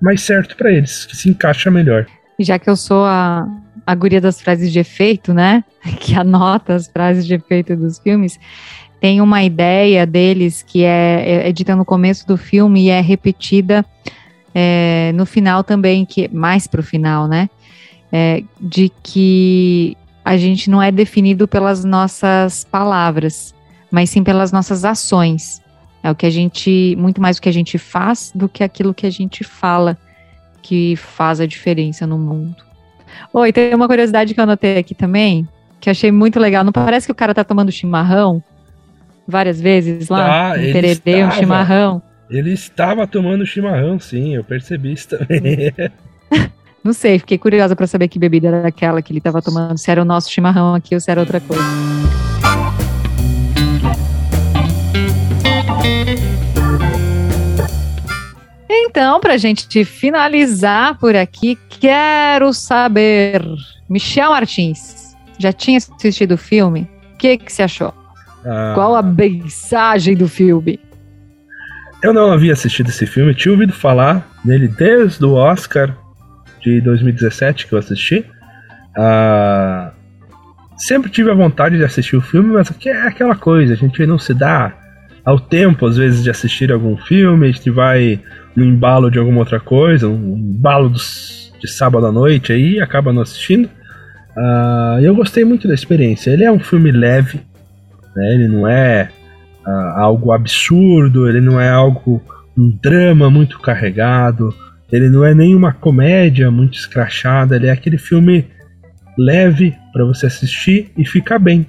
mais 0.01 0.21
certo 0.21 0.55
para 0.55 0.71
eles, 0.71 1.05
que 1.05 1.15
se 1.15 1.29
encaixa 1.29 1.71
melhor. 1.71 2.05
Já 2.39 2.59
que 2.59 2.69
eu 2.69 2.75
sou 2.75 3.05
a, 3.05 3.47
a 3.85 3.95
guria 3.95 4.19
das 4.19 4.41
frases 4.41 4.71
de 4.71 4.79
efeito, 4.79 5.33
né? 5.33 5.63
Que 5.99 6.15
anota 6.15 6.75
as 6.75 6.87
frases 6.87 7.25
de 7.25 7.33
efeito 7.33 7.75
dos 7.75 7.99
filmes. 7.99 8.39
Tem 8.99 9.21
uma 9.21 9.43
ideia 9.43 10.05
deles 10.05 10.63
que 10.63 10.83
é, 10.83 11.47
é 11.47 11.51
dita 11.51 11.75
no 11.75 11.83
começo 11.83 12.25
do 12.25 12.37
filme 12.37 12.85
e 12.85 12.89
é 12.89 13.01
repetida 13.01 13.85
é, 14.53 15.11
no 15.15 15.25
final 15.25 15.63
também, 15.63 16.05
que 16.05 16.29
mais 16.29 16.67
para 16.67 16.79
o 16.79 16.83
final, 16.83 17.27
né? 17.27 17.49
É, 18.11 18.43
de 18.61 18.91
que 19.01 19.97
a 20.23 20.37
gente 20.37 20.69
não 20.69 20.81
é 20.81 20.91
definido 20.91 21.47
pelas 21.47 21.83
nossas 21.83 22.63
palavras, 22.63 23.53
mas 23.91 24.09
sim 24.09 24.23
pelas 24.23 24.51
nossas 24.51 24.85
ações. 24.85 25.62
É 26.03 26.11
o 26.11 26.15
que 26.15 26.25
a 26.25 26.29
gente, 26.29 26.95
muito 26.99 27.21
mais 27.21 27.37
o 27.37 27.41
que 27.41 27.47
a 27.47 27.53
gente 27.53 27.77
faz 27.77 28.31
do 28.35 28.49
que 28.49 28.61
aquilo 28.61 28.93
que 28.93 29.07
a 29.07 29.09
gente 29.09 29.43
fala 29.43 29.97
que 30.61 30.95
faz 30.97 31.39
a 31.39 31.45
diferença 31.45 32.05
no 32.05 32.17
mundo. 32.17 32.57
Oi, 33.33 33.53
tem 33.53 33.73
uma 33.73 33.87
curiosidade 33.87 34.33
que 34.33 34.39
eu 34.39 34.43
anotei 34.43 34.77
aqui 34.77 34.93
também, 34.93 35.47
que 35.79 35.89
eu 35.89 35.91
achei 35.91 36.11
muito 36.11 36.39
legal. 36.39 36.63
Não 36.63 36.71
parece 36.71 37.05
que 37.05 37.11
o 37.11 37.15
cara 37.15 37.33
tá 37.33 37.43
tomando 37.43 37.71
chimarrão 37.71 38.43
várias 39.27 39.61
vezes 39.61 40.09
lá? 40.09 40.27
Tá, 40.27 40.59
um 40.59 40.61
ele 40.61 40.73
tererê, 40.73 41.23
um 41.23 41.27
estava. 41.27 41.39
chimarrão. 41.39 42.01
Ele 42.29 42.51
estava 42.51 43.07
tomando 43.07 43.45
chimarrão, 43.45 43.99
sim, 43.99 44.35
eu 44.35 44.43
percebi 44.43 44.93
isso 44.93 45.09
também. 45.09 45.73
Não 46.83 46.91
sei, 46.91 47.17
fiquei 47.17 47.37
curiosa 47.37 47.77
para 47.77 47.87
saber 47.87 48.09
que 48.09 48.19
bebida 48.19 48.49
era 48.49 48.67
aquela 48.67 49.01
que 49.01 49.13
ele 49.13 49.19
estava 49.19 49.41
tomando, 49.41 49.77
se 49.77 49.89
era 49.89 50.01
o 50.01 50.05
nosso 50.05 50.29
chimarrão 50.29 50.75
aqui 50.75 50.93
ou 50.93 50.99
se 50.99 51.09
era 51.09 51.21
outra 51.21 51.39
coisa. 51.39 51.63
Então, 58.93 59.19
para 59.19 59.33
a 59.33 59.37
gente 59.37 59.83
finalizar 59.85 60.99
por 60.99 61.15
aqui, 61.15 61.57
quero 61.67 62.53
saber, 62.53 63.41
Michel 63.89 64.29
Martins, 64.29 65.17
já 65.39 65.51
tinha 65.51 65.79
assistido 65.79 66.33
o 66.33 66.37
filme? 66.37 66.87
O 67.11 67.17
que, 67.17 67.35
que 67.39 67.51
você 67.51 67.63
achou? 67.63 67.91
Ah, 68.45 68.73
Qual 68.75 68.95
a 68.95 69.01
mensagem 69.01 70.15
do 70.15 70.27
filme? 70.27 70.79
Eu 72.03 72.13
não 72.13 72.31
havia 72.31 72.53
assistido 72.53 72.89
esse 72.89 73.07
filme, 73.07 73.33
tinha 73.33 73.51
ouvido 73.51 73.73
falar 73.73 74.29
nele 74.45 74.67
desde 74.67 75.25
o 75.25 75.33
Oscar 75.33 75.97
de 76.61 76.79
2017 76.79 77.65
que 77.65 77.73
eu 77.73 77.79
assisti. 77.79 78.23
Ah, 78.95 79.91
sempre 80.77 81.09
tive 81.09 81.31
a 81.31 81.33
vontade 81.33 81.79
de 81.79 81.83
assistir 81.83 82.15
o 82.15 82.21
filme, 82.21 82.53
mas 82.53 82.69
aqui 82.69 82.89
é 82.89 83.07
aquela 83.07 83.35
coisa, 83.35 83.73
a 83.73 83.75
gente 83.75 84.05
não 84.05 84.19
se 84.19 84.35
dá 84.35 84.82
ao 85.25 85.39
tempo, 85.39 85.85
às 85.85 85.97
vezes, 85.97 86.23
de 86.23 86.29
assistir 86.29 86.71
algum 86.71 86.97
filme, 86.97 87.47
a 87.47 87.51
gente 87.51 87.69
vai 87.69 88.19
no 88.55 88.63
embalo 88.63 89.09
de 89.09 89.17
alguma 89.17 89.39
outra 89.39 89.59
coisa, 89.59 90.07
um 90.07 90.37
embalo 90.37 90.89
dos- 90.89 91.51
de 91.59 91.67
sábado 91.67 92.05
à 92.05 92.11
noite 92.11 92.51
aí, 92.51 92.79
acaba 92.81 93.13
não 93.13 93.21
assistindo. 93.21 93.69
Ah, 94.37 94.99
eu 95.01 95.15
gostei 95.15 95.45
muito 95.45 95.67
da 95.67 95.73
experiência. 95.73 96.31
Ele 96.31 96.43
é 96.43 96.51
um 96.51 96.59
filme 96.59 96.91
leve, 96.91 97.39
né? 98.15 98.33
ele 98.33 98.47
não 98.47 98.67
é 98.67 99.09
ah, 99.65 100.01
algo 100.01 100.31
absurdo, 100.31 101.27
ele 101.29 101.39
não 101.39 101.59
é 101.59 101.69
algo 101.69 102.21
um 102.57 102.69
drama 102.81 103.29
muito 103.29 103.59
carregado, 103.59 104.53
ele 104.91 105.09
não 105.09 105.23
é 105.23 105.33
nem 105.33 105.55
uma 105.55 105.71
comédia 105.71 106.51
muito 106.51 106.77
escrachada, 106.77 107.55
ele 107.55 107.67
é 107.67 107.71
aquele 107.71 107.97
filme 107.97 108.45
leve 109.17 109.73
para 109.91 110.05
você 110.05 110.25
assistir 110.25 110.91
e 110.97 111.05
ficar 111.05 111.39
bem, 111.39 111.65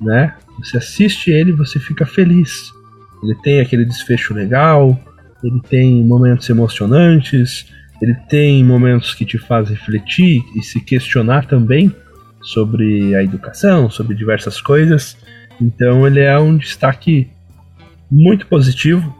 né? 0.00 0.34
Você 0.60 0.78
assiste 0.78 1.30
ele, 1.30 1.52
você 1.52 1.78
fica 1.80 2.06
feliz. 2.06 2.72
Ele 3.24 3.34
tem 3.42 3.60
aquele 3.60 3.84
desfecho 3.84 4.34
legal, 4.34 4.98
ele 5.42 5.60
tem 5.68 6.04
momentos 6.04 6.48
emocionantes, 6.48 7.66
ele 8.00 8.14
tem 8.28 8.62
momentos 8.62 9.14
que 9.14 9.24
te 9.24 9.38
fazem 9.38 9.76
refletir 9.76 10.42
e 10.54 10.62
se 10.62 10.80
questionar 10.80 11.46
também 11.46 11.94
sobre 12.42 13.14
a 13.14 13.22
educação, 13.22 13.88
sobre 13.90 14.14
diversas 14.14 14.60
coisas. 14.60 15.16
Então 15.60 16.06
ele 16.06 16.20
é 16.20 16.38
um 16.38 16.56
destaque 16.56 17.28
muito 18.10 18.46
positivo. 18.46 19.14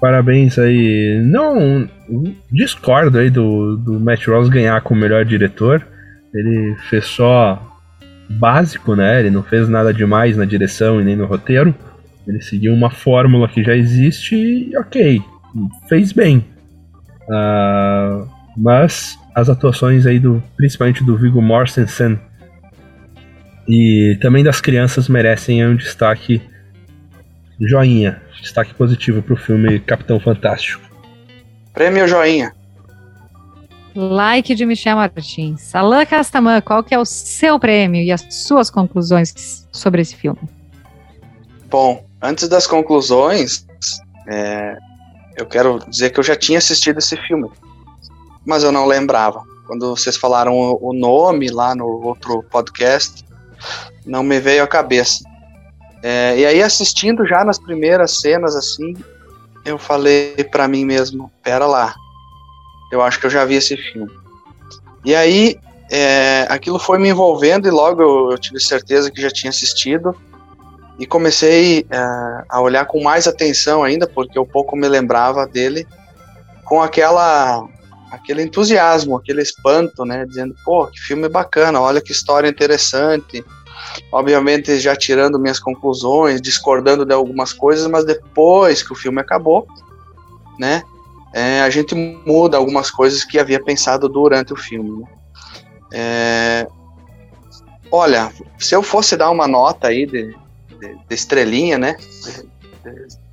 Parabéns 0.00 0.58
aí. 0.58 1.20
Não 1.24 1.88
discordo 2.52 3.18
aí 3.18 3.30
do, 3.30 3.76
do 3.76 3.98
Matt 3.98 4.26
Ross 4.28 4.48
ganhar 4.48 4.80
como 4.82 5.00
melhor 5.00 5.24
diretor. 5.24 5.84
Ele 6.32 6.76
fez 6.88 7.04
só 7.06 7.60
básico, 8.30 8.94
né? 8.94 9.20
Ele 9.20 9.30
não 9.30 9.42
fez 9.42 9.68
nada 9.68 9.92
demais 9.92 10.36
na 10.36 10.44
direção 10.44 11.00
e 11.00 11.04
nem 11.04 11.16
no 11.16 11.26
roteiro. 11.26 11.74
Ele 12.28 12.42
seguiu 12.42 12.74
uma 12.74 12.90
fórmula 12.90 13.48
que 13.48 13.64
já 13.64 13.74
existe 13.74 14.36
e 14.36 14.76
ok, 14.76 15.22
fez 15.88 16.12
bem. 16.12 16.44
Ah, 17.30 18.26
mas 18.54 19.18
as 19.34 19.48
atuações 19.48 20.04
aí 20.04 20.18
do, 20.18 20.42
principalmente 20.54 21.02
do 21.02 21.16
Viggo 21.16 21.40
Mortensen 21.40 22.18
e 23.66 24.18
também 24.20 24.44
das 24.44 24.60
crianças 24.60 25.08
merecem 25.08 25.66
um 25.66 25.74
destaque 25.74 26.42
joinha, 27.60 28.20
destaque 28.40 28.74
positivo 28.74 29.22
pro 29.22 29.36
filme 29.36 29.80
Capitão 29.80 30.20
Fantástico. 30.20 30.82
Prêmio 31.72 32.06
joinha. 32.06 32.52
Like 33.94 34.54
de 34.54 34.66
Michel 34.66 34.96
Martins. 34.96 35.74
Alain 35.74 36.06
Castaman, 36.06 36.60
qual 36.60 36.84
que 36.84 36.94
é 36.94 36.98
o 36.98 37.04
seu 37.04 37.58
prêmio 37.58 38.02
e 38.02 38.12
as 38.12 38.26
suas 38.30 38.70
conclusões 38.70 39.66
sobre 39.72 40.02
esse 40.02 40.14
filme? 40.14 40.40
Bom, 41.68 42.07
antes 42.22 42.48
das 42.48 42.66
conclusões, 42.66 43.66
é, 44.26 44.76
eu 45.36 45.46
quero 45.46 45.78
dizer 45.88 46.10
que 46.10 46.18
eu 46.18 46.24
já 46.24 46.36
tinha 46.36 46.58
assistido 46.58 46.98
esse 46.98 47.16
filme, 47.16 47.48
mas 48.44 48.62
eu 48.62 48.72
não 48.72 48.86
lembrava. 48.86 49.42
Quando 49.66 49.94
vocês 49.94 50.16
falaram 50.16 50.54
o, 50.54 50.92
nome 50.92 51.50
lá 51.50 51.74
no 51.74 51.86
outro 51.86 52.42
podcast, 52.44 53.24
não 54.04 54.22
me 54.22 54.40
veio 54.40 54.64
à 54.64 54.66
cabeça. 54.66 55.22
É, 56.02 56.38
e 56.38 56.46
aí, 56.46 56.62
assistindo 56.62 57.26
já 57.26 57.44
nas 57.44 57.58
primeiras 57.58 58.20
cenas, 58.20 58.56
assim, 58.56 58.96
eu 59.64 59.78
falei 59.78 60.34
pra 60.50 60.66
mim 60.66 60.84
mesmo: 60.84 61.30
pera 61.42 61.66
lá, 61.66 61.94
eu 62.90 63.02
acho 63.02 63.20
que 63.20 63.26
eu 63.26 63.30
já 63.30 63.44
vi 63.44 63.56
esse 63.56 63.76
filme. 63.76 64.10
E 65.04 65.14
aí, 65.14 65.58
é, 65.90 66.46
aquilo 66.48 66.78
foi 66.78 66.98
me 66.98 67.10
envolvendo 67.10 67.68
e 67.68 67.70
logo 67.70 68.00
eu, 68.00 68.30
eu 68.30 68.38
tive 68.38 68.60
certeza 68.60 69.10
que 69.10 69.20
já 69.20 69.30
tinha 69.30 69.50
assistido 69.50 70.16
e 70.98 71.06
comecei 71.06 71.86
é, 71.90 72.44
a 72.48 72.60
olhar 72.60 72.84
com 72.86 73.02
mais 73.02 73.28
atenção 73.28 73.84
ainda, 73.84 74.06
porque 74.06 74.38
eu 74.38 74.44
pouco 74.44 74.76
me 74.76 74.88
lembrava 74.88 75.46
dele, 75.46 75.86
com 76.64 76.82
aquela 76.82 77.66
aquele 78.10 78.42
entusiasmo, 78.42 79.16
aquele 79.16 79.42
espanto, 79.42 80.04
né, 80.04 80.24
dizendo, 80.24 80.54
pô, 80.64 80.86
que 80.86 80.98
filme 80.98 81.28
bacana, 81.28 81.78
olha 81.78 82.00
que 82.00 82.10
história 82.10 82.48
interessante. 82.48 83.44
Obviamente 84.10 84.78
já 84.80 84.96
tirando 84.96 85.38
minhas 85.38 85.60
conclusões, 85.60 86.40
discordando 86.40 87.04
de 87.04 87.12
algumas 87.12 87.52
coisas, 87.52 87.86
mas 87.86 88.04
depois 88.04 88.82
que 88.82 88.92
o 88.92 88.96
filme 88.96 89.20
acabou, 89.20 89.66
né, 90.58 90.82
é, 91.34 91.60
a 91.60 91.70
gente 91.70 91.94
muda 91.94 92.56
algumas 92.56 92.90
coisas 92.90 93.24
que 93.24 93.38
havia 93.38 93.62
pensado 93.62 94.08
durante 94.08 94.52
o 94.52 94.56
filme. 94.56 95.02
Né? 95.02 95.06
É, 95.92 96.66
olha, 97.90 98.32
se 98.58 98.74
eu 98.74 98.82
fosse 98.82 99.16
dar 99.16 99.30
uma 99.30 99.46
nota 99.46 99.88
aí 99.88 100.06
de, 100.06 100.34
de, 100.80 100.94
de 101.08 101.14
estrelinha, 101.14 101.78
né? 101.78 101.96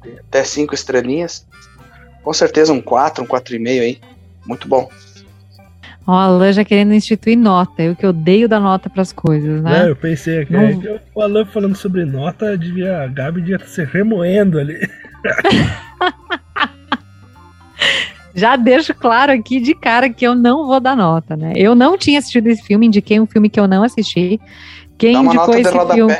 De, 0.01 0.19
até 0.27 0.43
cinco 0.43 0.73
estrelinhas. 0.75 1.45
Com 2.23 2.33
certeza 2.33 2.73
um 2.73 2.81
4, 2.81 3.23
um 3.23 3.27
4,5 3.27 3.67
aí. 3.81 3.99
Muito 4.45 4.67
bom. 4.67 4.89
Ó, 6.07 6.11
a 6.13 6.23
Alain 6.25 6.53
já 6.53 6.63
querendo 6.63 6.93
instituir 6.93 7.37
nota. 7.37 7.81
Eu 7.81 7.95
que 7.95 8.05
odeio 8.05 8.47
dar 8.47 8.59
nota 8.59 8.89
para 8.89 9.01
as 9.01 9.11
coisas, 9.11 9.61
Né, 9.61 9.83
né? 9.83 9.89
eu 9.89 9.95
pensei 9.95 10.45
que, 10.45 10.53
Não- 10.53 10.61
é 10.61 11.01
o 11.15 11.21
Alan 11.21 11.45
falando 11.45 11.75
sobre 11.75 12.05
nota, 12.05 12.55
devia, 12.57 13.01
a 13.03 13.07
Gabi 13.07 13.41
devia 13.41 13.55
estar 13.55 13.67
se 13.67 13.83
remoendo 13.83 14.59
ali. 14.59 14.79
Já 18.35 18.55
deixo 18.57 18.93
claro 18.93 19.31
aqui 19.31 19.61
de 19.61 19.73
cara 19.73 20.09
que 20.09 20.27
eu 20.27 20.35
não 20.35 20.67
vou 20.67 20.79
dar 20.81 20.95
nota, 20.95 21.37
né? 21.37 21.53
Eu 21.55 21.73
não 21.73 21.97
tinha 21.97 22.19
assistido 22.19 22.47
esse 22.47 22.61
filme, 22.63 22.85
indiquei 22.87 23.17
um 23.19 23.25
filme 23.25 23.49
que 23.49 23.57
eu 23.59 23.65
não 23.67 23.81
assisti. 23.81 24.39
Quem 24.97 25.13
Dá 25.13 25.21
uma 25.21 25.27
indicou 25.33 25.47
nota 25.55 25.61
de 25.61 25.67
esse 25.77 25.93
filme? 25.93 26.15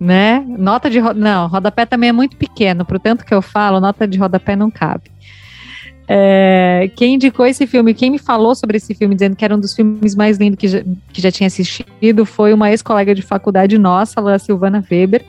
Rodapé. 0.00 0.04
né? 0.04 0.44
Nota 0.58 0.90
de 0.90 0.98
ro- 0.98 1.14
não, 1.14 1.48
rodapé 1.48 1.86
também 1.86 2.10
é 2.10 2.12
muito 2.12 2.36
pequeno, 2.36 2.84
pro 2.84 2.98
tanto 2.98 3.24
que 3.24 3.34
eu 3.34 3.42
falo, 3.42 3.80
nota 3.80 4.06
de 4.06 4.18
rodapé 4.18 4.56
não 4.56 4.70
cabe. 4.70 5.10
É, 6.08 6.88
quem 6.94 7.14
indicou 7.14 7.44
esse 7.46 7.66
filme, 7.66 7.92
quem 7.92 8.10
me 8.10 8.18
falou 8.18 8.54
sobre 8.54 8.76
esse 8.76 8.94
filme, 8.94 9.14
dizendo 9.14 9.34
que 9.34 9.44
era 9.44 9.54
um 9.56 9.58
dos 9.58 9.74
filmes 9.74 10.14
mais 10.14 10.38
lindos 10.38 10.58
que 10.58 10.68
já, 10.68 10.80
que 11.12 11.20
já 11.20 11.32
tinha 11.32 11.48
assistido, 11.48 12.24
foi 12.24 12.52
uma 12.54 12.70
ex-colega 12.70 13.14
de 13.14 13.22
faculdade 13.22 13.76
nossa, 13.76 14.20
a 14.32 14.38
Silvana 14.38 14.84
Weber. 14.88 15.24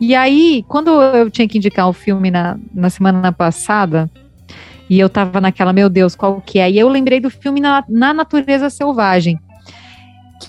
E 0.00 0.14
aí, 0.14 0.64
quando 0.68 0.90
eu 1.02 1.30
tinha 1.30 1.48
que 1.48 1.58
indicar 1.58 1.88
o 1.88 1.92
filme 1.92 2.30
na, 2.30 2.56
na 2.72 2.88
semana 2.88 3.32
passada, 3.32 4.08
e 4.88 4.98
eu 4.98 5.08
tava 5.08 5.40
naquela, 5.40 5.72
meu 5.72 5.88
Deus, 5.88 6.14
qual 6.14 6.40
que 6.40 6.58
é? 6.58 6.70
E 6.70 6.78
eu 6.78 6.88
lembrei 6.88 7.18
do 7.18 7.30
filme 7.30 7.60
Na, 7.60 7.84
na 7.88 8.12
Natureza 8.12 8.68
Selvagem 8.68 9.40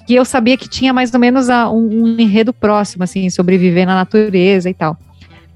que 0.05 0.15
eu 0.15 0.25
sabia 0.25 0.57
que 0.57 0.67
tinha 0.67 0.93
mais 0.93 1.13
ou 1.13 1.19
menos 1.19 1.49
a- 1.49 1.69
um, 1.69 2.03
um 2.03 2.19
enredo 2.19 2.53
próximo, 2.53 3.03
assim, 3.03 3.29
sobreviver 3.29 3.85
na 3.85 3.95
natureza 3.95 4.69
e 4.69 4.73
tal. 4.73 4.97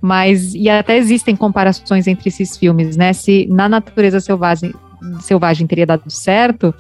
Mas, 0.02 0.54
e 0.54 0.70
até 0.70 0.98
existem 0.98 1.36
comparações 1.36 2.08
entre 2.08 2.30
esses 2.30 2.56
filmes, 2.56 2.96
né? 2.96 3.14
Se 3.14 3.48
na 3.50 3.68
natureza 3.68 4.20
selvagem, 4.20 4.74
selvagem 5.22 5.66
teria 5.66 5.86
dado 5.86 6.10
certo, 6.10 6.74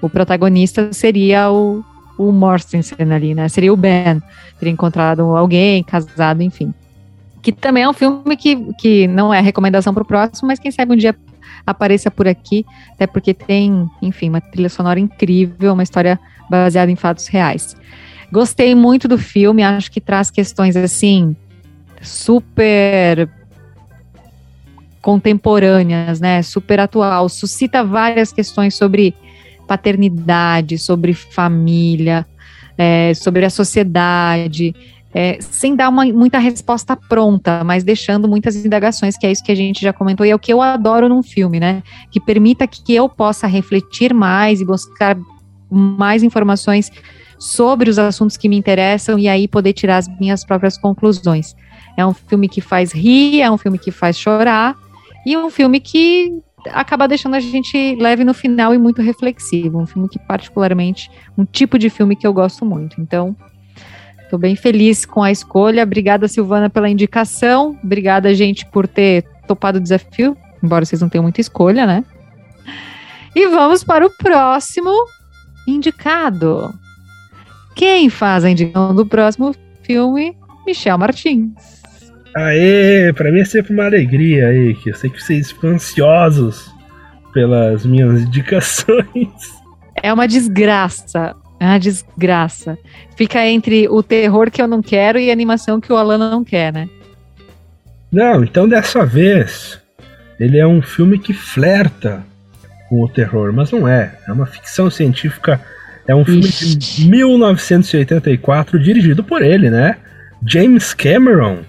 o 0.00 0.08
protagonista 0.08 0.92
seria 0.92 1.50
o, 1.50 1.84
o 2.18 2.32
Mortensen 2.32 3.12
ali, 3.12 3.34
né? 3.34 3.48
Seria 3.48 3.72
o 3.72 3.76
Ben. 3.76 4.22
Teria 4.58 4.72
encontrado 4.72 5.22
alguém, 5.36 5.82
casado, 5.82 6.42
enfim. 6.42 6.72
Que 7.42 7.52
também 7.52 7.82
é 7.82 7.88
um 7.88 7.92
filme 7.92 8.36
que, 8.36 8.56
que 8.74 9.06
não 9.06 9.34
é 9.34 9.40
recomendação 9.40 9.92
para 9.92 10.02
o 10.02 10.06
próximo, 10.06 10.48
mas 10.48 10.58
quem 10.58 10.70
sabe 10.70 10.92
um 10.92 10.96
dia 10.96 11.14
apareça 11.66 12.10
por 12.10 12.26
aqui, 12.26 12.64
até 12.92 13.06
porque 13.06 13.34
tem, 13.34 13.88
enfim, 14.00 14.28
uma 14.28 14.40
trilha 14.40 14.68
sonora 14.68 14.98
incrível, 14.98 15.72
uma 15.72 15.82
história 15.82 16.18
baseada 16.52 16.90
em 16.90 16.96
fatos 16.96 17.26
reais. 17.26 17.74
Gostei 18.30 18.74
muito 18.74 19.08
do 19.08 19.18
filme, 19.18 19.62
acho 19.62 19.90
que 19.90 20.00
traz 20.00 20.30
questões 20.30 20.76
assim 20.76 21.34
super 22.00 23.28
contemporâneas, 25.00 26.20
né? 26.20 26.42
Super 26.42 26.80
atual, 26.80 27.28
suscita 27.28 27.82
várias 27.82 28.32
questões 28.32 28.74
sobre 28.74 29.14
paternidade, 29.66 30.78
sobre 30.78 31.14
família, 31.14 32.26
é, 32.76 33.12
sobre 33.14 33.44
a 33.44 33.50
sociedade, 33.50 34.74
é, 35.14 35.38
sem 35.40 35.76
dar 35.76 35.88
uma, 35.88 36.04
muita 36.06 36.38
resposta 36.38 36.96
pronta, 36.96 37.62
mas 37.64 37.84
deixando 37.84 38.26
muitas 38.26 38.56
indagações, 38.56 39.16
que 39.16 39.26
é 39.26 39.32
isso 39.32 39.44
que 39.44 39.52
a 39.52 39.56
gente 39.56 39.82
já 39.82 39.92
comentou, 39.92 40.24
e 40.24 40.30
é 40.30 40.34
o 40.34 40.38
que 40.38 40.52
eu 40.52 40.62
adoro 40.62 41.08
num 41.08 41.22
filme, 41.22 41.60
né? 41.60 41.82
Que 42.10 42.20
permita 42.20 42.66
que 42.66 42.94
eu 42.94 43.08
possa 43.08 43.46
refletir 43.46 44.14
mais 44.14 44.60
e 44.60 44.64
buscar 44.64 45.18
mais 45.72 46.22
informações 46.22 46.90
sobre 47.38 47.90
os 47.90 47.98
assuntos 47.98 48.36
que 48.36 48.48
me 48.48 48.56
interessam 48.56 49.18
e 49.18 49.28
aí 49.28 49.48
poder 49.48 49.72
tirar 49.72 49.96
as 49.96 50.08
minhas 50.20 50.44
próprias 50.44 50.78
conclusões. 50.78 51.56
É 51.96 52.06
um 52.06 52.14
filme 52.14 52.48
que 52.48 52.60
faz 52.60 52.92
rir, 52.92 53.40
é 53.40 53.50
um 53.50 53.58
filme 53.58 53.78
que 53.78 53.90
faz 53.90 54.16
chorar, 54.16 54.76
e 55.26 55.36
um 55.36 55.50
filme 55.50 55.80
que 55.80 56.32
acaba 56.70 57.08
deixando 57.08 57.34
a 57.34 57.40
gente 57.40 57.96
leve 57.96 58.24
no 58.24 58.34
final 58.34 58.74
e 58.74 58.78
muito 58.78 59.02
reflexivo. 59.02 59.80
Um 59.80 59.86
filme 59.86 60.08
que, 60.08 60.18
particularmente, 60.18 61.10
um 61.36 61.44
tipo 61.44 61.78
de 61.78 61.90
filme 61.90 62.14
que 62.14 62.26
eu 62.26 62.32
gosto 62.32 62.64
muito. 62.64 63.00
Então, 63.00 63.34
estou 64.22 64.38
bem 64.38 64.54
feliz 64.54 65.04
com 65.04 65.22
a 65.22 65.30
escolha. 65.30 65.82
Obrigada, 65.82 66.28
Silvana, 66.28 66.70
pela 66.70 66.88
indicação. 66.88 67.76
Obrigada, 67.82 68.34
gente, 68.34 68.64
por 68.66 68.86
ter 68.86 69.24
topado 69.46 69.78
o 69.78 69.80
desafio, 69.80 70.36
embora 70.62 70.84
vocês 70.84 71.00
não 71.00 71.08
tenham 71.08 71.24
muita 71.24 71.40
escolha, 71.40 71.86
né? 71.86 72.04
E 73.34 73.48
vamos 73.48 73.82
para 73.82 74.06
o 74.06 74.10
próximo 74.10 74.90
indicado. 75.66 76.72
Quem 77.74 78.10
faz 78.10 78.44
a 78.44 78.50
indicação 78.50 78.94
do 78.94 79.06
próximo 79.06 79.54
filme? 79.82 80.36
Michel 80.66 80.98
Martins. 80.98 81.82
Aê, 82.34 83.12
pra 83.12 83.30
mim 83.30 83.40
é 83.40 83.44
sempre 83.44 83.74
uma 83.74 83.84
alegria 83.84 84.48
aí, 84.48 84.74
que 84.74 84.90
eu 84.90 84.94
sei 84.94 85.10
que 85.10 85.22
vocês 85.22 85.50
ficam 85.50 85.70
ansiosos 85.70 86.72
pelas 87.32 87.84
minhas 87.84 88.22
indicações. 88.22 89.62
É 90.02 90.12
uma 90.12 90.26
desgraça. 90.26 91.34
É 91.60 91.66
uma 91.66 91.78
desgraça. 91.78 92.78
Fica 93.16 93.46
entre 93.46 93.88
o 93.88 94.02
terror 94.02 94.50
que 94.50 94.60
eu 94.60 94.66
não 94.66 94.82
quero 94.82 95.18
e 95.18 95.30
a 95.30 95.32
animação 95.32 95.80
que 95.80 95.92
o 95.92 95.96
Alana 95.96 96.30
não 96.30 96.42
quer, 96.42 96.72
né? 96.72 96.88
Não, 98.10 98.42
então 98.42 98.68
dessa 98.68 99.06
vez 99.06 99.80
ele 100.40 100.58
é 100.58 100.66
um 100.66 100.82
filme 100.82 101.18
que 101.18 101.32
flerta 101.32 102.24
com 102.92 103.02
o 103.02 103.08
terror, 103.08 103.54
mas 103.54 103.70
não 103.70 103.88
é. 103.88 104.12
É 104.28 104.32
uma 104.32 104.44
ficção 104.44 104.90
científica. 104.90 105.58
É 106.06 106.14
um 106.14 106.26
filme 106.26 106.40
Ixi. 106.40 106.76
de 106.76 107.08
1984, 107.08 108.78
dirigido 108.78 109.24
por 109.24 109.40
ele, 109.40 109.70
né? 109.70 109.96
James 110.46 110.92
Cameron 110.92 111.60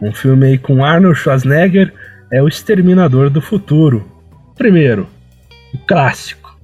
um 0.00 0.12
filme 0.12 0.46
aí 0.46 0.58
com 0.58 0.84
Arnold 0.84 1.18
Schwarzenegger 1.18 1.92
é 2.30 2.42
O 2.42 2.48
Exterminador 2.48 3.30
do 3.30 3.40
Futuro. 3.40 4.06
Primeiro, 4.54 5.08
o 5.72 5.78
clássico. 5.86 6.54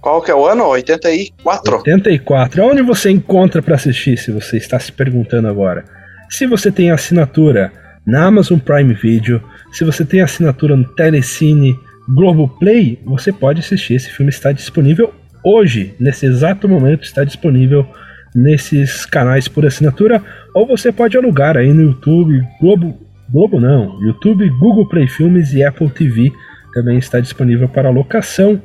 Qual 0.00 0.20
que 0.20 0.30
é 0.30 0.34
o 0.34 0.46
ano? 0.46 0.66
84? 0.66 1.76
84. 1.76 2.62
Onde 2.62 2.82
você 2.82 3.10
encontra 3.10 3.62
para 3.62 3.76
assistir, 3.76 4.18
se 4.18 4.30
você 4.30 4.58
está 4.58 4.78
se 4.78 4.92
perguntando 4.92 5.48
agora? 5.48 5.84
Se 6.28 6.46
você 6.46 6.70
tem 6.70 6.90
assinatura 6.90 7.72
na 8.06 8.26
Amazon 8.26 8.58
Prime 8.58 8.92
Video, 8.92 9.42
se 9.72 9.82
você 9.82 10.04
tem 10.04 10.20
assinatura 10.20 10.76
no 10.76 10.84
Telecine, 10.84 11.78
Globoplay, 12.08 13.00
você 13.04 13.32
pode 13.32 13.60
assistir. 13.60 13.94
Esse 13.94 14.10
filme 14.10 14.30
está 14.30 14.52
disponível 14.52 15.12
hoje, 15.44 15.94
nesse 15.98 16.26
exato 16.26 16.68
momento, 16.68 17.04
está 17.04 17.24
disponível 17.24 17.86
nesses 18.34 19.06
canais 19.06 19.46
por 19.46 19.64
assinatura, 19.64 20.22
ou 20.52 20.66
você 20.66 20.90
pode 20.90 21.16
alugar 21.16 21.56
aí 21.56 21.72
no 21.72 21.82
YouTube, 21.82 22.44
Globo, 22.60 22.98
Globo 23.30 23.60
não, 23.60 24.02
YouTube, 24.02 24.48
Google 24.58 24.88
Play 24.88 25.06
Filmes 25.06 25.52
e 25.52 25.62
Apple 25.62 25.88
TV 25.90 26.32
também 26.74 26.98
está 26.98 27.20
disponível 27.20 27.68
para 27.68 27.88
locação. 27.88 28.60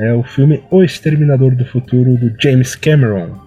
É 0.00 0.12
o 0.12 0.24
filme 0.24 0.64
O 0.70 0.82
Exterminador 0.82 1.54
do 1.54 1.64
Futuro 1.64 2.16
do 2.16 2.34
James 2.40 2.74
Cameron. 2.74 3.38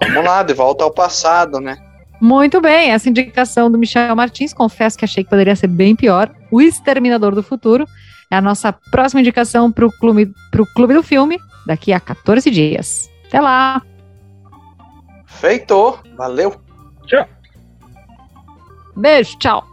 Vamos 0.00 0.24
lá, 0.24 0.42
de 0.42 0.54
volta 0.54 0.84
ao 0.84 0.90
passado, 0.90 1.60
né? 1.60 1.76
Muito 2.20 2.60
bem, 2.60 2.90
essa 2.90 3.08
indicação 3.08 3.70
do 3.70 3.76
Michel 3.76 4.14
Martins, 4.14 4.54
confesso 4.54 4.96
que 4.96 5.04
achei 5.04 5.24
que 5.24 5.30
poderia 5.30 5.56
ser 5.56 5.66
bem 5.66 5.96
pior. 5.96 6.30
O 6.50 6.60
Exterminador 6.60 7.34
do 7.34 7.42
Futuro 7.42 7.86
é 8.30 8.36
a 8.36 8.40
nossa 8.40 8.72
próxima 8.72 9.20
indicação 9.20 9.72
para 9.72 9.86
o 9.86 9.92
clube, 9.92 10.32
clube 10.74 10.94
do 10.94 11.02
Filme, 11.02 11.38
daqui 11.66 11.92
a 11.92 12.00
14 12.00 12.50
dias. 12.50 13.10
Até 13.26 13.40
lá! 13.40 13.82
Feito. 15.26 15.98
Valeu. 16.16 16.60
Tchau. 17.06 17.26
Beijo, 18.96 19.38
tchau. 19.38 19.64